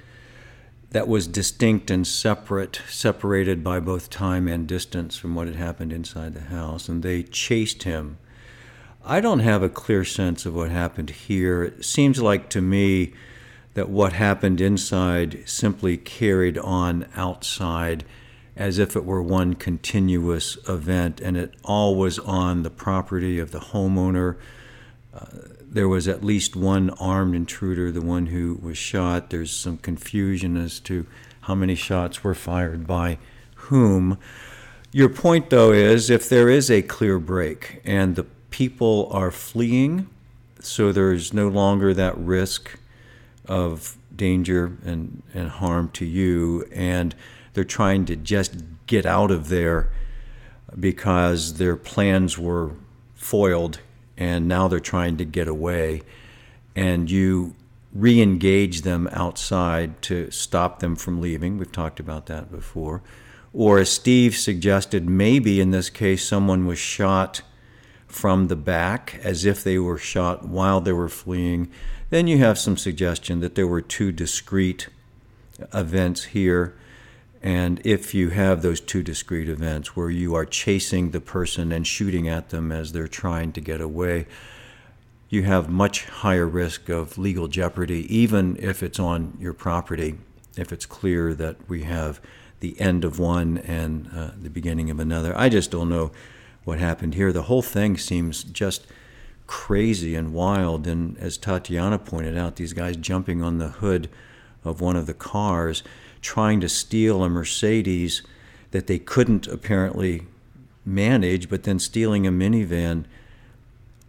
that 0.90 1.08
was 1.08 1.26
distinct 1.26 1.90
and 1.90 2.06
separate, 2.06 2.80
separated 2.88 3.64
by 3.64 3.80
both 3.80 4.10
time 4.10 4.46
and 4.46 4.68
distance 4.68 5.16
from 5.16 5.34
what 5.34 5.48
had 5.48 5.56
happened 5.56 5.92
inside 5.92 6.34
the 6.34 6.40
house, 6.40 6.88
and 6.88 7.02
they 7.02 7.22
chased 7.22 7.82
him. 7.82 8.16
I 9.04 9.20
don't 9.20 9.40
have 9.40 9.62
a 9.62 9.68
clear 9.68 10.04
sense 10.04 10.46
of 10.46 10.54
what 10.54 10.70
happened 10.70 11.10
here. 11.10 11.64
It 11.64 11.84
seems 11.84 12.22
like 12.22 12.48
to 12.50 12.62
me 12.62 13.12
that 13.74 13.88
what 13.88 14.12
happened 14.12 14.60
inside 14.60 15.42
simply 15.46 15.96
carried 15.96 16.56
on 16.58 17.06
outside 17.16 18.04
as 18.56 18.78
if 18.78 18.94
it 18.94 19.04
were 19.04 19.22
one 19.22 19.54
continuous 19.54 20.56
event, 20.68 21.20
and 21.20 21.36
it 21.36 21.54
all 21.64 21.96
was 21.96 22.18
on 22.20 22.62
the 22.62 22.70
property 22.70 23.40
of 23.40 23.50
the 23.50 23.58
homeowner. 23.58 24.36
Uh, 25.12 25.26
there 25.74 25.88
was 25.88 26.06
at 26.06 26.24
least 26.24 26.54
one 26.54 26.90
armed 26.90 27.34
intruder, 27.34 27.90
the 27.90 28.00
one 28.00 28.26
who 28.26 28.58
was 28.62 28.78
shot. 28.78 29.30
There's 29.30 29.50
some 29.50 29.76
confusion 29.76 30.56
as 30.56 30.78
to 30.80 31.04
how 31.42 31.56
many 31.56 31.74
shots 31.74 32.22
were 32.22 32.34
fired 32.34 32.86
by 32.86 33.18
whom. 33.56 34.16
Your 34.92 35.08
point, 35.08 35.50
though, 35.50 35.72
is 35.72 36.10
if 36.10 36.28
there 36.28 36.48
is 36.48 36.70
a 36.70 36.80
clear 36.80 37.18
break 37.18 37.82
and 37.84 38.14
the 38.14 38.22
people 38.50 39.08
are 39.10 39.32
fleeing, 39.32 40.08
so 40.60 40.92
there's 40.92 41.34
no 41.34 41.48
longer 41.48 41.92
that 41.92 42.16
risk 42.16 42.78
of 43.46 43.98
danger 44.14 44.78
and, 44.84 45.24
and 45.34 45.48
harm 45.48 45.90
to 45.94 46.04
you, 46.04 46.64
and 46.72 47.16
they're 47.52 47.64
trying 47.64 48.04
to 48.06 48.14
just 48.14 48.54
get 48.86 49.04
out 49.04 49.32
of 49.32 49.48
there 49.48 49.90
because 50.78 51.54
their 51.54 51.74
plans 51.74 52.38
were 52.38 52.70
foiled 53.16 53.80
and 54.16 54.46
now 54.48 54.68
they're 54.68 54.80
trying 54.80 55.16
to 55.18 55.24
get 55.24 55.48
away, 55.48 56.02
and 56.74 57.10
you 57.10 57.54
re 57.92 58.20
engage 58.20 58.82
them 58.82 59.08
outside 59.12 60.02
to 60.02 60.30
stop 60.30 60.80
them 60.80 60.96
from 60.96 61.20
leaving. 61.20 61.58
We've 61.58 61.70
talked 61.70 62.00
about 62.00 62.26
that 62.26 62.50
before. 62.50 63.02
Or, 63.52 63.78
as 63.78 63.90
Steve 63.90 64.36
suggested, 64.36 65.08
maybe 65.08 65.60
in 65.60 65.70
this 65.70 65.88
case 65.88 66.26
someone 66.26 66.66
was 66.66 66.78
shot 66.78 67.42
from 68.08 68.48
the 68.48 68.56
back 68.56 69.20
as 69.22 69.44
if 69.44 69.62
they 69.62 69.78
were 69.78 69.98
shot 69.98 70.46
while 70.46 70.80
they 70.80 70.92
were 70.92 71.08
fleeing. 71.08 71.70
Then 72.10 72.26
you 72.26 72.38
have 72.38 72.58
some 72.58 72.76
suggestion 72.76 73.40
that 73.40 73.54
there 73.54 73.66
were 73.66 73.80
two 73.80 74.12
discrete 74.12 74.88
events 75.72 76.24
here. 76.24 76.76
And 77.44 77.82
if 77.84 78.14
you 78.14 78.30
have 78.30 78.62
those 78.62 78.80
two 78.80 79.02
discrete 79.02 79.50
events 79.50 79.94
where 79.94 80.08
you 80.08 80.34
are 80.34 80.46
chasing 80.46 81.10
the 81.10 81.20
person 81.20 81.72
and 81.72 81.86
shooting 81.86 82.26
at 82.26 82.48
them 82.48 82.72
as 82.72 82.92
they're 82.92 83.06
trying 83.06 83.52
to 83.52 83.60
get 83.60 83.82
away, 83.82 84.26
you 85.28 85.42
have 85.42 85.68
much 85.68 86.06
higher 86.06 86.46
risk 86.46 86.88
of 86.88 87.18
legal 87.18 87.46
jeopardy, 87.46 88.06
even 88.14 88.56
if 88.58 88.82
it's 88.82 88.98
on 88.98 89.36
your 89.38 89.52
property, 89.52 90.14
if 90.56 90.72
it's 90.72 90.86
clear 90.86 91.34
that 91.34 91.68
we 91.68 91.82
have 91.82 92.18
the 92.60 92.80
end 92.80 93.04
of 93.04 93.18
one 93.18 93.58
and 93.58 94.08
uh, 94.16 94.30
the 94.40 94.48
beginning 94.48 94.88
of 94.88 94.98
another. 94.98 95.36
I 95.36 95.50
just 95.50 95.70
don't 95.70 95.90
know 95.90 96.12
what 96.64 96.78
happened 96.78 97.12
here. 97.12 97.30
The 97.30 97.42
whole 97.42 97.60
thing 97.60 97.98
seems 97.98 98.42
just 98.42 98.86
crazy 99.46 100.14
and 100.14 100.32
wild. 100.32 100.86
And 100.86 101.18
as 101.18 101.36
Tatiana 101.36 101.98
pointed 101.98 102.38
out, 102.38 102.56
these 102.56 102.72
guys 102.72 102.96
jumping 102.96 103.42
on 103.42 103.58
the 103.58 103.68
hood 103.68 104.08
of 104.64 104.80
one 104.80 104.96
of 104.96 105.04
the 105.04 105.12
cars 105.12 105.82
trying 106.24 106.60
to 106.60 106.68
steal 106.68 107.22
a 107.22 107.28
Mercedes 107.28 108.22
that 108.70 108.86
they 108.86 108.98
couldn't 108.98 109.46
apparently 109.46 110.22
manage, 110.84 111.48
but 111.48 111.62
then 111.62 111.78
stealing 111.78 112.26
a 112.26 112.32
minivan, 112.32 113.04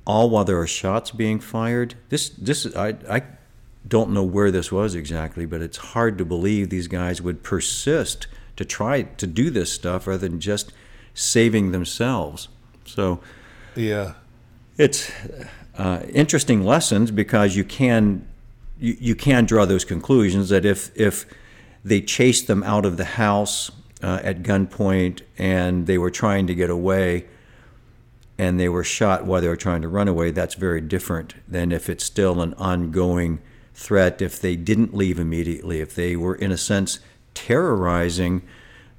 all 0.07 0.30
while 0.30 0.45
there 0.45 0.59
are 0.59 0.68
shots 0.68 1.11
being 1.11 1.39
fired. 1.39 1.95
This, 2.09 2.30
this, 2.30 2.74
I, 2.76 2.95
I 3.09 3.24
don't 3.88 4.11
know 4.11 4.24
where 4.24 4.49
this 4.49 4.72
was 4.72 4.95
exactly, 4.95 5.45
but 5.45 5.61
it's 5.61 5.78
hard 5.78 6.18
to 6.18 6.26
believe 6.26 6.70
these 6.70 6.88
guys 6.88 7.22
would 7.22 7.43
persist 7.43 8.28
to 8.55 8.63
try 8.63 9.03
to 9.03 9.28
do 9.28 9.49
this 9.49 9.72
stuff 9.72 10.07
rather 10.07 10.28
than 10.28 10.39
just 10.39 10.72
saving 11.13 11.72
themselves. 11.72 12.47
So, 12.86 13.20
yeah, 13.76 14.13
it's 14.78 15.11
uh, 15.78 16.03
interesting 16.09 16.63
lessons 16.63 17.11
because 17.11 17.55
you 17.55 17.66
can 17.66 18.26
you, 18.80 18.97
you 18.99 19.16
can 19.16 19.45
draw 19.45 19.66
those 19.66 19.84
conclusions 19.86 20.49
that 20.49 20.66
if 20.66 20.95
if 20.95 21.26
they 21.86 22.02
chased 22.02 22.48
them 22.48 22.64
out 22.64 22.84
of 22.84 22.98
the 22.98 23.06
house 23.06 23.72
uh, 24.04 24.20
at 24.24 24.44
gunpoint 24.44 25.22
and 25.38 25.86
they 25.86 25.98
were 25.98 26.10
trying 26.10 26.48
to 26.48 26.56
get 26.56 26.70
away 26.70 27.26
and 28.38 28.60
they 28.60 28.68
were 28.68 28.84
shot 28.84 29.26
while 29.26 29.40
they 29.40 29.48
were 29.48 29.56
trying 29.56 29.82
to 29.82 29.88
run 29.88 30.08
away, 30.08 30.32
that's 30.32 30.56
very 30.56 30.82
different 30.82 31.36
than 31.48 31.72
if 31.72 31.90
it's 31.90 32.04
still 32.04 32.42
an 32.42 32.54
ongoing 32.56 33.40
threat. 33.74 34.22
If 34.22 34.42
they 34.42 34.58
didn't 34.58 34.94
leave 34.94 35.20
immediately, 35.20 35.80
if 35.80 35.96
they 35.96 36.18
were 36.18 36.36
in 36.36 36.52
a 36.52 36.58
sense 36.58 37.00
terrorizing 37.34 38.42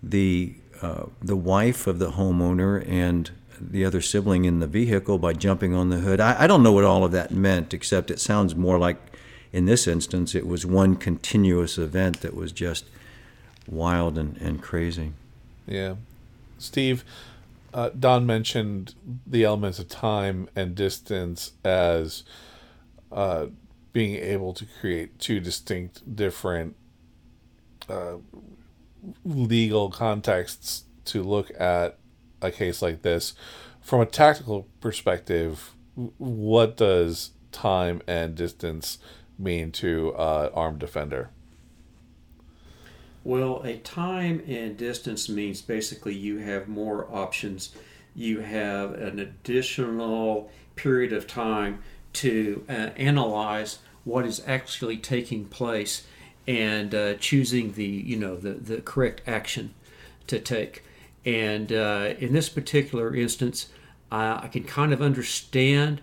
the 0.02 0.54
uh, 0.80 1.06
the 1.22 1.36
wife 1.36 1.86
of 1.86 1.98
the 1.98 2.12
homeowner 2.12 2.86
and 2.88 3.30
the 3.58 3.84
other 3.84 4.02
sibling 4.02 4.44
in 4.44 4.58
the 4.58 4.66
vehicle 4.66 5.18
by 5.18 5.32
jumping 5.32 5.74
on 5.74 5.88
the 5.88 5.98
hood. 5.98 6.20
I, 6.20 6.44
I 6.44 6.46
don't 6.46 6.62
know 6.62 6.72
what 6.72 6.84
all 6.84 7.02
of 7.02 7.12
that 7.12 7.30
meant, 7.30 7.72
except 7.72 8.10
it 8.10 8.20
sounds 8.20 8.54
more 8.54 8.78
like, 8.78 8.98
in 9.56 9.64
this 9.64 9.86
instance, 9.86 10.34
it 10.34 10.46
was 10.46 10.66
one 10.66 10.96
continuous 10.96 11.78
event 11.78 12.20
that 12.20 12.34
was 12.34 12.52
just 12.52 12.84
wild 13.66 14.18
and, 14.18 14.36
and 14.36 14.62
crazy. 14.62 15.14
Yeah. 15.66 15.94
Steve, 16.58 17.02
uh, 17.72 17.88
Don 17.98 18.26
mentioned 18.26 18.94
the 19.26 19.44
elements 19.44 19.78
of 19.78 19.88
time 19.88 20.50
and 20.54 20.74
distance 20.74 21.52
as 21.64 22.22
uh, 23.10 23.46
being 23.94 24.16
able 24.16 24.52
to 24.52 24.66
create 24.78 25.18
two 25.18 25.40
distinct, 25.40 26.14
different 26.14 26.76
uh, 27.88 28.16
legal 29.24 29.88
contexts 29.88 30.84
to 31.06 31.22
look 31.22 31.50
at 31.58 31.96
a 32.42 32.50
case 32.50 32.82
like 32.82 33.00
this. 33.00 33.32
From 33.80 34.02
a 34.02 34.06
tactical 34.06 34.66
perspective, 34.82 35.72
what 36.18 36.76
does 36.76 37.30
time 37.52 38.02
and 38.06 38.34
distance 38.34 38.98
mean 39.38 39.72
to 39.72 40.14
uh, 40.14 40.50
armed 40.54 40.78
defender? 40.78 41.30
Well, 43.24 43.62
a 43.64 43.78
time 43.78 44.42
and 44.46 44.76
distance 44.76 45.28
means 45.28 45.60
basically 45.60 46.14
you 46.14 46.38
have 46.38 46.68
more 46.68 47.08
options. 47.12 47.74
You 48.14 48.40
have 48.40 48.94
an 48.94 49.18
additional 49.18 50.50
period 50.76 51.12
of 51.12 51.26
time 51.26 51.82
to 52.14 52.64
uh, 52.68 52.90
analyze 52.96 53.80
what 54.04 54.24
is 54.24 54.40
actually 54.46 54.98
taking 54.98 55.46
place 55.46 56.06
and 56.46 56.94
uh, 56.94 57.14
choosing 57.14 57.72
the 57.72 57.84
you 57.84 58.16
know 58.16 58.36
the, 58.36 58.52
the 58.52 58.80
correct 58.80 59.22
action 59.26 59.74
to 60.28 60.38
take. 60.38 60.84
And 61.24 61.72
uh, 61.72 62.14
in 62.18 62.32
this 62.32 62.48
particular 62.48 63.14
instance, 63.14 63.68
uh, 64.12 64.40
I 64.42 64.48
can 64.48 64.62
kind 64.62 64.92
of 64.92 65.02
understand 65.02 66.00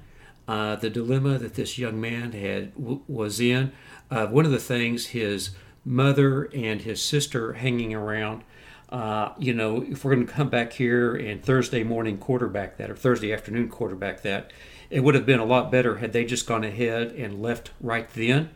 uh, 0.48 0.76
the 0.76 0.90
dilemma 0.90 1.38
that 1.38 1.56
this 1.56 1.78
young 1.78 2.00
man 2.00 2.32
had 2.34 2.74
w- 2.76 3.02
was 3.08 3.40
in. 3.40 3.72
Uh, 4.12 4.28
one 4.28 4.46
of 4.46 4.52
the 4.52 4.60
things 4.60 5.08
his 5.08 5.52
mother 5.86 6.50
and 6.54 6.82
his 6.82 7.02
sister 7.02 7.54
hanging 7.54 7.94
around. 7.94 8.44
Uh, 8.90 9.34
you 9.40 9.54
know, 9.54 9.82
if 9.82 10.06
we're 10.06 10.14
going 10.14 10.28
to 10.28 10.32
come 10.32 10.50
back 10.50 10.74
here 10.74 11.16
and 11.16 11.44
Thursday 11.44 11.84
morning 11.84 12.18
quarterback 12.18 12.78
that 12.78 12.92
or 12.92 12.96
Thursday 12.96 13.34
afternoon 13.34 13.70
quarterback 13.70 14.22
that, 14.22 14.52
it 14.90 15.00
would 15.00 15.16
have 15.16 15.26
been 15.26 15.40
a 15.40 15.46
lot 15.46 15.72
better 15.72 15.98
had 15.98 16.14
they 16.14 16.26
just 16.26 16.46
gone 16.46 16.64
ahead 16.64 17.12
and 17.14 17.42
left 17.42 17.72
right 17.82 18.08
then 18.14 18.52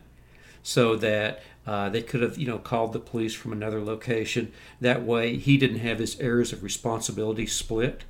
so 0.62 0.94
that 0.94 1.42
uh, 1.66 1.88
they 1.88 2.02
could 2.02 2.22
have, 2.22 2.38
you 2.38 2.46
know, 2.46 2.58
called 2.58 2.92
the 2.92 3.00
police 3.00 3.34
from 3.34 3.52
another 3.52 3.82
location. 3.82 4.52
That 4.80 5.02
way, 5.02 5.36
he 5.36 5.56
didn't 5.56 5.80
have 5.80 5.98
his 5.98 6.18
areas 6.20 6.52
of 6.52 6.62
responsibility 6.62 7.46
split. 7.46 8.04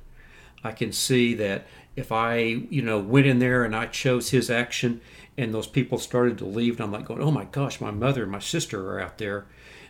I 0.63 0.71
can 0.71 0.91
see 0.91 1.33
that 1.35 1.65
if 1.99 2.11
I, 2.11 2.37
you 2.37 2.81
know, 2.81 2.97
went 2.99 3.27
in 3.27 3.39
there 3.39 3.63
and 3.63 3.75
I 3.75 3.85
chose 3.87 4.29
his 4.29 4.49
action, 4.49 5.01
and 5.37 5.53
those 5.53 5.67
people 5.67 5.97
started 5.97 6.37
to 6.39 6.45
leave, 6.45 6.75
and 6.75 6.81
I'm 6.81 6.91
like 6.91 7.05
going, 7.05 7.21
"Oh 7.21 7.31
my 7.31 7.45
gosh, 7.45 7.79
my 7.79 7.91
mother 7.91 8.23
and 8.23 8.31
my 8.31 8.39
sister 8.39 8.89
are 8.89 8.99
out 8.99 9.17
there," 9.17 9.45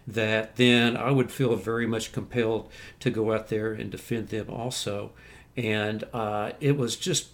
that 0.07 0.55
then 0.55 0.97
I 0.97 1.12
would 1.12 1.32
feel 1.32 1.55
very 1.55 1.88
much 1.88 2.12
compelled 2.12 2.70
to 2.99 3.10
go 3.10 3.34
out 3.34 3.49
there 3.49 3.74
and 3.74 3.89
defend 3.89 4.30
them 4.30 4.49
also. 4.49 5.12
And 5.55 6.03
uh, 6.14 6.51
it 6.60 6.78
was 6.78 6.95
just 6.95 7.30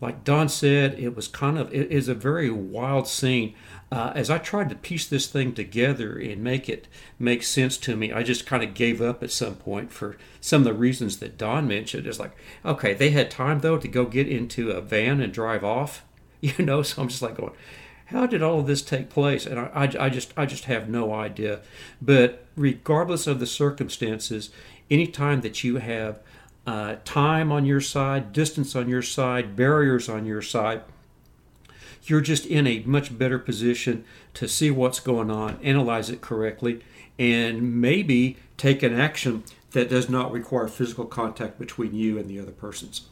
like 0.00 0.24
Don 0.24 0.48
said, 0.48 0.98
it 0.98 1.16
was 1.16 1.26
kind 1.26 1.58
of 1.58 1.72
it 1.74 1.90
is 1.90 2.08
a 2.08 2.14
very 2.14 2.50
wild 2.50 3.08
scene 3.08 3.54
uh, 3.90 4.12
as 4.14 4.28
I 4.28 4.38
tried 4.38 4.68
to 4.68 4.74
piece 4.74 5.06
this 5.06 5.26
thing 5.26 5.54
together 5.54 6.18
and 6.18 6.44
make 6.44 6.68
it 6.68 6.88
make 7.18 7.42
sense 7.42 7.78
to 7.78 7.96
me, 7.96 8.12
I 8.12 8.22
just 8.22 8.46
kind 8.46 8.62
of 8.62 8.74
gave 8.74 9.00
up 9.00 9.22
at 9.22 9.30
some 9.30 9.54
point 9.54 9.92
for 9.92 10.16
some 10.40 10.60
of 10.62 10.64
the 10.66 10.74
reasons 10.74 11.18
that 11.18 11.38
Don 11.38 11.66
mentioned. 11.66 12.06
It's 12.06 12.20
like, 12.20 12.36
okay, 12.64 12.92
they 12.92 13.10
had 13.10 13.30
time 13.30 13.60
though 13.60 13.78
to 13.78 13.88
go 13.88 14.04
get 14.04 14.28
into 14.28 14.70
a 14.70 14.82
van 14.82 15.20
and 15.20 15.32
drive 15.32 15.64
off, 15.64 16.04
you 16.40 16.64
know. 16.64 16.82
So 16.82 17.00
I'm 17.00 17.08
just 17.08 17.22
like 17.22 17.36
going, 17.36 17.54
how 18.06 18.26
did 18.26 18.42
all 18.42 18.60
of 18.60 18.66
this 18.66 18.82
take 18.82 19.08
place? 19.08 19.46
And 19.46 19.58
I, 19.58 19.70
I, 19.74 20.06
I 20.06 20.08
just 20.10 20.34
I 20.36 20.44
just 20.44 20.64
have 20.64 20.90
no 20.90 21.14
idea. 21.14 21.60
But 22.02 22.44
regardless 22.56 23.26
of 23.26 23.40
the 23.40 23.46
circumstances, 23.46 24.50
anytime 24.90 25.40
that 25.40 25.64
you 25.64 25.76
have 25.76 26.20
uh, 26.66 26.96
time 27.06 27.50
on 27.50 27.64
your 27.64 27.80
side, 27.80 28.34
distance 28.34 28.76
on 28.76 28.86
your 28.86 29.00
side, 29.00 29.56
barriers 29.56 30.10
on 30.10 30.26
your 30.26 30.42
side 30.42 30.82
you're 32.08 32.20
just 32.20 32.46
in 32.46 32.66
a 32.66 32.80
much 32.80 33.16
better 33.16 33.38
position 33.38 34.04
to 34.34 34.48
see 34.48 34.70
what's 34.70 35.00
going 35.00 35.30
on, 35.30 35.58
analyze 35.62 36.10
it 36.10 36.20
correctly, 36.20 36.80
and 37.18 37.80
maybe 37.80 38.36
take 38.56 38.82
an 38.82 38.98
action 38.98 39.44
that 39.72 39.88
does 39.88 40.08
not 40.08 40.32
require 40.32 40.68
physical 40.68 41.04
contact 41.04 41.58
between 41.58 41.94
you 41.94 42.18
and 42.18 42.28
the 42.28 42.40
other 42.40 42.52
persons. 42.52 43.06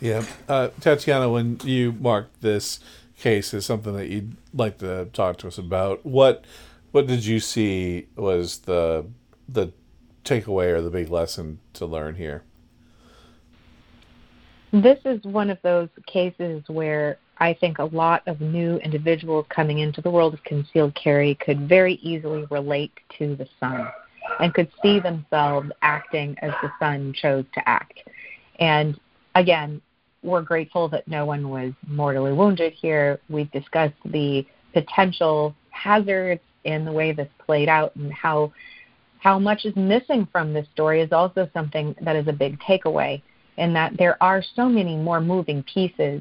Yeah. 0.00 0.24
Uh, 0.48 0.68
Tatiana, 0.80 1.30
when 1.30 1.60
you 1.64 1.92
marked 1.92 2.40
this 2.40 2.80
case 3.18 3.54
as 3.54 3.66
something 3.66 3.94
that 3.94 4.08
you'd 4.08 4.36
like 4.52 4.78
to 4.78 5.06
talk 5.12 5.36
to 5.38 5.48
us 5.48 5.58
about, 5.58 6.04
what 6.04 6.44
what 6.90 7.06
did 7.06 7.24
you 7.24 7.40
see 7.40 8.06
was 8.16 8.58
the 8.60 9.06
the 9.48 9.72
takeaway 10.24 10.72
or 10.72 10.82
the 10.82 10.90
big 10.90 11.08
lesson 11.08 11.58
to 11.74 11.86
learn 11.86 12.16
here? 12.16 12.42
This 14.72 14.98
is 15.04 15.22
one 15.22 15.50
of 15.50 15.58
those 15.62 15.88
cases 16.06 16.62
where 16.66 17.18
I 17.38 17.54
think 17.54 17.78
a 17.78 17.84
lot 17.84 18.22
of 18.26 18.40
new 18.40 18.76
individuals 18.78 19.46
coming 19.48 19.80
into 19.80 20.00
the 20.00 20.10
world 20.10 20.34
of 20.34 20.44
concealed 20.44 20.94
carry 20.94 21.34
could 21.36 21.68
very 21.68 21.94
easily 21.94 22.46
relate 22.50 22.92
to 23.18 23.34
the 23.36 23.48
son 23.58 23.88
and 24.40 24.54
could 24.54 24.70
see 24.82 25.00
themselves 25.00 25.70
acting 25.82 26.36
as 26.42 26.52
the 26.62 26.70
son 26.78 27.12
chose 27.20 27.44
to 27.54 27.68
act. 27.68 28.00
And 28.60 28.98
again, 29.34 29.80
we're 30.22 30.42
grateful 30.42 30.88
that 30.88 31.08
no 31.08 31.26
one 31.26 31.48
was 31.50 31.72
mortally 31.86 32.32
wounded 32.32 32.72
here. 32.74 33.20
We've 33.28 33.50
discussed 33.50 33.94
the 34.04 34.46
potential 34.72 35.54
hazards 35.70 36.42
in 36.64 36.84
the 36.84 36.92
way 36.92 37.12
this 37.12 37.28
played 37.44 37.68
out 37.68 37.94
and 37.96 38.12
how 38.12 38.52
how 39.18 39.38
much 39.38 39.64
is 39.64 39.74
missing 39.76 40.26
from 40.32 40.52
this 40.52 40.66
story 40.72 41.00
is 41.00 41.12
also 41.12 41.48
something 41.54 41.94
that 42.02 42.16
is 42.16 42.26
a 42.26 42.32
big 42.32 42.58
takeaway 42.60 43.22
in 43.56 43.72
that 43.72 43.96
there 43.96 44.20
are 44.20 44.42
so 44.56 44.68
many 44.68 44.96
more 44.96 45.20
moving 45.20 45.62
pieces 45.62 46.20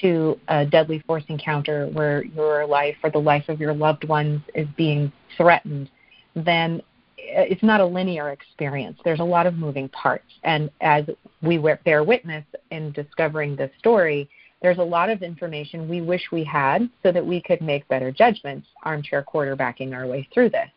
to 0.00 0.38
a 0.48 0.64
deadly 0.64 1.00
force 1.06 1.24
encounter 1.28 1.88
where 1.88 2.24
your 2.24 2.66
life 2.66 2.96
or 3.02 3.10
the 3.10 3.18
life 3.18 3.48
of 3.48 3.60
your 3.60 3.74
loved 3.74 4.04
ones 4.08 4.40
is 4.54 4.66
being 4.76 5.12
threatened, 5.36 5.90
then 6.34 6.80
it's 7.16 7.62
not 7.62 7.80
a 7.80 7.84
linear 7.84 8.30
experience. 8.30 8.98
There's 9.04 9.20
a 9.20 9.24
lot 9.24 9.46
of 9.46 9.54
moving 9.54 9.88
parts. 9.90 10.24
And 10.44 10.70
as 10.80 11.04
we 11.40 11.58
bear 11.84 12.02
witness 12.04 12.44
in 12.70 12.92
discovering 12.92 13.56
this 13.56 13.70
story, 13.78 14.28
there's 14.60 14.78
a 14.78 14.82
lot 14.82 15.10
of 15.10 15.22
information 15.22 15.88
we 15.88 16.00
wish 16.00 16.22
we 16.30 16.44
had 16.44 16.88
so 17.02 17.10
that 17.12 17.24
we 17.24 17.40
could 17.40 17.60
make 17.60 17.86
better 17.88 18.10
judgments, 18.12 18.68
armchair 18.84 19.24
quarterbacking 19.24 19.94
our 19.94 20.06
way 20.06 20.28
through 20.32 20.50
this. 20.50 20.68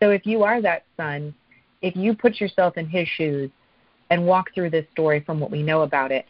So 0.00 0.10
if 0.10 0.26
you 0.26 0.42
are 0.42 0.60
that 0.62 0.84
son, 0.96 1.34
if 1.82 1.94
you 1.94 2.14
put 2.14 2.40
yourself 2.40 2.76
in 2.76 2.88
his 2.88 3.06
shoes 3.08 3.50
and 4.10 4.26
walk 4.26 4.52
through 4.54 4.70
this 4.70 4.86
story 4.92 5.20
from 5.20 5.38
what 5.38 5.50
we 5.50 5.62
know 5.62 5.82
about 5.82 6.10
it, 6.10 6.26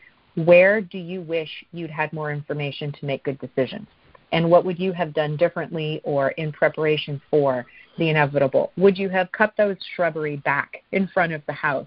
where 0.46 0.80
do 0.80 0.98
you 0.98 1.20
wish 1.22 1.50
you'd 1.72 1.90
had 1.90 2.12
more 2.12 2.32
information 2.32 2.92
to 2.92 3.06
make 3.06 3.24
good 3.24 3.38
decisions? 3.38 3.86
And 4.32 4.50
what 4.50 4.64
would 4.64 4.78
you 4.78 4.92
have 4.92 5.14
done 5.14 5.36
differently 5.36 6.00
or 6.04 6.30
in 6.32 6.52
preparation 6.52 7.20
for 7.30 7.66
the 7.96 8.10
inevitable? 8.10 8.72
Would 8.76 8.98
you 8.98 9.08
have 9.08 9.32
cut 9.32 9.54
those 9.56 9.76
shrubbery 9.94 10.36
back 10.36 10.82
in 10.92 11.08
front 11.08 11.32
of 11.32 11.42
the 11.46 11.52
house? 11.52 11.86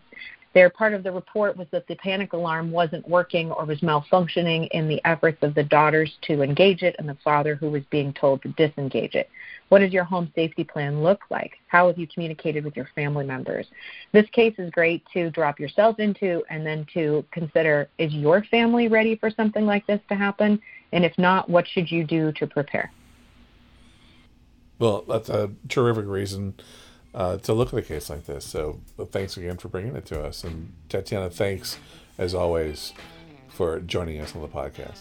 Their 0.54 0.70
part 0.70 0.94
of 0.94 1.04
the 1.04 1.12
report 1.12 1.56
was 1.56 1.68
that 1.72 1.88
the 1.88 1.96
panic 1.96 2.34
alarm 2.34 2.72
wasn't 2.72 3.08
working 3.08 3.52
or 3.52 3.64
was 3.64 3.80
malfunctioning 3.80 4.68
in 4.72 4.90
the 4.90 5.02
efforts 5.06 5.42
of 5.44 5.56
the 5.56 5.64
daughters 5.64 6.12
to 6.24 6.42
engage 6.42 6.84
it 6.84 6.96
and 7.00 7.08
the 7.08 7.18
father 7.24 7.56
who 7.56 7.70
was 7.70 7.84
being 7.90 8.12
told 8.14 8.42
to 8.42 8.50
disengage 8.50 9.16
it. 9.16 9.30
What 9.70 9.80
does 9.80 9.94
your 9.94 10.04
home 10.04 10.30
safety 10.36 10.66
plan 10.66 11.02
look 11.02 11.22
like? 11.30 11.54
How 11.68 11.88
have 11.88 11.98
you 11.98 12.06
communicated 12.06 12.66
with 12.66 12.76
your 12.76 12.90
family 12.94 13.26
members? 13.26 13.68
This 14.12 14.30
case 14.32 14.54
is 14.58 14.70
great 14.72 15.04
to 15.14 15.30
drop 15.30 15.58
yourself 15.58 16.00
into 16.00 16.44
and 16.50 16.66
then 16.66 16.86
to 16.94 17.24
consider 17.32 17.88
is 17.98 18.14
your 18.14 18.44
family 18.44 18.90
ready 18.90 19.16
for 19.16 19.30
something 19.30 19.66
like 19.66 19.88
this 19.88 20.02
to 20.10 20.16
happen? 20.16 20.62
And 20.92 21.06
if 21.06 21.18
not, 21.18 21.50
what 21.50 21.66
should 21.66 21.90
you 21.90 22.04
do 22.04 22.34
to 22.34 22.46
prepare? 22.46 22.92
Well, 24.80 25.06
that's 25.08 25.30
a 25.30 25.52
terrific 25.70 26.08
reason 26.08 26.56
uh, 27.14 27.38
to 27.38 27.54
look 27.54 27.74
at 27.74 27.80
a 27.80 27.82
case 27.82 28.10
like 28.10 28.26
this. 28.26 28.46
So 28.46 28.80
thanks 29.12 29.38
again 29.38 29.58
for 29.58 29.68
bringing 29.68 29.96
it 29.96 30.06
to 30.08 30.24
us. 30.24 30.44
And 30.44 30.74
Tatiana, 30.90 31.30
thanks 31.30 31.78
as 32.18 32.34
always 32.34 32.94
for 33.50 33.80
joining 33.80 34.20
us 34.22 34.36
on 34.36 34.42
the 34.42 34.48
podcast. 34.48 35.00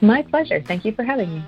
My 0.00 0.22
pleasure. 0.22 0.60
Thank 0.60 0.84
you 0.84 0.92
for 0.92 1.04
having 1.04 1.34
me. 1.34 1.44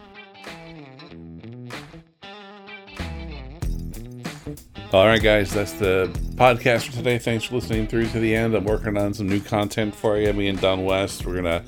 All 4.92 5.07
right, 5.07 5.20
guys, 5.20 5.52
that's 5.52 5.72
the 5.72 6.09
podcast 6.36 6.86
for 6.86 6.92
today. 6.92 7.18
Thanks 7.18 7.42
for 7.44 7.57
listening 7.57 7.88
through 7.88 8.07
to 8.11 8.20
the 8.20 8.32
end. 8.36 8.55
I'm 8.55 8.64
working 8.64 8.96
on 8.96 9.12
some 9.12 9.28
new 9.28 9.40
content 9.40 9.92
for 9.92 10.16
you. 10.16 10.32
Me 10.32 10.46
and 10.46 10.61
Don 10.61 10.84
West, 10.84 11.26
we're 11.26 11.34
gonna 11.34 11.64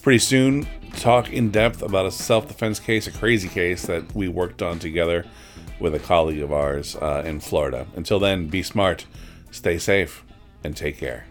pretty 0.00 0.20
soon 0.20 0.64
talk 0.96 1.32
in 1.32 1.50
depth 1.50 1.82
about 1.82 2.06
a 2.06 2.12
self-defense 2.12 2.78
case, 2.78 3.08
a 3.08 3.10
crazy 3.10 3.48
case 3.48 3.82
that 3.86 4.14
we 4.14 4.28
worked 4.28 4.62
on 4.62 4.78
together 4.78 5.24
with 5.80 5.94
a 5.94 5.98
colleague 5.98 6.40
of 6.40 6.52
ours 6.52 6.96
uh, 6.96 7.22
in 7.24 7.40
Florida. 7.40 7.86
Until 7.94 8.18
then, 8.18 8.48
be 8.48 8.62
smart, 8.62 9.06
stay 9.50 9.78
safe, 9.78 10.24
and 10.64 10.76
take 10.76 10.98
care. 10.98 11.26